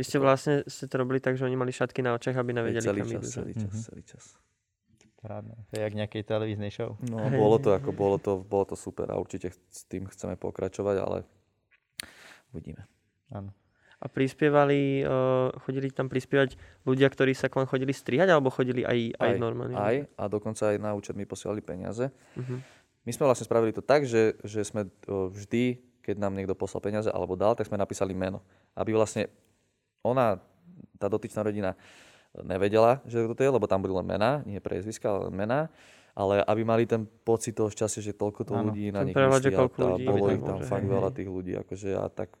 Vy 0.00 0.02
ste 0.06 0.16
vlastne 0.16 0.64
ste 0.64 0.88
to 0.88 0.96
robili 0.96 1.20
tak, 1.20 1.36
že 1.36 1.44
oni 1.44 1.58
mali 1.58 1.68
šatky 1.68 2.00
na 2.00 2.16
očiach, 2.16 2.40
aby 2.40 2.56
nevedeli, 2.56 2.80
celý 2.80 3.04
kam 3.04 3.12
čas, 3.12 3.20
idú. 3.20 3.28
Celý 3.28 3.52
čas, 3.52 3.68
uh-huh. 3.68 3.86
celý 3.92 4.02
čas. 4.08 4.24
Parádne. 5.18 5.58
To 5.68 5.72
je 5.74 5.82
jak 5.82 5.94
nejakej 5.98 6.22
televíznej 6.24 6.70
show. 6.70 6.94
No, 7.02 7.18
bolo 7.34 7.58
to, 7.58 7.74
ako, 7.74 7.90
bolo, 7.90 8.16
to, 8.22 8.38
bolo 8.38 8.64
to 8.70 8.76
super 8.78 9.10
a 9.10 9.18
určite 9.18 9.50
s 9.50 9.82
tým 9.90 10.06
chceme 10.06 10.38
pokračovať, 10.38 10.96
ale 11.02 11.26
uvidíme. 12.54 12.86
Áno. 13.34 13.50
A 13.98 14.06
prispievali, 14.06 15.02
uh, 15.02 15.50
chodili 15.66 15.90
tam 15.90 16.06
prispievať 16.06 16.54
ľudia, 16.86 17.10
ktorí 17.10 17.34
sa 17.34 17.50
k 17.50 17.58
vám 17.58 17.66
chodili 17.66 17.90
strihať, 17.90 18.30
alebo 18.30 18.54
chodili 18.54 18.86
aj, 18.86 19.18
aj, 19.18 19.26
aj 19.26 19.42
normálne? 19.42 19.74
Aj, 19.74 20.06
a 20.06 20.24
dokonca 20.30 20.70
aj 20.70 20.78
na 20.78 20.94
účet 20.94 21.18
mi 21.18 21.26
posielali 21.26 21.66
peniaze. 21.66 22.14
Uh-huh. 22.38 22.62
My 23.06 23.10
sme 23.14 23.24
vlastne 23.28 23.46
spravili 23.46 23.72
to 23.74 23.82
tak, 23.84 24.04
že, 24.04 24.38
že 24.42 24.66
sme 24.66 24.88
vždy, 25.06 25.78
keď 26.02 26.16
nám 26.18 26.34
niekto 26.34 26.56
poslal 26.56 26.82
peniaze 26.82 27.08
alebo 27.08 27.38
dal, 27.38 27.54
tak 27.54 27.68
sme 27.68 27.80
napísali 27.80 28.12
meno. 28.12 28.42
Aby 28.74 28.96
vlastne 28.96 29.28
ona, 30.02 30.38
tá 31.00 31.10
dotyčná 31.10 31.42
rodina, 31.42 31.74
nevedela, 32.44 33.00
že 33.08 33.24
to 33.32 33.40
je, 33.40 33.50
lebo 33.50 33.64
tam 33.64 33.80
boli 33.80 33.96
len 33.96 34.06
mená, 34.06 34.44
nie 34.44 34.60
priezviska, 34.60 35.08
ale 35.08 35.30
len 35.30 35.34
mená 35.34 35.60
ale 36.18 36.42
aby 36.42 36.66
mali 36.66 36.82
ten 36.82 37.06
pocit 37.06 37.54
toho 37.54 37.70
šťastia, 37.70 38.10
že 38.10 38.18
toľko 38.18 38.42
to 38.42 38.50
ľudí 38.58 38.90
na 38.90 39.06
nich 39.06 39.14
myslí 39.14 39.54
a, 39.54 39.70
a 39.70 39.98
bolo 40.02 40.26
ich 40.34 40.42
tam 40.42 40.58
fakt 40.66 40.82
veľa 40.82 41.14
tých 41.14 41.30
ľudí, 41.30 41.54
akože 41.62 41.94
a 41.94 42.10
tak 42.10 42.34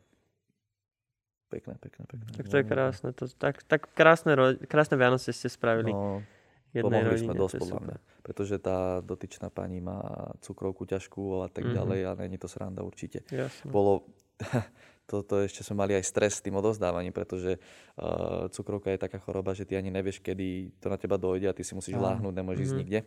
pekné, 1.46 1.78
pekné, 1.78 2.02
pekné. 2.10 2.28
Tak 2.34 2.44
to 2.50 2.56
je 2.58 2.64
krásne, 2.66 3.08
to, 3.14 3.24
tak, 3.38 3.62
tak 3.70 3.86
krásne, 3.94 4.34
krásne 4.66 4.98
Vianoce 4.98 5.30
ste 5.30 5.46
spravili. 5.46 5.94
No, 5.94 6.26
jednej 6.74 6.84
pomohli 6.84 7.16
rodine, 7.16 7.26
sme 7.28 7.34
dosť, 7.34 7.54
podľa 7.60 7.80
mňa. 7.80 7.96
Pretože 8.22 8.56
tá 8.60 8.78
dotyčná 9.00 9.48
pani 9.48 9.80
má 9.80 10.00
cukrovku 10.44 10.84
ťažkú 10.84 11.44
a 11.44 11.46
tak 11.48 11.64
mm-hmm. 11.64 11.78
ďalej 11.78 12.00
a 12.04 12.10
není 12.18 12.36
to 12.36 12.48
sranda 12.50 12.84
určite. 12.84 13.24
Jasne. 13.28 13.68
Bolo, 13.68 14.04
toto 15.10 15.40
ešte 15.40 15.64
sme 15.64 15.84
mali 15.86 15.96
aj 15.96 16.04
stres 16.04 16.38
s 16.38 16.44
tým 16.44 16.56
odozdávaním, 16.60 17.16
pretože 17.16 17.56
uh, 17.56 18.46
cukrovka 18.52 18.92
je 18.92 19.00
taká 19.00 19.18
choroba, 19.18 19.56
že 19.56 19.64
ty 19.64 19.80
ani 19.80 19.88
nevieš, 19.88 20.20
kedy 20.20 20.76
to 20.76 20.92
na 20.92 21.00
teba 21.00 21.16
dojde 21.16 21.48
a 21.48 21.56
ty 21.56 21.64
si 21.64 21.72
musíš 21.72 21.96
láhnuť, 21.96 22.32
nemôžeš 22.32 22.60
mm-hmm. 22.60 22.68
ísť 22.68 22.80
nikde. 22.84 23.00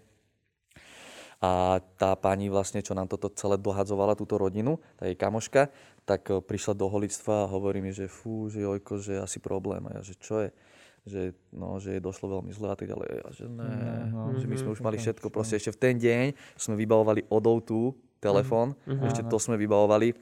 A 1.42 1.82
tá 1.98 2.14
pani 2.14 2.54
vlastne, 2.54 2.86
čo 2.86 2.94
nám 2.94 3.10
toto 3.10 3.26
celé 3.34 3.58
dohadzovala, 3.58 4.14
túto 4.14 4.38
rodinu, 4.38 4.78
tá 4.94 5.10
jej 5.10 5.18
kamoška, 5.18 5.74
tak 6.06 6.30
eh, 6.30 6.38
prišla 6.38 6.78
do 6.78 6.86
holictva 6.86 7.46
a 7.46 7.50
hovorí 7.50 7.82
mi, 7.82 7.90
že 7.90 8.06
fú, 8.06 8.46
že 8.46 8.62
jojko, 8.62 9.02
že 9.02 9.18
asi 9.18 9.42
problém. 9.42 9.82
A 9.90 10.00
ja, 10.00 10.02
že 10.06 10.14
čo 10.22 10.38
je? 10.46 10.54
Že, 11.02 11.34
no, 11.58 11.82
že 11.82 11.98
jej 11.98 12.02
došlo 12.04 12.30
veľmi 12.30 12.54
zle 12.54 12.70
a 12.70 12.78
tak 12.78 12.86
ďalej. 12.86 13.10
A 13.26 13.30
že 13.34 13.46
ne, 13.50 14.06
no, 14.14 14.38
že 14.38 14.46
my 14.46 14.54
sme 14.54 14.70
už 14.78 14.86
mali 14.86 15.02
všetko. 15.02 15.34
Proste 15.34 15.58
ešte 15.58 15.74
v 15.74 15.82
ten 15.82 15.96
deň 15.98 16.26
sme 16.62 16.78
vybavovali 16.78 17.26
odoutu 17.34 17.98
telefón, 18.22 18.78
mm-hmm. 18.86 19.10
ešte 19.10 19.26
to 19.26 19.38
sme 19.42 19.58
vybavovali. 19.58 20.14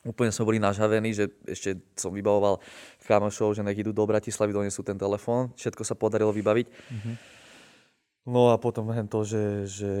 Úplne 0.00 0.32
sme 0.32 0.48
boli 0.48 0.58
nažavení, 0.60 1.12
že 1.12 1.28
ešte 1.44 1.76
som 1.96 2.12
vybavoval 2.12 2.60
kamošov, 3.04 3.56
že 3.56 3.64
nech 3.64 3.80
idú 3.80 3.92
do 3.92 4.04
Bratislavy, 4.04 4.52
donesú 4.52 4.80
ten 4.84 4.96
telefón. 4.96 5.52
Všetko 5.56 5.84
sa 5.84 5.96
podarilo 5.96 6.32
vybaviť. 6.32 6.66
Mm-hmm. 6.68 7.14
No 8.28 8.52
a 8.52 8.60
potom 8.60 8.92
hen 8.92 9.08
to, 9.08 9.24
že, 9.24 9.64
že, 9.64 9.94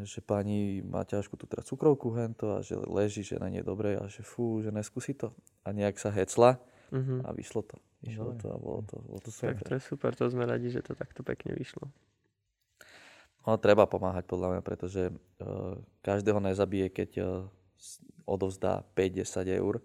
že 0.00 0.20
pani 0.24 0.80
má 0.80 1.04
ťažkú 1.04 1.36
tú 1.36 1.44
teraz 1.44 1.68
cukrovku 1.68 2.16
hento 2.16 2.56
a 2.56 2.64
že 2.64 2.72
leží, 2.88 3.20
že 3.20 3.36
na 3.36 3.52
nie 3.52 3.60
je 3.60 3.68
dobré 3.68 4.00
a 4.00 4.08
že 4.08 4.24
fú, 4.24 4.64
že 4.64 4.72
neskúsi 4.72 5.12
to. 5.12 5.36
A 5.60 5.76
nejak 5.76 6.00
sa 6.00 6.08
hecla 6.08 6.56
uh-huh. 6.92 7.24
a 7.24 7.30
vyšlo 7.32 7.62
to. 7.64 7.76
Vyšlo 8.04 8.36
to 8.36 8.52
a 8.52 8.56
bolo 8.60 8.84
to, 8.84 9.00
bolo 9.00 9.20
to 9.24 9.30
super. 9.32 9.56
Tak 9.56 9.64
to 9.64 9.72
je 9.78 9.82
super, 9.82 10.10
to 10.12 10.24
sme 10.28 10.44
radi, 10.44 10.68
že 10.68 10.84
to 10.84 10.92
takto 10.92 11.24
pekne 11.24 11.56
vyšlo. 11.56 11.88
No 13.44 13.60
treba 13.60 13.84
pomáhať 13.84 14.24
podľa 14.24 14.56
mňa, 14.56 14.62
pretože 14.64 15.02
uh, 15.12 15.76
každého 16.00 16.40
nezabije, 16.40 16.86
keď 16.88 17.10
uh, 17.20 17.26
odovzdá 18.24 18.84
5-10 18.96 19.60
eur, 19.60 19.84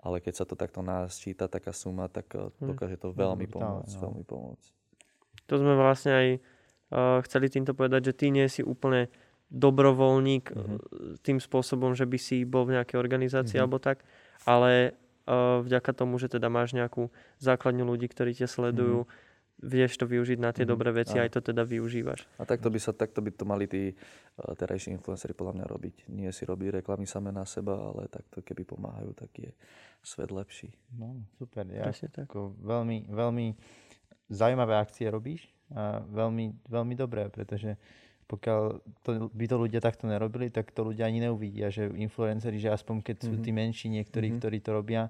ale 0.00 0.16
keď 0.20 0.34
sa 0.40 0.44
to 0.48 0.56
takto 0.56 0.80
nás 0.80 1.16
číta, 1.16 1.48
taká 1.48 1.72
suma, 1.76 2.08
tak 2.08 2.32
uh, 2.32 2.48
dokáže 2.60 2.96
to 2.96 3.12
veľmi 3.12 3.44
pomôcť. 3.48 3.92
No. 4.00 4.02
Veľmi 4.08 4.24
pomôcť. 4.24 4.68
To 5.52 5.54
sme 5.60 5.76
vlastne 5.76 6.12
aj 6.16 6.28
uh, 6.36 7.20
chceli 7.28 7.52
týmto 7.52 7.76
povedať, 7.76 8.12
že 8.12 8.16
ty 8.16 8.32
nie 8.32 8.48
si 8.48 8.64
úplne 8.64 9.12
dobrovoľník 9.52 10.44
uh-huh. 10.50 11.20
tým 11.20 11.38
spôsobom, 11.38 11.92
že 11.92 12.08
by 12.08 12.16
si 12.16 12.48
bol 12.48 12.64
v 12.64 12.80
nejakej 12.80 12.96
organizácii 12.96 13.60
uh-huh. 13.60 13.68
alebo 13.68 13.78
tak, 13.78 14.00
ale 14.48 14.96
vďaka 15.64 15.90
tomu, 15.96 16.20
že 16.20 16.28
teda 16.28 16.52
máš 16.52 16.76
nejakú 16.76 17.08
základňu 17.40 17.84
ľudí, 17.88 18.08
ktorí 18.12 18.36
ťa 18.36 18.48
sledujú, 18.48 19.08
uh-huh. 19.08 19.64
vieš 19.64 19.96
to 19.96 20.04
využiť 20.04 20.36
na 20.36 20.52
tie 20.52 20.68
uh-huh. 20.68 20.76
dobré 20.76 20.92
veci, 20.92 21.16
a 21.16 21.24
aj 21.24 21.36
to 21.36 21.40
teda 21.40 21.64
využívaš. 21.64 22.28
A 22.36 22.44
takto 22.44 22.68
by, 22.68 22.78
sa, 22.80 22.92
takto 22.92 23.24
by 23.24 23.32
to 23.32 23.44
mali 23.48 23.64
tí 23.64 23.96
uh, 23.96 24.52
terajší 24.52 24.92
influenceri 24.92 25.32
podľa 25.32 25.60
mňa 25.60 25.66
robiť. 25.66 25.96
Nie 26.12 26.28
si 26.36 26.44
robiť 26.44 26.84
reklamy 26.84 27.08
samé 27.08 27.32
na 27.32 27.48
seba, 27.48 27.72
ale 27.72 28.12
takto 28.12 28.44
keby 28.44 28.68
pomáhajú, 28.68 29.16
tak 29.16 29.32
je 29.32 29.50
svet 30.04 30.28
lepší. 30.28 30.68
No, 30.92 31.24
super. 31.40 31.64
Ja, 31.72 31.88
tak. 31.88 32.28
Ako 32.28 32.52
veľmi, 32.60 33.08
veľmi 33.08 33.56
zaujímavé 34.28 34.76
akcie 34.76 35.08
robíš 35.08 35.48
a 35.72 36.04
veľmi, 36.04 36.68
veľmi 36.68 36.94
dobré, 36.96 37.32
pretože 37.32 37.80
pokiaľ 38.24 38.60
to, 39.04 39.28
by 39.30 39.44
to 39.44 39.56
ľudia 39.60 39.80
takto 39.84 40.08
nerobili, 40.08 40.48
tak 40.48 40.72
to 40.72 40.80
ľudia 40.84 41.06
ani 41.06 41.24
neuvidia, 41.24 41.68
že 41.68 41.92
influenceri, 41.92 42.56
že 42.56 42.72
aspoň 42.72 43.04
keď 43.04 43.16
mm-hmm. 43.20 43.34
sú 43.36 43.44
tí 43.44 43.50
mhm. 43.52 43.56
menší 43.56 43.86
niektorí, 43.92 44.26
mm-hmm. 44.32 44.40
ktorí 44.40 44.56
to 44.64 44.70
robia, 44.72 45.02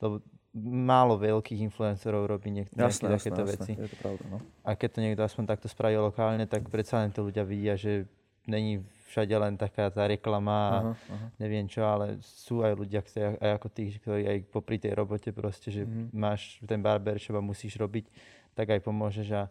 lebo 0.00 0.24
málo 0.62 1.18
veľkých 1.18 1.66
influencerov 1.66 2.30
robí 2.30 2.54
niek- 2.54 2.70
jasné, 2.70 3.10
takéto 3.10 3.42
jasné, 3.42 3.52
veci. 3.58 3.72
Je 3.74 3.90
to 3.90 3.98
pravda, 3.98 4.24
no. 4.30 4.38
A 4.62 4.78
keď 4.78 4.90
to 4.94 4.98
niekto 5.02 5.22
aspoň 5.26 5.44
takto 5.50 5.66
spraví 5.66 5.98
lokálne, 5.98 6.46
tak 6.46 6.70
predsa 6.70 7.02
len 7.02 7.10
to 7.10 7.26
ľudia 7.26 7.42
vidia, 7.42 7.74
že 7.74 8.06
není 8.46 8.78
všade 9.10 9.34
len 9.34 9.54
taká 9.54 9.90
tá 9.90 10.10
reklama 10.10 10.54
a 10.54 10.76
uh-huh, 10.82 10.94
uh-huh. 10.94 11.28
neviem 11.38 11.66
čo, 11.70 11.86
ale 11.86 12.18
sú 12.22 12.66
aj 12.66 12.74
ľudia, 12.74 13.02
ktorí, 13.02 13.38
aj 13.38 13.50
ako 13.62 13.68
tí, 13.70 13.82
ktorí 13.94 14.22
aj 14.26 14.38
popri 14.50 14.76
tej 14.78 14.94
robote 14.94 15.30
proste, 15.30 15.70
že 15.70 15.86
uh-huh. 15.86 16.10
máš 16.10 16.58
ten 16.66 16.82
barber 16.82 17.18
a 17.18 17.42
musíš 17.42 17.78
robiť, 17.78 18.10
tak 18.58 18.74
aj 18.74 18.80
pomôžeš 18.82 19.28
a 19.34 19.42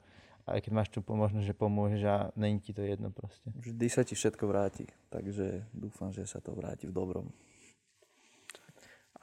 aj 0.43 0.59
keď 0.59 0.71
máš 0.75 0.89
tu 0.91 0.99
možnosť, 0.99 1.45
že 1.47 1.55
pomôžeš 1.55 2.01
a 2.03 2.15
není 2.35 2.59
ti 2.59 2.75
to 2.75 2.83
jedno 2.83 3.09
proste. 3.15 3.47
Vždy 3.47 3.87
sa 3.87 4.03
ti 4.03 4.15
všetko 4.15 4.43
vráti, 4.43 4.91
takže 5.07 5.63
dúfam, 5.71 6.11
že 6.11 6.27
sa 6.27 6.43
to 6.43 6.51
vráti 6.51 6.87
v 6.87 6.95
dobrom. 6.95 7.31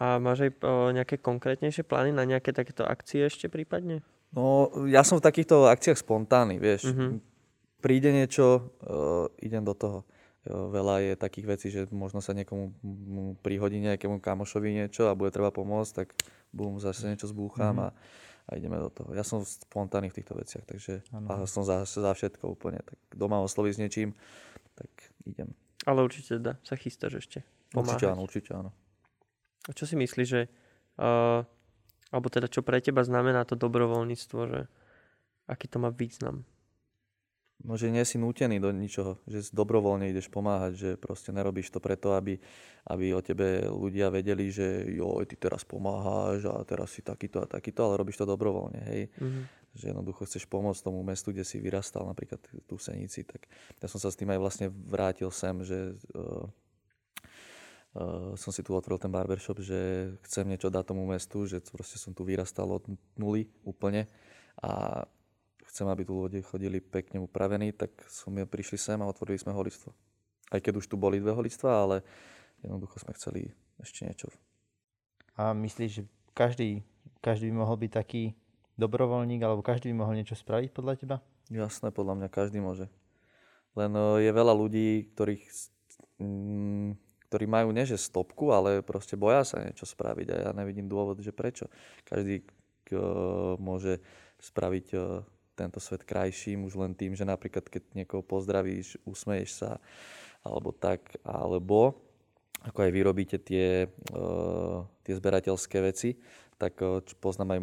A 0.01 0.17
máš 0.17 0.49
aj 0.49 0.51
o, 0.65 0.97
nejaké 0.97 1.21
konkrétnejšie 1.21 1.85
plány 1.85 2.17
na 2.17 2.25
nejaké 2.25 2.57
takéto 2.57 2.89
akcie 2.89 3.29
ešte 3.29 3.53
prípadne? 3.53 4.01
No, 4.33 4.73
ja 4.89 5.05
som 5.05 5.21
v 5.21 5.27
takýchto 5.29 5.69
akciách 5.69 6.01
spontánny, 6.01 6.57
vieš. 6.57 6.89
Uh-huh. 6.89 7.21
Príde 7.85 8.09
niečo, 8.09 8.73
uh, 8.81 9.29
idem 9.45 9.61
do 9.61 9.77
toho. 9.77 10.09
Uh, 10.49 10.73
veľa 10.73 11.05
je 11.05 11.13
takých 11.21 11.47
vecí, 11.53 11.67
že 11.69 11.85
možno 11.93 12.25
sa 12.25 12.33
niekomu 12.33 12.73
prihodí 13.45 13.77
nejakému 13.77 14.25
kamošovi 14.25 14.73
niečo 14.73 15.13
a 15.13 15.19
bude 15.19 15.37
treba 15.37 15.53
pomôcť, 15.53 15.93
tak 15.93 16.17
bum, 16.49 16.81
zase 16.81 17.05
niečo 17.05 17.29
zbúcham 17.29 17.77
uh-huh. 17.77 17.93
a 17.93 17.97
a 18.49 18.57
ideme 18.57 18.81
do 18.81 18.89
toho. 18.89 19.11
Ja 19.13 19.27
som 19.27 19.45
spontánny 19.45 20.09
v 20.09 20.17
týchto 20.23 20.39
veciach, 20.39 20.65
takže 20.65 21.05
a 21.13 21.45
som 21.45 21.67
za, 21.67 21.85
za 21.85 22.13
všetko 22.15 22.49
úplne. 22.49 22.81
Tak 22.81 22.99
doma 23.13 23.43
osloví 23.43 23.75
s 23.75 23.79
niečím, 23.81 24.17
tak 24.79 24.91
idem. 25.29 25.53
Ale 25.85 26.05
určite 26.05 26.41
da, 26.41 26.57
sa 26.65 26.77
chystáš 26.77 27.25
ešte 27.25 27.39
pomáhať. 27.73 28.05
Určite 28.05 28.13
áno, 28.13 28.21
určite 28.25 28.51
áno. 28.53 28.71
A 29.69 29.71
čo 29.77 29.85
si 29.85 29.97
myslíš, 29.97 30.29
že 30.29 30.49
uh, 31.01 31.45
alebo 32.11 32.27
teda 32.27 32.51
čo 32.51 32.67
pre 32.67 32.83
teba 32.83 33.07
znamená 33.07 33.47
to 33.47 33.55
dobrovoľníctvo, 33.55 34.41
že 34.51 34.61
aký 35.47 35.67
to 35.71 35.79
má 35.79 35.95
význam? 35.95 36.43
No, 37.61 37.77
že 37.77 37.93
nie 37.93 38.01
si 38.09 38.17
nútený 38.17 38.57
do 38.57 38.73
ničoho, 38.73 39.21
že 39.29 39.53
dobrovoľne 39.53 40.09
ideš 40.09 40.33
pomáhať, 40.33 40.73
že 40.77 40.91
proste 40.97 41.29
nerobíš 41.29 41.69
to 41.69 41.77
preto, 41.77 42.17
aby, 42.17 42.41
aby 42.89 43.13
o 43.13 43.21
tebe 43.21 43.69
ľudia 43.69 44.09
vedeli, 44.09 44.49
že 44.49 44.89
jo, 44.97 45.21
ty 45.29 45.37
teraz 45.37 45.69
pomáhaš 45.69 46.49
a 46.49 46.65
teraz 46.65 46.97
si 46.97 47.05
takýto 47.05 47.45
a 47.45 47.47
takýto, 47.47 47.85
ale 47.85 48.01
robíš 48.01 48.17
to 48.17 48.25
dobrovoľne, 48.25 48.81
hej. 48.89 49.03
Mm-hmm. 49.13 49.45
Že 49.77 49.85
jednoducho 49.93 50.25
chceš 50.25 50.49
pomôcť 50.49 50.81
tomu 50.81 51.05
mestu, 51.05 51.37
kde 51.37 51.45
si 51.45 51.61
vyrastal, 51.61 52.09
napríklad 52.09 52.41
v 52.49 52.81
Senici, 52.81 53.29
tak 53.29 53.45
ja 53.77 53.87
som 53.93 54.01
sa 54.01 54.09
s 54.09 54.17
tým 54.17 54.33
aj 54.33 54.41
vlastne 54.41 54.67
vrátil 54.73 55.29
sem, 55.29 55.61
že 55.61 56.01
uh, 56.17 56.49
uh, 58.01 58.33
som 58.41 58.51
si 58.57 58.65
tu 58.65 58.73
otvoril 58.73 59.05
ten 59.05 59.13
barbershop, 59.13 59.61
že 59.61 60.11
chcem 60.25 60.49
niečo 60.49 60.73
dať 60.73 60.97
tomu 60.97 61.05
mestu, 61.05 61.45
že 61.45 61.61
proste 61.61 62.01
som 62.01 62.17
tu 62.17 62.25
vyrastal 62.25 62.73
od 62.73 62.89
nuly 63.21 63.53
úplne 63.69 64.09
a 64.65 65.05
chcem, 65.71 65.87
aby 65.87 66.03
tu 66.03 66.13
ľudia 66.27 66.43
chodili 66.43 66.83
pekne 66.83 67.23
upravení, 67.23 67.71
tak 67.71 67.95
sme 68.11 68.45
prišli 68.45 68.77
sem 68.77 68.99
a 68.99 69.07
otvorili 69.07 69.39
sme 69.39 69.55
holistvo. 69.55 69.95
Aj 70.51 70.59
keď 70.59 70.83
už 70.83 70.91
tu 70.91 70.99
boli 70.99 71.23
dve 71.23 71.31
holistva, 71.31 71.87
ale 71.87 71.97
jednoducho 72.61 72.99
sme 72.99 73.15
chceli 73.15 73.55
ešte 73.79 74.05
niečo. 74.05 74.29
A 75.39 75.55
myslíš, 75.55 75.91
že 75.91 76.03
každý, 76.35 76.83
každý 77.23 77.49
by 77.55 77.65
mohol 77.65 77.79
byť 77.79 77.91
taký 77.95 78.35
dobrovoľník, 78.77 79.41
alebo 79.41 79.63
každý 79.63 79.95
by 79.95 79.97
mohol 80.05 80.19
niečo 80.19 80.35
spraviť 80.35 80.71
podľa 80.75 80.95
teba? 80.99 81.17
Jasné, 81.49 81.95
podľa 81.95 82.19
mňa 82.21 82.29
každý 82.29 82.59
môže. 82.59 82.91
Len 83.79 83.95
je 84.21 84.31
veľa 84.35 84.55
ľudí, 84.55 85.15
ktorých, 85.15 85.45
mm, 86.19 86.99
ktorí 87.31 87.47
majú 87.47 87.71
nie 87.71 87.87
že 87.87 87.95
stopku, 87.95 88.51
ale 88.51 88.83
proste 88.83 89.15
boja 89.15 89.47
sa 89.47 89.63
niečo 89.63 89.87
spraviť 89.87 90.27
a 90.35 90.37
ja 90.43 90.51
nevidím 90.51 90.91
dôvod, 90.91 91.23
že 91.23 91.31
prečo. 91.31 91.71
Každý 92.03 92.43
môže 93.63 94.03
spraviť 94.43 94.87
tento 95.61 95.77
svet 95.77 96.09
krajším 96.09 96.65
už 96.65 96.81
len 96.81 96.97
tým, 96.97 97.13
že 97.13 97.29
napríklad 97.29 97.69
keď 97.69 97.93
niekoho 97.93 98.25
pozdravíš, 98.25 98.97
usmeješ 99.05 99.61
sa 99.61 99.77
alebo 100.41 100.73
tak, 100.73 101.21
alebo 101.21 102.01
ako 102.65 102.79
aj 102.85 102.91
vyrobíte 102.93 103.37
tie, 103.41 103.89
uh, 104.13 104.85
tie 105.05 105.15
zberateľské 105.17 105.81
veci, 105.81 106.17
tak 106.57 106.81
uh, 106.81 107.01
poznám 107.21 107.57
aj 107.57 107.61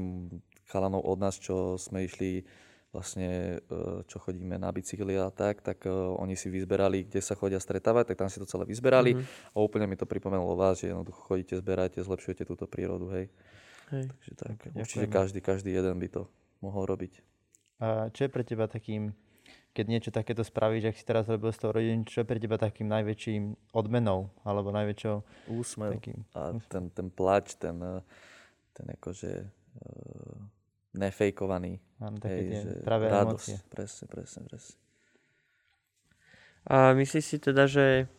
chalanov 0.69 1.05
od 1.05 1.17
nás, 1.21 1.37
čo 1.37 1.77
sme 1.77 2.05
išli 2.05 2.41
vlastne, 2.89 3.61
uh, 3.69 4.01
čo 4.09 4.17
chodíme 4.17 4.57
na 4.57 4.73
bicykli 4.73 5.17
a 5.21 5.29
tak, 5.29 5.61
tak 5.61 5.85
uh, 5.85 6.17
oni 6.17 6.33
si 6.33 6.49
vyzberali, 6.49 7.05
kde 7.05 7.21
sa 7.21 7.37
chodia 7.37 7.61
stretávať, 7.61 8.13
tak 8.13 8.25
tam 8.25 8.29
si 8.29 8.41
to 8.41 8.49
celé 8.49 8.65
vyzberali 8.65 9.13
mm-hmm. 9.13 9.53
a 9.53 9.57
úplne 9.61 9.85
mi 9.85 9.97
to 9.97 10.09
pripomenulo 10.09 10.57
vás, 10.57 10.81
že 10.81 10.89
jednoducho 10.89 11.21
chodíte, 11.29 11.53
zberáte, 11.61 12.01
zlepšujete 12.01 12.45
túto 12.45 12.65
prírodu, 12.65 13.09
hej. 13.13 13.25
hej. 13.93 14.05
Takže 14.09 14.31
tak, 14.33 14.57
okay, 14.57 14.71
určite 14.73 15.05
každý, 15.09 15.39
každý 15.45 15.69
jeden 15.77 15.97
by 16.01 16.09
to 16.09 16.25
mohol 16.61 16.89
robiť. 16.89 17.36
A 17.77 18.09
čo 18.09 18.25
je 18.25 18.33
pre 18.33 18.41
teba 18.41 18.65
takým, 18.65 19.13
keď 19.77 19.85
niečo 19.85 20.09
takéto 20.09 20.41
spravíš, 20.41 20.89
ak 20.89 20.97
si 20.97 21.05
teraz 21.05 21.29
robil 21.29 21.53
s 21.53 21.61
tou 21.61 21.69
rodinou, 21.69 22.01
čo 22.09 22.25
je 22.25 22.29
pre 22.29 22.41
teba 22.41 22.57
takým 22.57 22.89
najväčším 22.89 23.73
odmenou, 23.77 24.33
alebo 24.41 24.73
najväčšou... 24.73 25.15
Úsmev 25.53 26.01
takým, 26.01 26.25
a 26.33 26.57
ten, 26.65 26.89
ten 26.89 27.07
plač, 27.13 27.53
ten, 27.61 27.77
eh, 27.77 28.01
ten 28.73 28.89
akože 28.97 29.31
uh, 29.45 30.37
nefejkovaný. 30.97 31.77
Áno, 32.01 32.17
také 32.17 32.41
hej, 32.41 32.49
tie 32.49 32.59
že 32.65 32.71
pravé 32.81 33.13
radosť. 33.13 33.29
emócie. 33.29 33.57
Presne, 33.69 34.05
presne, 34.09 34.41
presne. 34.49 34.75
A 36.67 36.97
myslíš 36.97 37.25
si 37.25 37.37
teda, 37.37 37.69
že 37.69 38.11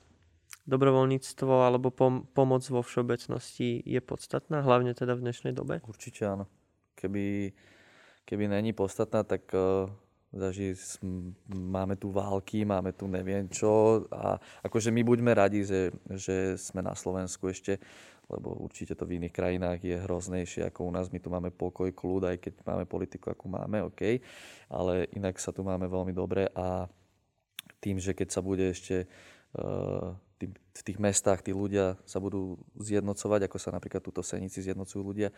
dobrovoľníctvo 0.65 1.53
alebo 1.67 1.91
pom- 1.91 2.25
pomoc 2.33 2.65
vo 2.71 2.81
všeobecnosti 2.81 3.83
je 3.83 4.01
podstatná, 4.01 4.63
hlavne 4.63 4.95
teda 4.95 5.19
v 5.19 5.29
dnešnej 5.29 5.53
dobe? 5.53 5.83
Určite 5.85 6.25
áno. 6.25 6.45
Keby 6.97 7.53
keby 8.29 8.45
není 8.53 8.77
podstatná, 8.77 9.25
tak 9.25 9.49
uh, 9.57 9.89
zaži, 10.33 10.77
máme 11.49 11.97
tu 11.97 12.13
války, 12.13 12.65
máme 12.69 12.93
tu 12.93 13.09
neviem 13.09 13.49
čo 13.49 14.05
a 14.13 14.37
akože 14.61 14.93
my 14.93 15.01
buďme 15.01 15.33
radi, 15.33 15.65
že, 15.65 15.89
že 16.13 16.61
sme 16.61 16.85
na 16.85 16.93
Slovensku 16.93 17.49
ešte, 17.49 17.81
lebo 18.29 18.53
určite 18.61 18.93
to 18.93 19.09
v 19.09 19.17
iných 19.17 19.33
krajinách 19.33 19.81
je 19.81 19.97
hroznejšie 20.05 20.69
ako 20.69 20.85
u 20.85 20.93
nás. 20.93 21.09
My 21.09 21.17
tu 21.17 21.33
máme 21.33 21.49
pokoj, 21.49 21.89
kľud, 21.89 22.29
aj 22.29 22.37
keď 22.45 22.53
máme 22.69 22.85
politiku, 22.85 23.33
akú 23.33 23.49
máme, 23.49 23.89
OK, 23.89 24.21
ale 24.69 25.09
inak 25.17 25.41
sa 25.41 25.49
tu 25.49 25.65
máme 25.65 25.89
veľmi 25.89 26.13
dobre 26.13 26.53
a 26.53 26.85
tým, 27.81 27.97
že 27.97 28.13
keď 28.13 28.29
sa 28.29 28.45
bude 28.45 28.69
ešte 28.69 29.09
tým, 30.39 30.53
v 30.55 30.83
tých 30.87 30.99
mestách 31.01 31.43
tí 31.43 31.51
ľudia 31.51 31.99
sa 32.07 32.21
budú 32.23 32.61
zjednocovať, 32.79 33.49
ako 33.49 33.57
sa 33.59 33.75
napríklad 33.75 34.05
túto 34.05 34.23
Senici 34.23 34.63
zjednocujú 34.63 35.03
ľudia, 35.03 35.33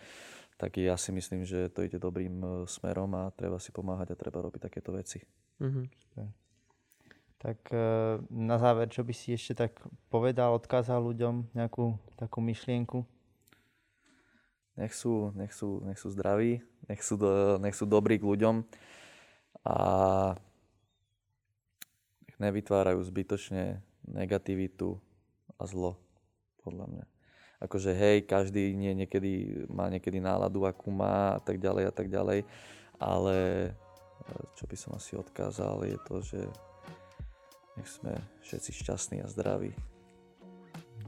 tak 0.60 0.76
ja 0.76 0.92
si 1.00 1.08
myslím, 1.08 1.48
že 1.48 1.72
to 1.72 1.80
ide 1.88 1.96
dobrým 1.96 2.36
e, 2.36 2.48
smerom 2.68 3.08
a 3.16 3.32
treba 3.32 3.56
si 3.56 3.72
pomáhať 3.72 4.12
a 4.12 4.20
treba 4.20 4.44
robiť 4.44 4.68
takéto 4.68 4.92
veci. 4.92 5.24
Mm-hmm. 5.56 5.84
Tak 7.40 7.72
e, 7.72 7.84
na 8.28 8.60
záver, 8.60 8.92
čo 8.92 9.00
by 9.00 9.16
si 9.16 9.32
ešte 9.32 9.56
tak 9.56 9.72
povedal, 10.12 10.52
odkázal 10.52 11.00
ľuďom 11.00 11.56
nejakú 11.56 11.96
takú 12.20 12.44
myšlienku? 12.44 13.08
Nech 14.76 14.92
sú, 14.92 15.32
nech 15.32 15.56
sú, 15.56 15.80
nech 15.80 15.96
sú 15.96 16.12
zdraví, 16.12 16.60
nech 16.92 17.00
sú, 17.00 17.16
do, 17.16 17.56
nech 17.56 17.72
sú 17.72 17.88
dobrí 17.88 18.20
k 18.20 18.28
ľuďom 18.28 18.60
a 19.64 19.76
nech 22.28 22.36
nevytvárajú 22.36 23.00
zbytočne 23.00 23.80
negativitu 24.04 25.00
a 25.56 25.64
zlo, 25.64 25.96
podľa 26.60 26.84
mňa 26.92 27.19
akože 27.60 27.92
hej, 27.92 28.24
každý 28.24 28.72
nie, 28.72 28.96
niekedy 28.96 29.64
má 29.68 29.92
niekedy 29.92 30.18
náladu, 30.18 30.64
akú 30.64 30.88
má 30.88 31.36
a 31.36 31.40
tak 31.40 31.60
ďalej 31.60 31.84
a 31.88 31.92
tak 31.92 32.08
ďalej, 32.08 32.48
ale 32.96 33.36
e, 33.68 33.70
čo 34.56 34.64
by 34.64 34.76
som 34.76 34.96
asi 34.96 35.12
odkázal 35.20 35.84
je 35.84 35.98
to, 36.08 36.16
že 36.24 36.40
nech 37.76 37.88
sme 37.88 38.16
všetci 38.40 38.70
šťastní 38.80 39.16
a 39.20 39.28
zdraví. 39.28 39.76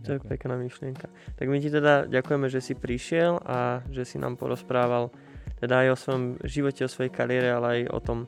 To 0.03 0.19
je 0.19 0.21
pekná 0.25 0.59
myšlienka. 0.59 1.07
Tak 1.39 1.47
my 1.47 1.63
ti 1.63 1.71
teda 1.71 2.11
ďakujeme, 2.11 2.51
že 2.51 2.65
si 2.65 2.75
prišiel 2.75 3.39
a 3.45 3.87
že 3.93 4.03
si 4.03 4.17
nám 4.19 4.35
porozprával 4.35 5.15
teda 5.63 5.87
aj 5.87 5.89
o 5.95 6.01
svojom 6.01 6.25
živote, 6.43 6.83
o 6.83 6.91
svojej 6.91 7.13
kariére, 7.15 7.55
ale 7.55 7.67
aj 7.71 7.81
o 7.95 8.01
tom, 8.03 8.19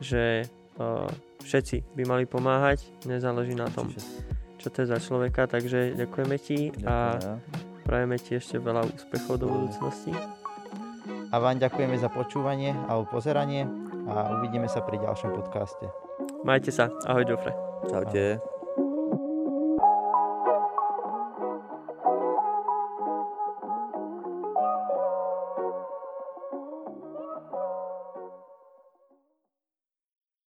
že 0.00 0.48
uh, 0.80 1.04
všetci 1.44 1.84
by 1.98 2.02
mali 2.08 2.24
pomáhať, 2.24 2.88
nezáleží 3.04 3.52
na 3.52 3.68
tom, 3.68 3.92
čo 4.62 4.70
to 4.70 4.86
je 4.86 4.94
za 4.94 5.02
človeka, 5.02 5.50
takže 5.50 5.98
ďakujeme 5.98 6.36
ti 6.38 6.70
Ďakujem. 6.70 6.86
a 6.86 6.96
prajeme 7.82 8.16
ti 8.22 8.38
ešte 8.38 8.62
veľa 8.62 8.86
úspechov 8.86 9.42
do 9.42 9.50
budúcnosti. 9.50 10.14
A 11.32 11.34
vám 11.42 11.58
ďakujeme 11.58 11.98
za 11.98 12.06
počúvanie 12.06 12.70
alebo 12.86 13.10
pozeranie 13.10 13.66
a 14.06 14.38
uvidíme 14.38 14.70
sa 14.70 14.84
pri 14.86 15.02
ďalšom 15.02 15.34
podcaste. 15.34 15.90
Majte 16.46 16.70
sa. 16.70 16.92
Ahoj, 17.08 17.26
Joffre. 17.26 17.52
Čaute. 17.90 18.38
Ahoj. 18.38 18.51